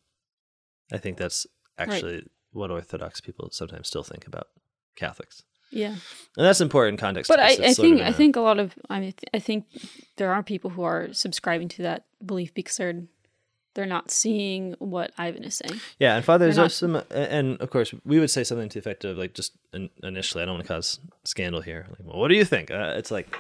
I 0.91 0.99
think 0.99 1.19
that's 1.19 1.47
actually 1.79 2.27
what 2.53 2.71
Orthodox 2.71 3.21
people 3.21 3.51
sometimes 3.53 3.89
still 3.89 4.03
think 4.03 4.27
about 4.27 4.49
Catholics. 4.97 5.43
Yeah. 5.77 5.95
And 6.37 6.45
that's 6.47 6.61
important 6.61 6.99
context. 7.01 7.29
But 7.29 7.41
I, 7.41 7.43
I 7.45 7.49
it's 7.49 7.59
sort 7.59 7.69
of 7.71 7.77
think 7.77 8.01
in 8.01 8.07
I 8.07 8.09
a- 8.11 8.13
think 8.13 8.37
a 8.37 8.41
lot 8.41 8.59
of 8.59 8.75
I 8.91 9.01
mean 9.01 9.15
I 9.33 9.39
think 9.39 9.65
there 10.17 10.33
are 10.33 10.43
people 10.43 10.71
who 10.71 10.83
are 10.83 11.13
subscribing 11.13 11.69
to 11.77 11.83
that 11.83 12.05
belief 12.25 12.53
because 12.55 12.77
they're 12.77 13.03
they're 13.75 13.87
not 13.87 14.11
seeing 14.11 14.75
what 14.79 15.13
Ivan 15.19 15.45
is 15.45 15.55
saying. 15.57 15.81
Yeah, 15.99 16.17
and 16.17 16.25
Father 16.25 16.51
They're 16.51 16.69
not- 16.89 17.07
and 17.11 17.61
of 17.61 17.69
course, 17.71 17.93
we 18.07 18.19
would 18.19 18.31
say 18.31 18.43
something 18.43 18.71
to 18.71 18.75
the 18.75 18.79
effect 18.81 19.05
of 19.05 19.19
like, 19.19 19.35
just 19.35 19.53
initially, 20.03 20.43
I 20.43 20.47
don't 20.47 20.55
want 20.55 20.67
to 20.67 20.73
cause 20.73 20.99
scandal 21.25 21.61
here. 21.61 21.85
Like, 21.91 21.99
well, 22.09 22.19
what 22.19 22.29
do 22.29 22.37
you 22.37 22.45
think? 22.47 22.71
Uh, 22.71 22.95
it's 22.97 23.11
like, 23.11 23.37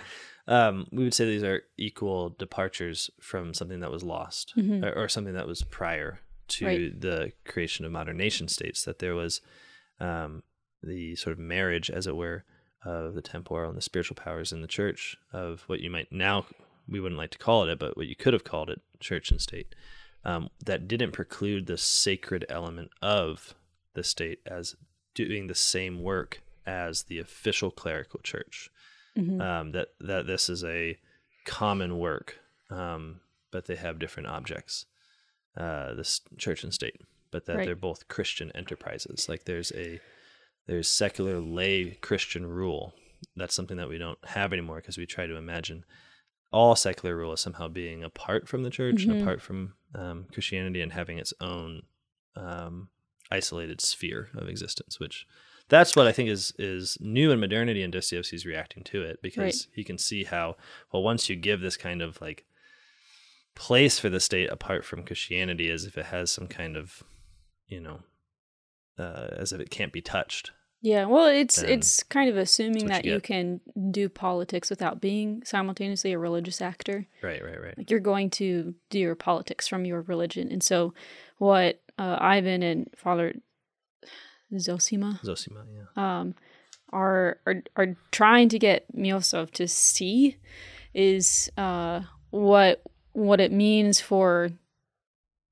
um, 0.46 0.86
we 0.92 1.04
would 1.04 1.14
say 1.14 1.24
these 1.24 1.42
are 1.42 1.62
equal 1.78 2.36
departures 2.38 3.08
from 3.18 3.54
something 3.54 3.80
that 3.80 3.90
was 3.90 4.02
lost 4.02 4.52
or, 4.58 4.92
or 4.94 5.08
something 5.08 5.32
that 5.34 5.46
was 5.46 5.62
prior 5.62 6.20
to 6.48 6.64
Mm-hmm. 6.66 6.66
Right. 6.66 7.00
the 7.00 7.32
creation 7.50 7.86
of 7.86 7.92
modern 7.92 8.18
nation 8.18 8.46
states. 8.48 8.84
That 8.84 8.98
there 8.98 9.14
was 9.14 9.40
um, 10.00 10.42
the 10.86 11.16
sort 11.16 11.32
of 11.32 11.38
marriage, 11.38 11.90
as 11.90 12.06
it 12.06 12.16
were, 12.16 12.44
of 12.84 13.14
the 13.14 13.22
temporal 13.22 13.68
and 13.68 13.76
the 13.76 13.82
spiritual 13.82 14.14
powers 14.14 14.52
in 14.52 14.60
the 14.62 14.68
church 14.68 15.16
of 15.32 15.62
what 15.66 15.80
you 15.80 15.90
might 15.90 16.10
now 16.12 16.46
we 16.88 17.00
wouldn't 17.00 17.18
like 17.18 17.30
to 17.32 17.38
call 17.38 17.64
it 17.64 17.70
it, 17.72 17.78
but 17.80 17.96
what 17.96 18.06
you 18.06 18.14
could 18.14 18.32
have 18.32 18.44
called 18.44 18.70
it 18.70 18.80
church 19.00 19.32
and 19.32 19.40
state 19.40 19.74
um, 20.24 20.48
that 20.64 20.86
didn't 20.86 21.10
preclude 21.12 21.66
the 21.66 21.76
sacred 21.76 22.44
element 22.48 22.90
of 23.02 23.54
the 23.94 24.04
state 24.04 24.38
as 24.46 24.76
doing 25.14 25.48
the 25.48 25.54
same 25.54 26.00
work 26.00 26.42
as 26.64 27.04
the 27.04 27.18
official 27.18 27.70
clerical 27.72 28.20
church 28.22 28.70
Mhm. 29.16 29.40
um, 29.40 29.72
that 29.72 29.88
that 29.98 30.26
this 30.28 30.48
is 30.48 30.62
a 30.62 30.96
common 31.44 31.98
work 31.98 32.38
um, 32.70 33.20
but 33.50 33.64
they 33.66 33.76
have 33.76 33.98
different 33.98 34.28
objects 34.28 34.86
uh, 35.56 35.94
this 35.94 36.20
church 36.38 36.62
and 36.62 36.72
state 36.74 37.00
but 37.32 37.46
that 37.46 37.56
Right. 37.56 37.64
they're 37.64 37.74
both 37.74 38.06
christian 38.08 38.52
enterprises 38.54 39.28
like 39.28 39.44
there's 39.44 39.72
a 39.72 40.00
there's 40.66 40.88
secular 40.88 41.38
lay 41.40 41.92
Christian 42.00 42.46
rule. 42.46 42.94
That's 43.36 43.54
something 43.54 43.76
that 43.76 43.88
we 43.88 43.98
don't 43.98 44.18
have 44.26 44.52
anymore 44.52 44.76
because 44.76 44.98
we 44.98 45.06
try 45.06 45.26
to 45.26 45.36
imagine 45.36 45.84
all 46.52 46.76
secular 46.76 47.16
rule 47.16 47.32
as 47.32 47.40
somehow 47.40 47.68
being 47.68 48.02
apart 48.04 48.48
from 48.48 48.62
the 48.62 48.70
church 48.70 49.04
and 49.04 49.12
Mhm. 49.16 49.20
apart 49.22 49.42
from 49.42 49.74
um, 49.94 50.26
Christianity 50.32 50.80
and 50.80 50.92
having 50.92 51.18
its 51.18 51.32
own 51.40 51.82
um, 52.36 52.90
isolated 53.30 53.80
sphere 53.80 54.28
of 54.34 54.48
existence. 54.48 55.00
Which 55.00 55.26
that's 55.68 55.96
what 55.96 56.06
I 56.06 56.12
think 56.12 56.28
is 56.28 56.52
is 56.58 56.98
new 57.00 57.30
in 57.32 57.40
modernity, 57.40 57.82
and 57.82 57.92
Dostoevsky's 57.92 58.44
reacting 58.46 58.84
to 58.84 59.02
it 59.02 59.20
because 59.22 59.42
Right. 59.42 59.66
he 59.74 59.84
can 59.84 59.96
see 59.98 60.24
how 60.24 60.56
well 60.92 61.02
once 61.02 61.28
you 61.30 61.36
give 61.36 61.60
this 61.60 61.76
kind 61.76 62.02
of 62.02 62.20
like 62.20 62.44
place 63.54 63.98
for 63.98 64.10
the 64.10 64.20
state 64.20 64.50
apart 64.50 64.84
from 64.84 65.02
Christianity, 65.02 65.70
as 65.70 65.84
if 65.84 65.96
it 65.96 66.06
has 66.06 66.30
some 66.30 66.46
kind 66.46 66.76
of 66.76 67.02
you 67.68 67.80
know 67.80 68.02
uh, 68.98 69.28
as 69.32 69.52
if 69.52 69.60
it 69.60 69.70
can't 69.70 69.92
be 69.92 70.00
touched. 70.02 70.50
Yeah, 70.86 71.06
well, 71.06 71.26
it's 71.26 71.56
then 71.56 71.70
it's 71.70 72.04
kind 72.04 72.30
of 72.30 72.36
assuming 72.36 72.86
that 72.86 73.04
you 73.04 73.14
you 73.14 73.20
can 73.20 73.60
do 73.90 74.08
politics 74.08 74.70
without 74.70 75.00
being 75.00 75.42
simultaneously 75.44 76.12
a 76.12 76.18
religious 76.18 76.62
actor. 76.62 77.08
Right, 77.24 77.44
right, 77.44 77.60
right. 77.60 77.76
Like 77.76 77.90
you're 77.90 77.98
going 77.98 78.30
to 78.30 78.72
do 78.88 79.00
your 79.00 79.16
politics 79.16 79.66
from 79.66 79.84
your 79.84 80.02
religion, 80.02 80.48
and 80.52 80.62
so 80.62 80.94
what 81.38 81.82
uh, 81.98 82.18
Ivan 82.20 82.62
and 82.62 82.88
Father 82.96 83.34
Zosima 84.54 85.18
Zosima, 85.24 85.64
yeah. 85.74 86.20
um, 86.20 86.36
are 86.92 87.40
are 87.46 87.64
are 87.74 87.96
trying 88.12 88.48
to 88.50 88.58
get 88.60 88.86
Miusov 88.96 89.50
to 89.54 89.66
see 89.66 90.36
is 90.94 91.50
uh, 91.56 92.02
what 92.30 92.80
what 93.10 93.40
it 93.40 93.50
means 93.50 94.00
for 94.00 94.50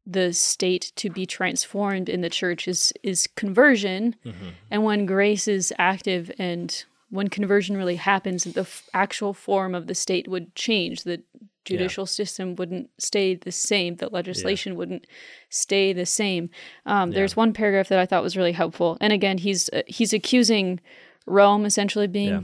the 0.07 0.33
state 0.33 0.93
to 0.97 1.09
be 1.11 1.25
transformed 1.27 2.09
in 2.09 2.21
the 2.21 2.31
church 2.31 2.69
is 2.69 2.93
is 3.03 3.27
conversion. 3.37 4.15
Hmm 4.23 4.31
and 4.71 4.85
when 4.85 5.07
grace 5.07 5.47
is 5.49 5.73
active 5.79 6.31
and 6.39 6.85
when 7.11 7.29
conversion 7.29 7.77
really 7.77 7.97
happens 7.97 8.45
the 8.45 8.61
f- 8.63 8.83
actual 8.93 9.33
form 9.33 9.75
of 9.75 9.87
the 9.87 9.95
state 9.95 10.27
would 10.29 10.55
change. 10.55 11.05
The 11.05 11.23
judicial 11.65 12.05
system 12.07 12.57
wouldn't 12.57 12.91
stay 12.99 13.35
the 13.35 13.53
same. 13.53 13.97
The 13.97 14.09
legislation 14.11 14.75
wouldn't 14.77 15.07
stay 15.49 15.93
the 15.95 16.05
same. 16.07 16.51
Um, 16.85 17.11
Yeah. 17.11 17.15
there's 17.17 17.37
one 17.37 17.53
paragraph 17.55 17.89
that 17.89 17.99
i 17.99 18.05
thought 18.07 18.23
was 18.23 18.37
really 18.37 18.53
helpful. 18.53 18.99
And 19.01 19.13
again 19.13 19.39
he's 19.39 19.71
uh, 19.71 19.83
he's 19.87 20.13
accusing 20.13 20.81
rome 21.27 21.65
essentially 21.65 22.07
being 22.07 22.29
Yeah. 22.29 22.41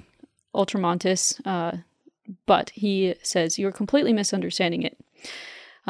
ultramontis 0.55 1.41
uh, 1.47 1.79
but 2.47 2.71
he 2.71 3.15
says 3.23 3.59
you're 3.59 3.73
completely 3.73 4.13
misunderstanding 4.13 4.83
it 4.83 4.97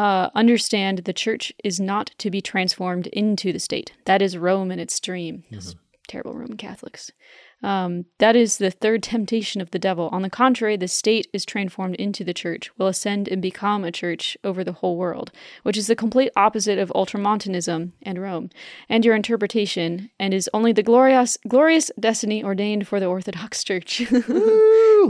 uh, 0.01 0.31
understand 0.35 1.01
the 1.01 1.13
church 1.13 1.53
is 1.63 1.79
not 1.79 2.13
to 2.17 2.31
be 2.31 2.41
transformed 2.41 3.07
into 3.09 3.53
the 3.53 3.59
state. 3.59 3.93
That 4.07 4.23
is 4.23 4.39
Rome 4.39 4.71
in 4.73 4.79
its 4.79 4.99
dream. 4.99 5.45
Those 5.51 5.77
Terrible 6.09 6.33
Roman 6.33 6.57
Catholics. 6.57 7.13
Um, 7.63 8.07
that 8.19 8.37
is 8.37 8.59
the 8.59 8.71
third 8.71 9.03
temptation 9.03 9.61
of 9.61 9.71
the 9.71 9.79
devil. 9.79 10.09
On 10.13 10.23
the 10.23 10.31
contrary, 10.31 10.77
the 10.77 10.89
state 10.89 11.29
is 11.33 11.45
transformed 11.45 11.97
into 11.97 12.25
the 12.25 12.33
church, 12.33 12.71
will 12.79 12.87
ascend 12.87 13.29
and 13.29 13.43
become 13.43 13.85
a 13.85 13.93
church 13.93 14.37
over 14.43 14.65
the 14.65 14.73
whole 14.73 14.97
world, 14.97 15.31
which 15.63 15.77
is 15.77 15.87
the 15.87 15.97
complete 15.97 16.31
opposite 16.37 16.79
of 16.79 16.91
ultramontanism 16.95 17.93
and 18.03 18.19
Rome, 18.21 18.51
and 18.89 19.05
your 19.05 19.15
interpretation, 19.15 20.11
and 20.19 20.33
is 20.33 20.49
only 20.55 20.73
the 20.73 20.83
glorious, 20.83 21.37
glorious 21.49 21.91
destiny 22.01 22.43
ordained 22.43 22.89
for 22.89 22.99
the 22.99 23.07
Orthodox 23.07 23.63
Church. 23.71 24.01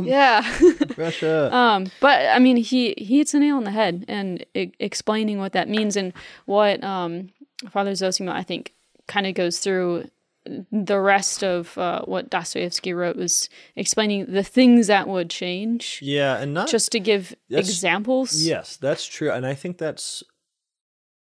yeah. 0.03 0.59
Russia. 0.97 1.51
Um, 1.61 1.91
but 2.01 2.27
I 2.29 2.39
mean, 2.39 2.57
he 2.57 2.95
he 2.97 3.19
hits 3.19 3.35
a 3.35 3.39
nail 3.39 3.57
on 3.57 3.65
the 3.65 3.71
head 3.71 4.05
and 4.09 4.45
e- 4.55 4.73
explaining 4.79 5.39
what 5.39 5.53
that 5.53 5.69
means 5.69 5.97
and 5.97 6.13
what 6.47 6.83
um, 6.83 7.31
Father 7.71 7.93
Zosima 7.93 8.33
I 8.33 8.43
think 8.43 8.73
kind 9.07 9.27
of 9.27 9.35
goes 9.35 9.59
through 9.59 10.09
the 10.45 10.99
rest 10.99 11.45
of 11.45 11.77
uh, 11.77 12.03
what 12.05 12.31
Dostoevsky 12.31 12.93
wrote 12.93 13.17
was 13.17 13.49
explaining 13.77 14.27
the 14.27 14.43
things 14.43 14.87
that 14.87 15.09
would 15.09 15.31
change. 15.31 16.01
yeah, 16.03 16.39
and 16.39 16.55
not 16.55 16.69
Just 16.69 16.93
to 16.93 17.01
give 17.01 17.35
examples. 17.51 18.43
Yes, 18.43 18.77
that's 18.77 19.07
true, 19.07 19.31
and 19.31 19.47
I 19.47 19.55
think 19.55 19.79
that's 19.79 20.23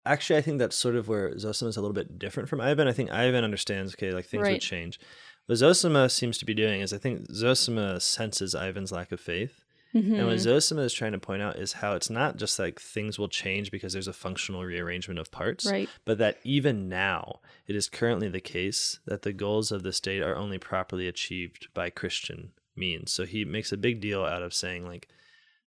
actually 0.05 0.37
I 0.37 0.41
think 0.41 0.59
that's 0.59 0.75
sort 0.75 0.95
of 0.95 1.07
where 1.07 1.31
Zosima 1.35 1.67
is 1.67 1.77
a 1.77 1.81
little 1.81 1.93
bit 1.93 2.17
different 2.17 2.49
from 2.49 2.61
Ivan. 2.61 2.87
I 2.87 2.93
think 2.93 3.11
Ivan 3.11 3.43
understands 3.43 3.93
okay, 3.95 4.11
like 4.11 4.25
things 4.25 4.47
would 4.47 4.61
change. 4.61 4.99
What 5.47 5.57
Zosima 5.57 6.09
seems 6.09 6.37
to 6.39 6.45
be 6.45 6.53
doing 6.53 6.81
is 6.81 6.93
I 6.93 6.97
think 6.97 7.27
Zosima 7.31 8.01
senses 8.01 8.53
Ivan's 8.53 8.91
lack 8.91 9.11
of 9.11 9.19
faith. 9.19 9.63
Mhm. 9.93 10.17
And 10.19 10.27
what 10.27 10.37
Zosima 10.39 10.81
is 10.83 10.93
trying 10.93 11.13
to 11.13 11.17
point 11.19 11.41
out 11.41 11.57
is 11.57 11.73
how 11.73 11.93
it's 11.95 12.09
not 12.09 12.37
just 12.37 12.59
like 12.59 12.79
things 12.79 13.17
will 13.17 13.29
change 13.29 13.71
because 13.71 13.93
there's 13.93 14.07
a 14.07 14.13
functional 14.13 14.63
rearrangement 14.63 15.19
of 15.19 15.31
parts, 15.31 15.65
Right. 15.65 15.89
but 16.05 16.17
that 16.17 16.39
even 16.43 16.89
now 16.89 17.39
it 17.67 17.75
is 17.75 17.89
currently 17.89 18.27
the 18.29 18.41
case 18.41 18.99
that 19.05 19.21
the 19.21 19.33
goals 19.33 19.71
of 19.71 19.83
the 19.83 19.93
state 19.93 20.21
are 20.21 20.35
only 20.35 20.57
properly 20.59 21.07
achieved 21.07 21.67
by 21.73 21.89
Christian 21.89 22.51
means. 22.75 23.11
So 23.11 23.25
he 23.25 23.43
makes 23.45 23.71
a 23.71 23.77
big 23.77 24.01
deal 24.01 24.23
out 24.23 24.43
of 24.43 24.53
saying 24.53 24.85
like 24.85 25.07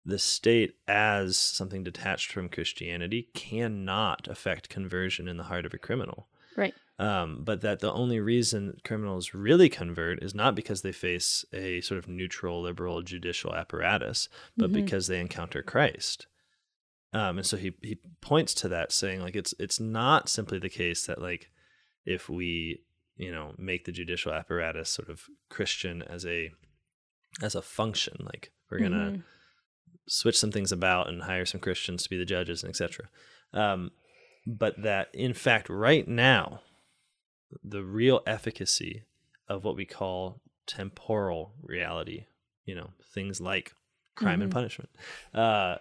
the 0.05 0.19
state 0.19 0.75
as 0.87 1.37
something 1.37 1.83
detached 1.83 2.31
from 2.31 2.49
Christianity 2.49 3.29
cannot 3.33 4.27
affect 4.27 4.69
conversion 4.69 5.27
in 5.27 5.37
the 5.37 5.43
heart 5.43 5.65
of 5.65 5.73
a 5.73 5.77
criminal. 5.77 6.27
Right. 6.55 6.73
Um, 6.99 7.43
but 7.45 7.61
that 7.61 7.79
the 7.79 7.91
only 7.93 8.19
reason 8.19 8.77
criminals 8.83 9.33
really 9.33 9.69
convert 9.69 10.21
is 10.21 10.35
not 10.35 10.53
because 10.53 10.81
they 10.81 10.91
face 10.91 11.45
a 11.53 11.79
sort 11.81 11.97
of 11.97 12.09
neutral 12.09 12.61
liberal 12.61 13.01
judicial 13.01 13.55
apparatus, 13.55 14.27
but 14.57 14.69
Mhm. 14.69 14.73
because 14.73 15.07
they 15.07 15.19
encounter 15.21 15.63
Christ. 15.63 16.27
Um, 17.13 17.37
and 17.39 17.47
so 17.47 17.55
he 17.57 17.73
he 17.81 17.99
points 18.21 18.53
to 18.55 18.67
that, 18.67 18.91
saying 18.91 19.21
like 19.21 19.35
it's 19.35 19.53
it's 19.59 19.79
not 19.79 20.27
simply 20.29 20.59
the 20.59 20.69
case 20.69 21.05
that 21.05 21.21
like 21.21 21.49
if 22.05 22.27
we 22.29 22.83
you 23.15 23.31
know 23.31 23.55
make 23.57 23.85
the 23.85 23.91
judicial 23.93 24.33
apparatus 24.33 24.89
sort 24.89 25.07
of 25.09 25.23
Christian 25.49 26.01
as 26.01 26.25
a 26.25 26.51
as 27.41 27.55
a 27.55 27.61
function, 27.61 28.17
like 28.25 28.51
we're 28.69 28.79
gonna 28.79 29.11
Mhm. 29.13 29.23
switch 30.07 30.37
some 30.37 30.51
things 30.51 30.71
about 30.73 31.07
and 31.07 31.23
hire 31.23 31.45
some 31.45 31.61
Christians 31.61 32.03
to 32.03 32.09
be 32.09 32.17
the 32.17 32.25
judges 32.25 32.61
and 32.61 32.69
etc. 32.71 33.09
Um, 33.53 33.91
but 34.45 34.81
that 34.83 35.09
in 35.13 35.33
fact, 35.33 35.69
right 35.69 36.07
now, 36.07 36.61
the 37.63 37.83
real 37.83 38.21
efficacy 38.27 39.03
of 39.47 39.63
what 39.63 39.75
we 39.75 39.85
call 39.85 40.41
temporal 40.67 41.53
reality, 41.61 42.25
you 42.65 42.75
know, 42.75 42.91
things 43.13 43.41
like 43.41 43.73
crime 44.15 44.41
and 44.41 44.51
Mhm. 44.51 44.53
punishment, 44.53 44.89
uh, 45.33 45.77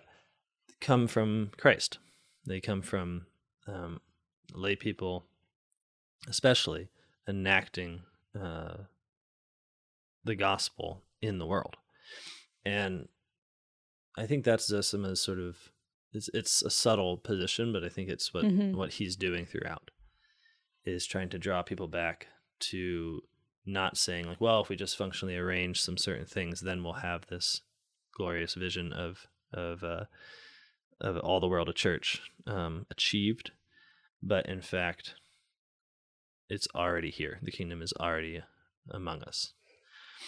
come 0.80 1.06
from 1.06 1.50
Christ. 1.58 1.98
They 2.46 2.60
come 2.60 2.82
from 2.82 3.26
um, 3.66 4.00
lay 4.54 4.76
people, 4.76 5.26
especially 6.26 6.88
enacting 7.28 8.02
uh, 8.38 8.84
the 10.24 10.34
gospel 10.34 11.02
in 11.20 11.38
the 11.38 11.46
world, 11.46 11.76
and 12.64 13.08
I 14.16 14.26
think 14.26 14.44
that's 14.44 14.70
Zosima's 14.70 15.20
sort 15.20 15.38
of 15.38 15.70
it's 16.12 16.28
it's 16.32 16.62
a 16.62 16.70
subtle 16.70 17.18
position, 17.18 17.72
but 17.72 17.84
I 17.84 17.88
think 17.88 18.08
it's 18.08 18.32
what 18.32 18.44
Mhm. 18.46 18.74
what 18.74 18.94
he's 18.94 19.16
doing 19.16 19.44
throughout 19.46 19.90
is 20.88 21.06
trying 21.06 21.28
to 21.30 21.38
draw 21.38 21.62
people 21.62 21.88
back 21.88 22.26
to 22.60 23.22
not 23.66 23.96
saying 23.96 24.26
like, 24.26 24.40
well, 24.40 24.60
if 24.62 24.68
we 24.68 24.76
just 24.76 24.96
functionally 24.96 25.36
arrange 25.36 25.80
some 25.80 25.96
certain 25.96 26.24
things, 26.26 26.60
then 26.60 26.82
we'll 26.82 26.94
have 26.94 27.26
this 27.26 27.60
glorious 28.12 28.54
vision 28.54 28.92
of 28.92 29.26
of 29.52 29.84
uh, 29.84 30.04
of 31.00 31.16
all 31.18 31.40
the 31.40 31.48
world 31.48 31.68
of 31.68 31.74
church 31.74 32.20
um, 32.46 32.86
achieved, 32.90 33.50
but 34.22 34.46
in 34.46 34.60
fact, 34.60 35.14
it's 36.48 36.66
already 36.74 37.10
here. 37.10 37.38
The 37.42 37.52
kingdom 37.52 37.82
is 37.82 37.92
already 37.94 38.42
among 38.90 39.22
us, 39.22 39.52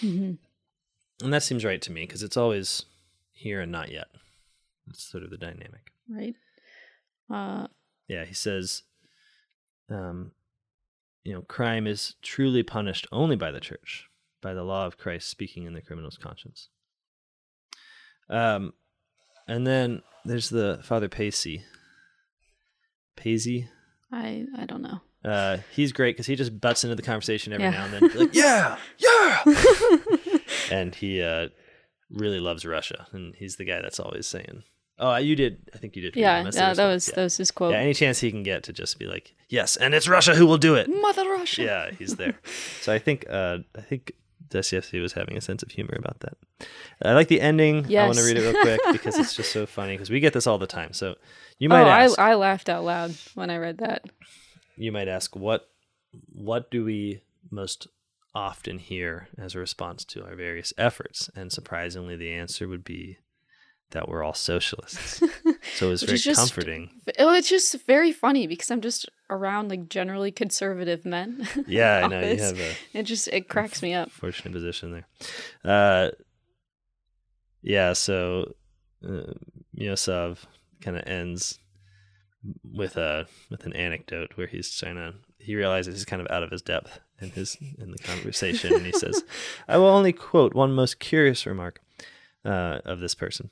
Mhm. 0.02 0.38
and 1.22 1.32
that 1.32 1.42
seems 1.42 1.64
right 1.64 1.82
to 1.82 1.90
me 1.92 2.02
because 2.02 2.22
it's 2.22 2.36
always 2.36 2.84
here 3.32 3.60
and 3.60 3.72
not 3.72 3.90
yet. 3.90 4.08
It's 4.88 5.02
sort 5.02 5.24
of 5.24 5.30
the 5.30 5.38
dynamic. 5.38 5.92
Right. 6.08 6.36
Uh, 7.30 7.68
Yeah, 8.08 8.24
he 8.24 8.34
says, 8.34 8.82
um, 9.88 10.32
you 11.24 11.32
know, 11.34 11.42
crime 11.42 11.86
is 11.86 12.14
truly 12.22 12.62
punished 12.62 13.06
only 13.12 13.36
by 13.36 13.50
the 13.50 13.60
church, 13.60 14.06
by 14.40 14.54
the 14.54 14.62
law 14.64 14.86
of 14.86 14.96
Christ 14.98 15.28
speaking 15.28 15.64
in 15.64 15.74
the 15.74 15.82
criminal's 15.82 16.16
conscience. 16.18 16.68
Um, 18.28 18.72
and 19.48 19.66
then 19.66 20.02
there's 20.24 20.48
the 20.50 20.80
Father 20.82 21.08
Pacey. 21.08 21.64
Pacey. 23.16 23.68
I 24.12 24.46
I 24.56 24.64
don't 24.66 24.82
know. 24.82 25.00
Uh, 25.24 25.58
he's 25.74 25.92
great 25.92 26.14
because 26.14 26.26
he 26.26 26.34
just 26.36 26.60
butts 26.60 26.82
into 26.84 26.96
the 26.96 27.02
conversation 27.02 27.52
every 27.52 27.64
Yeah. 27.66 27.70
now 27.72 27.84
and 27.84 27.92
then. 28.10 28.18
Like, 28.18 28.30
yeah, 28.34 28.78
yeah. 28.98 29.44
and 30.70 30.94
he 30.94 31.20
uh, 31.20 31.48
really 32.10 32.40
loves 32.40 32.64
Russia, 32.64 33.06
and 33.12 33.34
he's 33.36 33.56
the 33.56 33.64
guy 33.66 33.82
that's 33.82 34.00
always 34.00 34.26
saying, 34.26 34.62
"Oh, 35.00 35.16
you 35.16 35.34
did. 35.34 35.70
I 35.74 35.78
think 35.78 35.96
you 35.96 36.02
did." 36.02 36.16
Yeah. 36.16 36.44
Yeah, 36.52 36.74
that 36.74 36.86
was 36.86 37.08
Yeah. 37.08 37.14
that 37.16 37.22
was 37.24 37.36
his 37.36 37.50
quote. 37.50 37.72
Yeah, 37.72 37.78
any 37.78 37.94
chance 37.94 38.20
he 38.20 38.30
can 38.30 38.42
get 38.42 38.62
to 38.64 38.72
just 38.72 38.98
be 38.98 39.06
like, 39.06 39.34
"Yes, 39.48 39.76
and 39.76 39.94
it's 39.94 40.06
Russia 40.06 40.34
who 40.34 40.46
will 40.46 40.58
do 40.58 40.74
it." 40.76 40.88
Mother 40.88 41.28
Russia. 41.28 41.62
yeah, 41.62 41.90
he's 41.90 42.16
there. 42.16 42.38
so 42.80 42.92
I 42.92 42.98
think 42.98 43.26
uh, 43.28 43.58
I 43.76 43.80
think 43.80 44.12
Dostoevsky 44.50 45.00
was 45.00 45.14
having 45.14 45.36
a 45.36 45.40
sense 45.40 45.62
of 45.62 45.70
humor 45.70 45.94
about 45.96 46.20
that. 46.20 46.36
I 47.02 47.14
like 47.14 47.28
the 47.28 47.40
ending. 47.40 47.86
I 47.96 48.06
want 48.06 48.18
to 48.18 48.24
read 48.24 48.36
it 48.36 48.42
real 48.42 48.60
quick 48.60 48.80
because 48.92 49.18
it's 49.18 49.34
just 49.34 49.52
so 49.52 49.64
funny 49.66 49.94
because 49.94 50.10
we 50.10 50.20
get 50.20 50.32
this 50.32 50.46
all 50.46 50.58
the 50.58 50.66
time. 50.66 50.92
So 50.92 51.16
you 51.58 51.68
might 51.68 51.82
oh, 51.82 51.88
ask, 51.88 52.18
I 52.18 52.32
I 52.32 52.34
laughed 52.34 52.68
out 52.68 52.84
loud 52.84 53.14
when 53.34 53.50
I 53.50 53.56
read 53.56 53.78
that. 53.78 54.04
you 54.76 54.92
might 54.92 55.08
ask, 55.08 55.34
what 55.34 55.68
what 56.32 56.70
do 56.70 56.84
we 56.84 57.22
most 57.50 57.86
often 58.34 58.78
hear 58.78 59.28
as 59.38 59.54
a 59.54 59.58
response 59.58 60.04
to 60.06 60.24
our 60.24 60.34
various 60.34 60.72
efforts? 60.76 61.30
And 61.34 61.52
surprisingly, 61.52 62.16
the 62.16 62.32
answer 62.32 62.68
would 62.68 62.84
be 62.84 63.18
that 63.90 64.08
we're 64.08 64.22
all 64.22 64.34
socialists. 64.34 65.18
so 65.76 65.86
it 65.88 65.90
was 65.90 66.02
very 66.02 66.18
just- 66.18 66.38
comforting. 66.38 66.90
Oh, 67.18 67.34
it's 67.34 67.48
just 67.48 67.74
very 67.86 68.12
funny 68.12 68.46
because 68.46 68.70
I'm 68.70 68.80
just 68.80 69.08
around 69.28 69.68
like 69.70 69.88
generally 69.88 70.30
conservative 70.32 71.04
men. 71.04 71.46
Yeah, 71.66 72.02
I 72.04 72.08
know 72.08 72.20
you 72.20 72.36
have 72.40 72.58
a 72.58 72.72
It 72.92 73.02
just 73.04 73.28
it 73.28 73.48
cracks 73.48 73.82
me 73.82 73.94
up. 73.94 74.10
fortunate 74.10 74.52
position 74.52 74.92
there. 74.92 75.06
Uh, 75.64 76.10
yeah, 77.62 77.92
so 77.92 78.54
uh, 79.06 79.32
Miusov 79.78 80.38
kind 80.80 80.96
of 80.96 81.02
ends 81.06 81.58
with 82.64 82.96
a 82.96 83.26
with 83.50 83.66
an 83.66 83.72
anecdote 83.74 84.32
where 84.36 84.46
he's 84.46 84.74
trying 84.74 84.94
to 84.96 85.12
he 85.38 85.54
realizes 85.54 85.94
he's 85.94 86.04
kind 86.06 86.22
of 86.22 86.28
out 86.30 86.42
of 86.42 86.50
his 86.50 86.62
depth 86.62 87.00
in 87.20 87.30
his 87.30 87.56
in 87.78 87.90
the 87.90 87.98
conversation, 87.98 88.74
and 88.74 88.84
he 88.86 88.92
says, 88.92 89.22
"I 89.68 89.76
will 89.76 89.86
only 89.88 90.12
quote 90.12 90.54
one 90.54 90.72
most 90.72 90.98
curious 91.00 91.44
remark 91.46 91.80
uh, 92.44 92.78
of 92.84 93.00
this 93.00 93.14
person." 93.14 93.50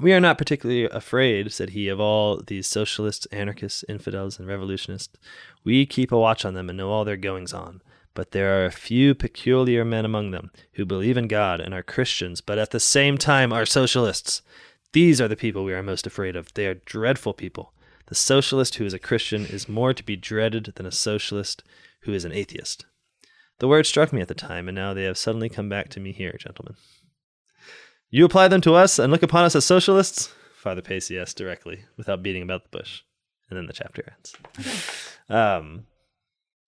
We 0.00 0.12
are 0.12 0.20
not 0.20 0.38
particularly 0.38 0.84
afraid, 0.84 1.52
said 1.52 1.70
he, 1.70 1.88
of 1.88 2.00
all 2.00 2.42
these 2.44 2.66
socialists, 2.66 3.26
anarchists, 3.26 3.84
infidels, 3.88 4.40
and 4.40 4.48
revolutionists. 4.48 5.16
We 5.62 5.86
keep 5.86 6.10
a 6.10 6.18
watch 6.18 6.44
on 6.44 6.54
them 6.54 6.68
and 6.68 6.76
know 6.76 6.90
all 6.90 7.04
their 7.04 7.16
goings 7.16 7.52
on. 7.52 7.80
But 8.12 8.32
there 8.32 8.60
are 8.60 8.66
a 8.66 8.72
few 8.72 9.14
peculiar 9.14 9.84
men 9.84 10.04
among 10.04 10.30
them 10.30 10.50
who 10.72 10.84
believe 10.84 11.16
in 11.16 11.28
God 11.28 11.60
and 11.60 11.72
are 11.72 11.82
Christians, 11.82 12.40
but 12.40 12.58
at 12.58 12.70
the 12.70 12.80
same 12.80 13.18
time 13.18 13.52
are 13.52 13.66
socialists. 13.66 14.42
These 14.92 15.20
are 15.20 15.28
the 15.28 15.36
people 15.36 15.64
we 15.64 15.74
are 15.74 15.82
most 15.82 16.06
afraid 16.06 16.36
of. 16.36 16.52
They 16.54 16.66
are 16.66 16.74
dreadful 16.74 17.34
people. 17.34 17.72
The 18.06 18.14
socialist 18.14 18.76
who 18.76 18.84
is 18.84 18.94
a 18.94 18.98
Christian 18.98 19.46
is 19.46 19.68
more 19.68 19.94
to 19.94 20.04
be 20.04 20.16
dreaded 20.16 20.72
than 20.76 20.86
a 20.86 20.92
socialist 20.92 21.64
who 22.00 22.12
is 22.12 22.24
an 22.24 22.32
atheist. 22.32 22.84
The 23.58 23.68
word 23.68 23.86
struck 23.86 24.12
me 24.12 24.20
at 24.20 24.28
the 24.28 24.34
time, 24.34 24.68
and 24.68 24.74
now 24.74 24.92
they 24.92 25.04
have 25.04 25.18
suddenly 25.18 25.48
come 25.48 25.68
back 25.68 25.88
to 25.90 26.00
me 26.00 26.12
here, 26.12 26.36
gentlemen. 26.38 26.74
You 28.14 28.24
apply 28.24 28.46
them 28.46 28.60
to 28.60 28.74
us 28.74 29.00
and 29.00 29.10
look 29.10 29.24
upon 29.24 29.44
us 29.44 29.56
as 29.56 29.64
socialists? 29.64 30.32
Father 30.54 30.82
Pacey 30.82 31.18
asked 31.18 31.36
directly, 31.36 31.80
without 31.96 32.22
beating 32.22 32.44
about 32.44 32.62
the 32.62 32.78
bush. 32.78 33.02
And 33.50 33.58
then 33.58 33.66
the 33.66 33.72
chapter 33.72 34.04
ends. 34.08 34.36
Um, 35.28 35.86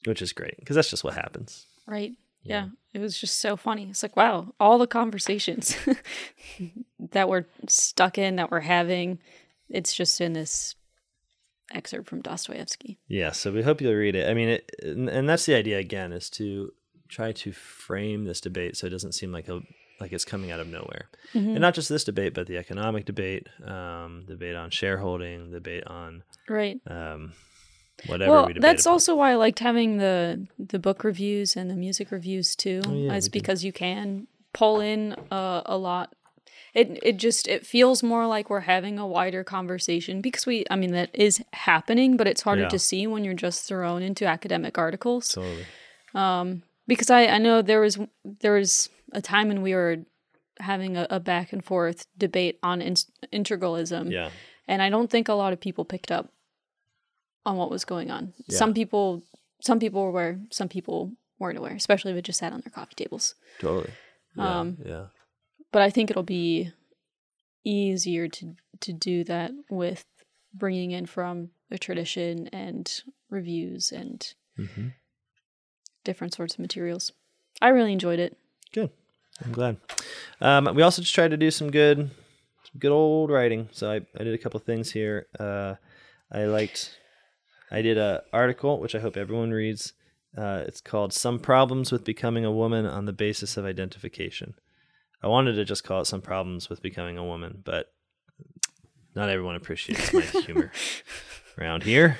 which 0.06 0.20
is 0.20 0.32
great, 0.32 0.56
because 0.58 0.74
that's 0.74 0.90
just 0.90 1.04
what 1.04 1.14
happens. 1.14 1.66
Right. 1.86 2.14
Yeah. 2.42 2.70
It 2.92 2.98
was 2.98 3.16
just 3.16 3.40
so 3.40 3.56
funny. 3.56 3.86
It's 3.88 4.02
like, 4.02 4.16
wow, 4.16 4.54
all 4.58 4.76
the 4.78 4.88
conversations 4.88 5.76
that 6.98 7.28
we're 7.28 7.44
stuck 7.68 8.18
in, 8.18 8.34
that 8.36 8.50
we're 8.50 8.58
having, 8.58 9.20
it's 9.70 9.94
just 9.94 10.20
in 10.20 10.32
this 10.32 10.74
excerpt 11.72 12.08
from 12.08 12.22
Dostoevsky. 12.22 12.98
Yeah, 13.06 13.30
so 13.30 13.52
we 13.52 13.62
hope 13.62 13.80
you'll 13.80 13.94
read 13.94 14.16
it. 14.16 14.28
I 14.28 14.34
mean, 14.34 14.48
it, 14.48 14.72
and, 14.82 15.08
and 15.08 15.28
that's 15.28 15.46
the 15.46 15.54
idea 15.54 15.78
again 15.78 16.12
is 16.12 16.28
to 16.30 16.72
try 17.08 17.30
to 17.30 17.52
frame 17.52 18.24
this 18.24 18.40
debate 18.40 18.76
so 18.76 18.88
it 18.88 18.90
doesn't 18.90 19.12
seem 19.12 19.30
like 19.30 19.46
a 19.46 19.60
like 20.00 20.12
it's 20.12 20.24
coming 20.24 20.50
out 20.50 20.60
of 20.60 20.66
nowhere, 20.68 21.08
Mm-hmm. 21.34 21.50
and 21.50 21.60
not 21.60 21.74
just 21.74 21.88
this 21.88 22.04
debate, 22.04 22.34
but 22.34 22.46
the 22.46 22.56
economic 22.58 23.04
debate, 23.04 23.48
um, 23.64 24.24
debate 24.28 24.54
on 24.56 24.70
shareholding, 24.70 25.50
debate 25.50 25.84
on 25.86 26.22
Right. 26.48 26.80
um, 26.86 27.32
whatever 28.06 28.30
well, 28.32 28.46
we 28.46 28.52
debate. 28.52 28.62
that's 28.62 28.84
upon. 28.86 28.92
also 28.92 29.14
why 29.16 29.32
I 29.32 29.34
liked 29.36 29.58
having 29.60 29.96
the 29.98 30.46
the 30.58 30.78
book 30.78 31.02
reviews 31.04 31.56
and 31.56 31.70
the 31.70 31.74
music 31.76 32.10
reviews 32.10 32.54
too. 32.56 32.82
Oh, 32.86 32.92
yeah, 32.92 33.14
is 33.14 33.28
because 33.28 33.64
you 33.64 33.72
can 33.72 34.26
pull 34.52 34.80
in 34.80 35.12
uh, 35.30 35.62
a 35.66 35.76
lot. 35.76 36.14
It 36.74 36.98
it 37.02 37.16
just 37.16 37.48
it 37.48 37.66
feels 37.66 38.02
more 38.02 38.26
like 38.26 38.50
we're 38.50 38.60
having 38.60 38.98
a 38.98 39.06
wider 39.06 39.42
conversation 39.44 40.20
because 40.20 40.44
we 40.46 40.64
I 40.70 40.76
mean 40.76 40.92
that 40.92 41.08
is 41.14 41.42
happening, 41.54 42.16
but 42.18 42.26
it's 42.26 42.42
harder 42.42 42.62
Yeah. 42.62 42.68
to 42.68 42.78
see 42.78 43.06
when 43.06 43.24
you're 43.24 43.32
just 43.48 43.66
thrown 43.66 44.02
into 44.02 44.26
academic 44.26 44.76
articles. 44.76 45.28
totally. 45.30 45.64
Because 46.86 47.10
I, 47.10 47.26
I 47.26 47.38
know 47.38 47.62
there 47.62 47.80
was 47.80 47.98
there 48.24 48.52
was 48.54 48.88
a 49.12 49.20
time 49.22 49.48
when 49.48 49.62
we 49.62 49.74
were 49.74 49.98
having 50.60 50.96
a, 50.96 51.06
a 51.10 51.20
back 51.20 51.52
and 51.52 51.64
forth 51.64 52.06
debate 52.16 52.58
on 52.62 52.80
in, 52.82 52.94
integralism. 53.32 54.10
Yeah, 54.10 54.30
and 54.68 54.80
i 54.82 54.88
don't 54.90 55.10
think 55.10 55.28
a 55.28 55.34
lot 55.34 55.52
of 55.52 55.60
people 55.60 55.84
picked 55.84 56.10
up 56.10 56.28
on 57.44 57.56
what 57.56 57.70
was 57.70 57.84
going 57.84 58.10
on. 58.10 58.32
Yeah. 58.48 58.58
some 58.58 58.74
people 58.74 59.22
some 59.60 59.78
people 59.78 60.02
were 60.02 60.08
aware 60.08 60.40
some 60.50 60.68
people 60.68 61.12
weren't 61.38 61.58
aware 61.58 61.74
especially 61.74 62.12
if 62.12 62.18
it 62.18 62.22
just 62.24 62.38
sat 62.38 62.52
on 62.52 62.60
their 62.62 62.72
coffee 62.72 62.94
tables. 62.96 63.34
Totally. 63.58 63.92
Yeah, 64.36 64.58
Um, 64.60 64.76
yeah, 64.84 65.06
but 65.72 65.82
i 65.82 65.90
think 65.90 66.10
it'll 66.10 66.22
be 66.22 66.72
easier 67.64 68.28
to 68.28 68.54
to 68.80 68.92
do 68.92 69.24
that 69.24 69.50
with 69.70 70.04
bringing 70.54 70.90
in 70.92 71.06
from 71.06 71.50
a 71.70 71.78
tradition 71.78 72.48
and 72.48 73.02
reviews 73.30 73.92
and 73.92 74.34
hmm 74.56 74.88
different 76.06 76.32
sorts 76.32 76.54
of 76.54 76.60
materials 76.60 77.12
i 77.60 77.68
really 77.68 77.92
enjoyed 77.92 78.18
it 78.18 78.38
good. 78.76 78.90
I'm 79.44 79.52
glad. 79.52 79.76
Um, 80.40 80.74
we 80.74 80.82
also 80.82 81.02
just 81.02 81.14
tried 81.14 81.30
to 81.30 81.36
do 81.36 81.50
some 81.50 81.70
good, 81.70 81.98
some 81.98 82.78
good 82.78 82.92
old 82.92 83.30
writing. 83.30 83.68
So 83.72 83.90
I, 83.90 83.96
I 84.18 84.24
did 84.24 84.34
a 84.34 84.38
couple 84.38 84.60
things 84.60 84.92
here. 84.92 85.26
Uh, 85.38 85.74
I 86.32 86.44
liked, 86.44 86.98
I 87.70 87.82
did 87.82 87.98
an 87.98 88.20
article 88.32 88.80
which 88.80 88.94
I 88.94 89.00
hope 89.00 89.16
everyone 89.16 89.50
reads. 89.50 89.92
Uh, 90.36 90.64
it's 90.66 90.82
called 90.82 91.14
"Some 91.14 91.38
Problems 91.38 91.90
with 91.90 92.04
Becoming 92.04 92.44
a 92.44 92.52
Woman 92.52 92.84
on 92.84 93.06
the 93.06 93.12
Basis 93.12 93.56
of 93.56 93.64
Identification." 93.64 94.54
I 95.22 95.28
wanted 95.28 95.54
to 95.54 95.64
just 95.64 95.82
call 95.82 96.02
it 96.02 96.06
"Some 96.06 96.20
Problems 96.20 96.68
with 96.68 96.82
Becoming 96.82 97.16
a 97.16 97.24
Woman," 97.24 97.62
but 97.64 97.86
not 99.14 99.30
everyone 99.30 99.56
appreciates 99.56 100.12
my 100.12 100.20
humor 100.44 100.72
around 101.58 101.84
here. 101.84 102.18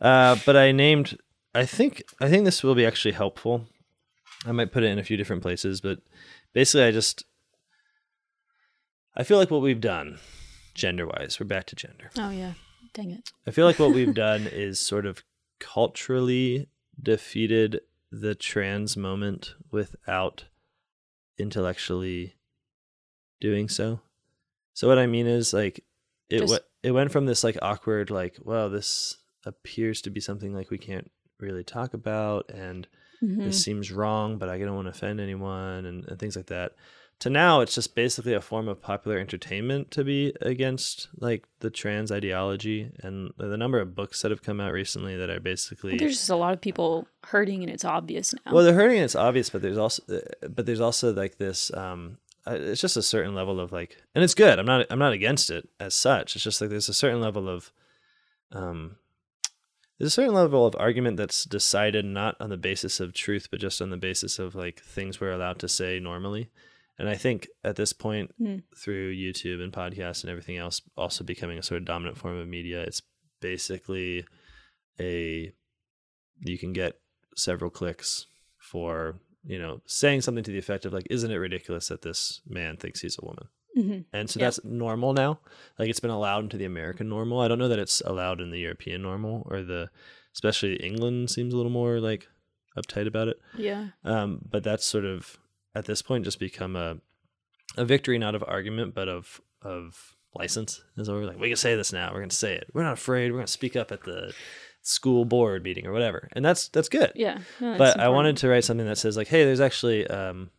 Uh, 0.00 0.36
but 0.46 0.56
I 0.56 0.70
named. 0.70 1.18
I 1.56 1.64
think 1.66 2.02
I 2.20 2.28
think 2.28 2.44
this 2.44 2.62
will 2.62 2.74
be 2.74 2.86
actually 2.86 3.12
helpful. 3.12 3.66
I 4.44 4.52
might 4.52 4.72
put 4.72 4.82
it 4.82 4.88
in 4.88 4.98
a 4.98 5.04
few 5.04 5.16
different 5.16 5.42
places, 5.42 5.80
but 5.80 5.98
basically, 6.52 6.84
I 6.84 6.90
just 6.92 7.24
I 9.16 9.22
feel 9.24 9.38
like 9.38 9.50
what 9.50 9.62
we've 9.62 9.80
done, 9.80 10.18
gender 10.74 11.06
wise, 11.06 11.40
we're 11.40 11.46
back 11.46 11.66
to 11.66 11.76
gender. 11.76 12.10
oh 12.18 12.30
yeah 12.30 12.52
dang 12.94 13.10
it 13.10 13.30
I 13.46 13.50
feel 13.50 13.66
like 13.66 13.78
what 13.78 13.92
we've 13.92 14.14
done 14.28 14.46
is 14.46 14.80
sort 14.80 15.04
of 15.04 15.22
culturally 15.60 16.68
defeated 17.02 17.80
the 18.10 18.34
trans 18.34 18.96
moment 18.96 19.54
without 19.70 20.44
intellectually 21.38 22.36
doing 23.40 23.68
so. 23.68 24.00
So 24.74 24.88
what 24.88 24.98
I 24.98 25.06
mean 25.06 25.26
is 25.26 25.52
like 25.52 25.84
it 26.30 26.40
Just- 26.40 26.52
wa- 26.52 26.58
it 26.82 26.90
went 26.92 27.10
from 27.12 27.26
this 27.26 27.42
like 27.44 27.58
awkward 27.62 28.10
like 28.10 28.38
well 28.42 28.68
this 28.70 29.16
appears 29.44 30.00
to 30.02 30.10
be 30.10 30.20
something 30.20 30.54
like 30.54 30.70
we 30.70 30.78
can't 30.78 31.10
really 31.38 31.64
talk 31.64 31.94
about 31.94 32.50
and 32.50 32.86
Mhm. 33.22 33.44
this 33.44 33.62
seems 33.64 33.90
wrong, 33.90 34.36
but 34.38 34.48
I 34.50 34.58
don't 34.58 34.74
want 34.74 34.86
to 34.86 34.90
offend 34.90 35.20
anyone 35.20 35.86
and, 35.86 36.04
and 36.06 36.18
things 36.18 36.36
like 36.36 36.46
that. 36.46 36.74
To 37.20 37.30
now, 37.30 37.62
it's 37.62 37.74
just 37.74 37.94
basically 37.94 38.34
a 38.34 38.42
form 38.42 38.68
of 38.68 38.82
popular 38.82 39.16
entertainment 39.18 39.90
to 39.92 40.04
be 40.04 40.34
against 40.42 41.08
like 41.18 41.46
the 41.60 41.70
trans 41.70 42.12
ideology 42.12 42.90
and 43.02 43.32
the 43.38 43.56
number 43.56 43.80
of 43.80 43.94
books 43.94 44.20
that 44.20 44.30
have 44.30 44.42
come 44.42 44.60
out 44.60 44.72
recently 44.74 45.16
that 45.16 45.30
are 45.30 45.40
basically 45.40 45.96
There's 45.96 46.12
just 46.18 46.28
a 46.28 46.36
lot 46.36 46.52
of 46.52 46.60
people 46.60 47.08
hurting, 47.24 47.62
and 47.62 47.72
it's 47.72 47.86
obvious 47.86 48.34
now. 48.44 48.52
well, 48.52 48.62
they're 48.62 48.74
hurting. 48.74 49.00
It's 49.00 49.14
obvious, 49.16 49.48
but 49.48 49.62
there's 49.62 49.78
also 49.78 50.02
uh, 50.14 50.48
but 50.48 50.66
there's 50.66 50.80
also 50.82 51.10
like 51.14 51.38
this. 51.38 51.72
Um, 51.72 52.18
uh, 52.46 52.58
it's 52.60 52.82
just 52.82 52.98
a 52.98 53.02
certain 53.02 53.34
level 53.34 53.60
of 53.60 53.72
like, 53.72 53.96
and 54.14 54.22
it's 54.22 54.34
good. 54.34 54.58
I'm 54.58 54.66
not 54.66 54.86
I'm 54.90 54.98
not 54.98 55.14
against 55.14 55.48
it 55.50 55.70
as 55.80 55.94
such. 55.94 56.36
It's 56.36 56.44
just 56.44 56.60
like 56.60 56.68
there's 56.68 56.90
a 56.90 56.94
certain 56.94 57.22
level 57.22 57.48
of, 57.48 57.72
um, 58.52 58.96
there's 59.98 60.08
a 60.08 60.14
certain 60.14 60.34
level 60.34 60.66
of 60.66 60.76
argument 60.78 61.16
that's 61.16 61.44
decided 61.44 62.04
not 62.04 62.36
on 62.40 62.50
the 62.50 62.56
basis 62.56 63.00
of 63.00 63.14
truth, 63.14 63.48
but 63.50 63.60
just 63.60 63.80
on 63.80 63.90
the 63.90 63.96
basis 63.96 64.38
of 64.38 64.54
like 64.54 64.80
things 64.80 65.20
we're 65.20 65.32
allowed 65.32 65.58
to 65.60 65.68
say 65.68 65.98
normally. 65.98 66.50
And 66.98 67.08
I 67.08 67.14
think 67.14 67.48
at 67.62 67.76
this 67.76 67.92
point, 67.92 68.32
Hmm. 68.38 68.58
through 68.76 69.14
YouTube 69.14 69.62
and 69.62 69.72
podcasts 69.72 70.22
and 70.22 70.30
everything 70.30 70.56
else, 70.56 70.80
also 70.96 71.24
becoming 71.24 71.58
a 71.58 71.62
sort 71.62 71.80
of 71.82 71.86
dominant 71.86 72.16
form 72.16 72.38
of 72.38 72.48
media, 72.48 72.82
it's 72.82 73.02
basically 73.40 74.24
a 74.98 75.52
you 76.40 76.58
can 76.58 76.72
get 76.72 76.98
several 77.36 77.70
clicks 77.70 78.26
for 78.58 79.18
you 79.44 79.58
know 79.58 79.80
saying 79.86 80.20
something 80.22 80.42
to 80.44 80.50
the 80.50 80.58
effect 80.58 80.84
of 80.84 80.92
like 80.92 81.06
isn't 81.10 81.30
it 81.30 81.36
ridiculous 81.36 81.88
that 81.88 82.02
this 82.02 82.40
man 82.48 82.76
thinks 82.76 83.00
he's 83.00 83.18
a 83.22 83.24
woman 83.24 83.46
hmm 83.76 83.98
and 84.12 84.28
so 84.30 84.40
Yeah. 84.40 84.46
that's 84.46 84.64
normal 84.64 85.12
now 85.12 85.38
like 85.78 85.88
it's 85.90 86.00
been 86.00 86.10
allowed 86.10 86.44
into 86.44 86.56
the 86.56 86.64
american 86.64 87.08
normal 87.08 87.40
i 87.40 87.46
don't 87.48 87.58
know 87.58 87.68
that 87.68 87.78
it's 87.78 88.00
allowed 88.06 88.40
in 88.40 88.50
the 88.50 88.58
european 88.58 89.02
normal 89.02 89.46
or 89.50 89.62
the 89.62 89.90
especially 90.34 90.76
england 90.76 91.30
seems 91.30 91.52
a 91.52 91.56
little 91.56 91.70
more 91.70 92.00
like 92.00 92.26
uptight 92.78 93.06
about 93.06 93.28
it 93.28 93.38
Yeah. 93.56 93.88
um, 94.04 94.40
but 94.50 94.62
that's 94.64 94.84
sort 94.84 95.04
of 95.04 95.38
at 95.74 95.84
this 95.84 96.00
point 96.02 96.24
just 96.24 96.40
become 96.40 96.74
a 96.76 96.96
a 97.76 97.84
victory 97.84 98.18
not 98.18 98.34
of 98.34 98.42
argument 98.46 98.94
but 98.94 99.08
of 99.08 99.40
of 99.62 100.14
license. 100.34 100.82
And 100.96 101.06
so 101.06 101.14
we're 101.14 101.24
like, 101.24 101.40
we 101.40 101.48
can 101.48 101.56
say 101.56 101.76
this 101.76 101.94
now. 101.94 102.10
We're 102.12 102.18
going 102.20 102.28
to 102.28 102.36
say 102.36 102.54
it. 102.54 102.68
We're 102.74 102.82
not 102.82 102.92
afraid. 102.92 103.30
We're 103.32 103.38
going 103.38 103.46
to 103.46 103.52
speak 103.52 103.74
up 103.74 103.90
at 103.90 104.02
the 104.04 104.34
school 104.82 105.24
board 105.24 105.64
meeting 105.64 105.86
or 105.86 105.92
whatever, 105.92 106.28
and 106.34 106.44
that's 106.44 106.68
that's 106.68 106.90
good. 106.90 107.10
Yeah. 107.14 107.38
no, 107.58 107.70
that's 107.70 107.78
but 107.78 108.00
I 108.00 108.10
wanted 108.10 108.36
to 108.38 108.48
write 108.48 108.64
something 108.64 108.86
that 108.86 108.98
says 108.98 109.16
like, 109.16 109.28
hey, 109.28 109.44
there's 109.44 109.60
actually 109.62 110.06
um, 110.08 110.50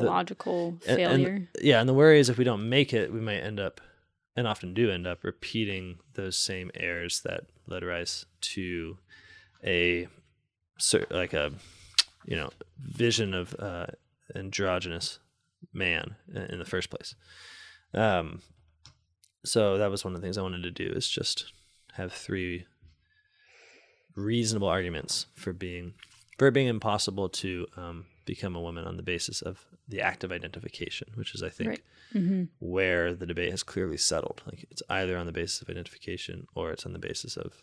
the- 0.00 0.06
logical 0.06 0.78
and- 0.86 1.00
and- 1.00 1.22
failure. 1.24 1.48
yeah, 1.60 1.80
and 1.80 1.88
the 1.88 1.94
worry 1.94 2.18
is 2.18 2.28
if 2.28 2.38
we 2.38 2.44
don't 2.44 2.68
make 2.68 2.92
it, 2.92 3.12
we 3.12 3.20
might 3.20 3.40
end 3.40 3.60
up, 3.60 3.80
and 4.36 4.46
often 4.46 4.72
do 4.74 4.90
end 4.90 5.06
up, 5.06 5.22
repeating 5.24 5.98
those 6.14 6.36
same 6.36 6.70
errors 6.74 7.20
that 7.22 7.44
led 7.66 7.82
rise 7.84 8.24
to 8.40 8.98
a 9.64 10.08
like 11.10 11.32
a 11.32 11.52
you 12.26 12.36
know 12.36 12.50
vision 12.78 13.34
of 13.34 13.54
uh, 13.58 13.86
androgynous 14.34 15.18
man 15.72 16.16
in 16.34 16.42
in 16.42 16.58
the 16.58 16.64
first 16.64 16.90
place. 16.90 17.14
Um, 17.94 18.40
so 19.44 19.76
that 19.78 19.90
was 19.90 20.04
one 20.04 20.14
of 20.14 20.20
the 20.20 20.24
things 20.24 20.38
I 20.38 20.42
wanted 20.42 20.62
to 20.62 20.70
do 20.70 20.90
is 20.92 21.08
just 21.08 21.52
have 21.94 22.12
three 22.12 22.64
reasonable 24.14 24.68
arguments 24.68 25.26
for 25.34 25.52
being 25.52 25.94
for 26.38 26.48
it 26.48 26.52
being 26.54 26.66
impossible 26.68 27.28
to 27.28 27.66
um, 27.76 28.06
become 28.24 28.56
a 28.56 28.60
woman 28.60 28.84
on 28.84 28.96
the 28.96 29.02
basis 29.02 29.42
of 29.42 29.64
the 29.88 30.00
act 30.00 30.24
of 30.24 30.32
identification, 30.32 31.08
which 31.14 31.34
is 31.34 31.42
I 31.42 31.48
think 31.48 31.68
Right. 31.70 31.80
hmm 32.12 32.44
where 32.60 33.12
the 33.14 33.26
debate 33.26 33.50
has 33.50 33.62
clearly 33.62 33.96
settled. 33.96 34.42
Like 34.46 34.66
it's 34.70 34.82
either 34.88 35.16
on 35.16 35.26
the 35.26 35.32
basis 35.32 35.60
of 35.62 35.68
identification 35.68 36.46
or 36.54 36.70
it's 36.70 36.86
on 36.86 36.92
the 36.92 36.98
basis 36.98 37.36
of 37.36 37.62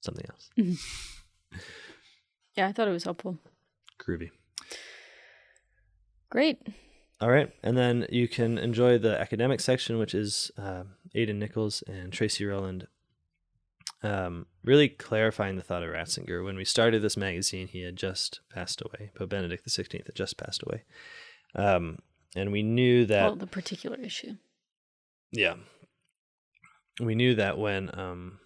something 0.00 0.26
else. 0.30 0.50
Yeah, 2.56 2.66
I 2.68 2.72
thought 2.72 2.88
it 2.88 2.92
was 2.92 3.04
helpful. 3.04 3.38
Groovy. 3.98 4.30
Great. 6.30 6.58
All 7.20 7.28
right, 7.30 7.52
and 7.62 7.76
then 7.76 8.06
you 8.10 8.28
can 8.28 8.56
enjoy 8.56 8.96
the 8.96 9.20
academic 9.20 9.60
section, 9.60 9.98
which 9.98 10.14
is 10.14 10.50
uh, 10.56 10.84
Aidan 11.14 11.38
Nichols 11.38 11.82
and 11.86 12.10
Tracey 12.12 12.46
Rowland, 12.46 12.86
um, 14.02 14.46
really 14.64 14.88
clarifying 14.88 15.56
the 15.56 15.62
thought 15.62 15.82
of 15.82 15.90
Ratzinger. 15.90 16.44
When 16.44 16.56
we 16.56 16.64
started 16.64 17.02
this 17.02 17.16
magazine, 17.16 17.68
he 17.68 17.82
had 17.82 17.96
just 17.96 18.40
passed 18.52 18.82
away. 18.82 19.10
Pope 19.14 19.30
Benedict 19.30 19.66
XVI 19.66 20.06
had 20.06 20.14
just 20.14 20.36
passed 20.36 20.62
away, 20.66 20.84
um, 21.54 21.98
and 22.34 22.52
we 22.52 22.62
knew 22.62 23.04
that 23.06 23.24
well, 23.24 23.36
the 23.36 23.46
particular 23.46 23.96
issue. 23.98 24.36
Yeah. 25.32 25.54
We 27.00 27.14
knew 27.14 27.34
that 27.36 27.56
when 27.58 27.90
um 27.98 28.40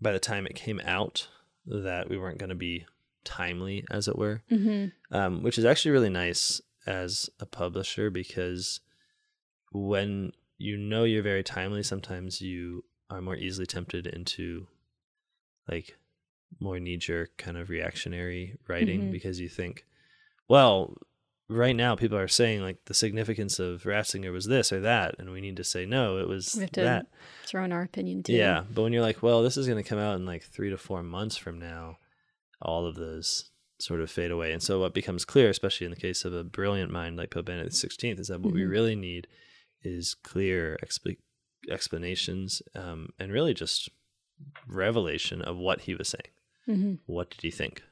by 0.00 0.12
the 0.12 0.20
time 0.20 0.46
it 0.46 0.54
came 0.54 0.80
out 0.84 1.28
that 1.66 2.08
we 2.08 2.16
weren't 2.16 2.38
going 2.38 2.50
to 2.50 2.54
be 2.54 2.86
timely 3.24 3.84
as 3.90 4.08
it 4.08 4.16
were. 4.16 4.42
hmm 4.48 4.86
Um 5.10 5.42
which 5.42 5.58
is 5.58 5.64
actually 5.64 5.92
really 5.92 6.10
nice 6.10 6.60
as 6.86 7.28
a 7.40 7.46
publisher 7.46 8.10
because 8.10 8.80
when 9.72 10.32
you 10.56 10.76
know 10.76 11.04
you're 11.04 11.22
very 11.22 11.42
timely 11.42 11.82
sometimes 11.82 12.40
you 12.40 12.84
are 13.10 13.20
more 13.20 13.36
easily 13.36 13.66
tempted 13.66 14.06
into 14.06 14.66
like 15.68 15.96
more 16.60 16.80
knee 16.80 16.96
jerk 16.96 17.36
kind 17.36 17.56
of 17.56 17.68
reactionary 17.70 18.56
writing 18.68 19.02
Mhm. 19.02 19.10
because 19.12 19.38
you 19.40 19.48
think 19.48 19.84
well 20.48 20.96
right 21.50 21.76
now 21.76 21.94
people 21.96 22.16
are 22.18 22.28
saying 22.28 22.60
like 22.62 22.84
the 22.86 22.94
significance 22.94 23.58
of 23.58 23.82
Ratzinger 23.84 24.32
was 24.32 24.46
this 24.46 24.72
or 24.72 24.80
that 24.80 25.14
and 25.18 25.30
we 25.30 25.40
need 25.40 25.56
to 25.56 25.64
say 25.64 25.86
no 25.86 26.18
it 26.18 26.28
was 26.28 26.54
We 26.54 26.62
have 26.62 26.72
to 26.72 26.80
that 26.82 27.06
Throw 27.46 27.64
in 27.64 27.72
our 27.72 27.82
opinion 27.82 28.22
too. 28.22 28.32
yeah, 28.34 28.64
but 28.70 28.82
when 28.82 28.92
you're 28.92 29.02
like, 29.02 29.22
well, 29.22 29.42
this 29.42 29.56
is 29.56 29.66
going 29.66 29.82
to 29.82 29.88
come 29.88 29.98
out 29.98 30.16
in 30.16 30.26
like 30.26 30.42
three 30.42 30.68
to 30.68 30.76
four 30.76 31.02
months 31.02 31.38
from 31.38 31.58
now, 31.58 31.96
all 32.60 32.84
of 32.84 32.94
those 32.96 33.50
sort 33.80 34.00
of 34.02 34.10
fade 34.10 34.30
away. 34.30 34.52
And 34.52 34.62
so 34.62 34.80
what 34.80 34.92
becomes 34.92 35.24
clear, 35.24 35.48
especially 35.48 35.86
in 35.86 35.90
the 35.90 35.96
case 36.00 36.26
of 36.26 36.34
a 36.34 36.44
brilliant 36.44 36.90
mind 36.90 37.16
like 37.16 37.30
Pope 37.30 37.46
Benedict 37.46 37.74
XVI, 37.74 38.18
is 38.20 38.28
that 38.28 38.40
what 38.42 38.52
we 38.52 38.60
Mhm. 38.62 38.68
really 38.70 38.96
need 38.96 39.28
is 39.82 40.14
clear 40.14 40.76
expl- 40.84 41.16
explanations 41.70 42.60
um, 42.74 43.08
and 43.18 43.32
really 43.32 43.54
just 43.54 43.88
revelation 44.66 45.42
of 45.42 45.56
what 45.56 45.82
he 45.82 45.94
was 45.94 46.08
saying. 46.08 46.30
hmm 46.78 46.94
What 47.06 47.30
did 47.30 47.40
he 47.42 47.50
think? 47.50 47.82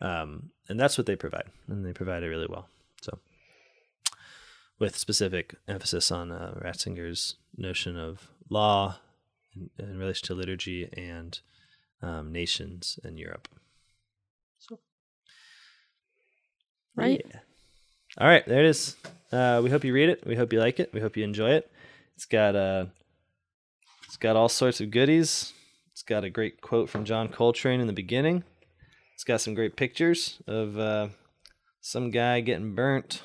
Um, 0.00 0.50
and 0.68 0.80
that's 0.80 0.98
what 0.98 1.06
they 1.06 1.16
provide, 1.16 1.50
and 1.68 1.84
they 1.84 1.92
provide 1.92 2.22
it 2.22 2.28
really 2.28 2.48
well. 2.48 2.68
So, 3.02 3.18
with 4.78 4.96
specific 4.96 5.54
emphasis 5.68 6.10
on 6.10 6.32
uh, 6.32 6.54
Ratzinger's 6.60 7.36
notion 7.56 7.96
of 7.96 8.28
law 8.48 8.96
in, 9.54 9.70
in 9.78 9.98
relation 9.98 10.26
to 10.26 10.34
liturgy 10.34 10.88
and 10.96 11.38
um, 12.02 12.32
nations 12.32 12.98
in 13.04 13.16
Europe. 13.16 13.48
So, 14.58 14.80
Right. 16.96 17.22
yeah. 17.30 17.40
All 18.18 18.26
right, 18.28 18.44
there 18.46 18.60
it 18.64 18.66
is. 18.66 18.96
Uh, 19.30 19.60
we 19.62 19.70
hope 19.70 19.84
you 19.84 19.94
read 19.94 20.10
it. 20.10 20.26
We 20.26 20.36
hope 20.36 20.52
you 20.52 20.58
like 20.60 20.78
it. 20.80 20.92
We 20.92 21.00
hope 21.00 21.16
you 21.16 21.24
enjoy 21.24 21.50
it. 21.52 21.70
It's 22.16 22.26
got 22.26 22.54
uh, 22.54 22.86
it's 24.12 24.18
got 24.18 24.36
all 24.36 24.50
sorts 24.50 24.78
of 24.82 24.90
goodies. 24.90 25.54
It's 25.92 26.02
got 26.02 26.22
a 26.22 26.28
great 26.28 26.60
quote 26.60 26.90
from 26.90 27.06
John 27.06 27.28
Coltrane 27.28 27.80
in 27.80 27.86
the 27.86 27.94
beginning. 27.94 28.44
It's 29.14 29.24
got 29.24 29.40
some 29.40 29.54
great 29.54 29.74
pictures 29.74 30.38
of 30.46 30.78
uh, 30.78 31.08
some 31.80 32.10
guy 32.10 32.42
getting 32.42 32.74
burnt, 32.74 33.22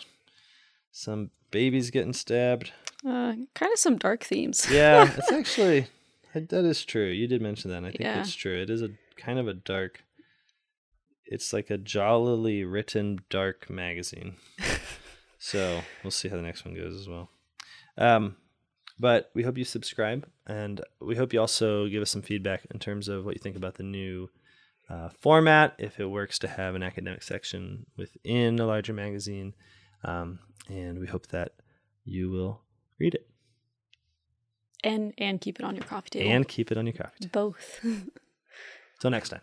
some 0.93 1.31
babies 1.51 1.91
getting 1.91 2.13
stabbed. 2.13 2.71
Uh, 3.05 3.33
kind 3.53 3.73
of 3.73 3.77
some 3.79 3.97
dark 3.97 4.23
themes. 4.23 4.65
Yeah, 4.71 5.11
it's 5.17 5.29
actually 5.29 5.87
that 6.33 6.63
is 6.63 6.85
true. 6.85 7.07
You 7.09 7.27
did 7.27 7.41
mention 7.41 7.69
that. 7.69 7.79
And 7.79 7.87
I 7.87 7.89
think 7.89 8.03
Yeah. 8.03 8.21
it's 8.21 8.33
true. 8.33 8.55
It 8.57 8.69
is 8.69 8.81
a 8.81 8.91
kind 9.17 9.39
of 9.39 9.49
a 9.49 9.55
dark. 9.55 10.05
It's 11.25 11.51
like 11.51 11.69
a 11.69 11.77
jollily 11.77 12.63
written 12.63 13.19
dark 13.29 13.69
magazine. 13.69 14.37
so 15.37 15.81
we'll 16.01 16.11
see 16.11 16.29
how 16.29 16.37
the 16.37 16.43
next 16.43 16.63
one 16.63 16.75
goes 16.75 16.95
as 16.95 17.09
well. 17.09 17.29
Um, 17.97 18.37
but 18.99 19.31
we 19.33 19.43
hope 19.43 19.57
you 19.57 19.65
subscribe, 19.65 20.27
and 20.45 20.81
we 20.99 21.15
hope 21.15 21.33
you 21.33 21.39
also 21.39 21.87
give 21.87 22.01
us 22.01 22.11
some 22.11 22.21
feedback 22.21 22.65
in 22.71 22.79
terms 22.79 23.07
of 23.07 23.25
what 23.25 23.35
you 23.35 23.39
think 23.39 23.55
about 23.55 23.75
the 23.75 23.83
new 23.83 24.29
uh, 24.89 25.09
format. 25.09 25.75
If 25.77 25.99
it 25.99 26.07
works 26.07 26.39
to 26.39 26.47
have 26.47 26.75
an 26.75 26.83
academic 26.83 27.23
section 27.23 27.85
within 27.95 28.59
a 28.59 28.65
larger 28.65 28.93
magazine, 28.93 29.53
um, 30.03 30.39
and 30.69 30.99
we 30.99 31.07
hope 31.07 31.27
that 31.27 31.53
you 32.05 32.29
will 32.29 32.61
read 32.99 33.13
it 33.13 33.27
and 34.83 35.13
and 35.17 35.41
keep 35.41 35.59
it 35.59 35.65
on 35.65 35.75
your 35.75 35.83
coffee 35.85 36.09
table. 36.09 36.31
and 36.31 36.47
keep 36.47 36.71
it 36.71 36.77
on 36.77 36.85
your 36.85 36.93
coffee. 36.93 37.25
table. 37.25 37.51
both. 37.51 37.79
Till 38.99 39.11
next 39.11 39.29
time. 39.29 39.41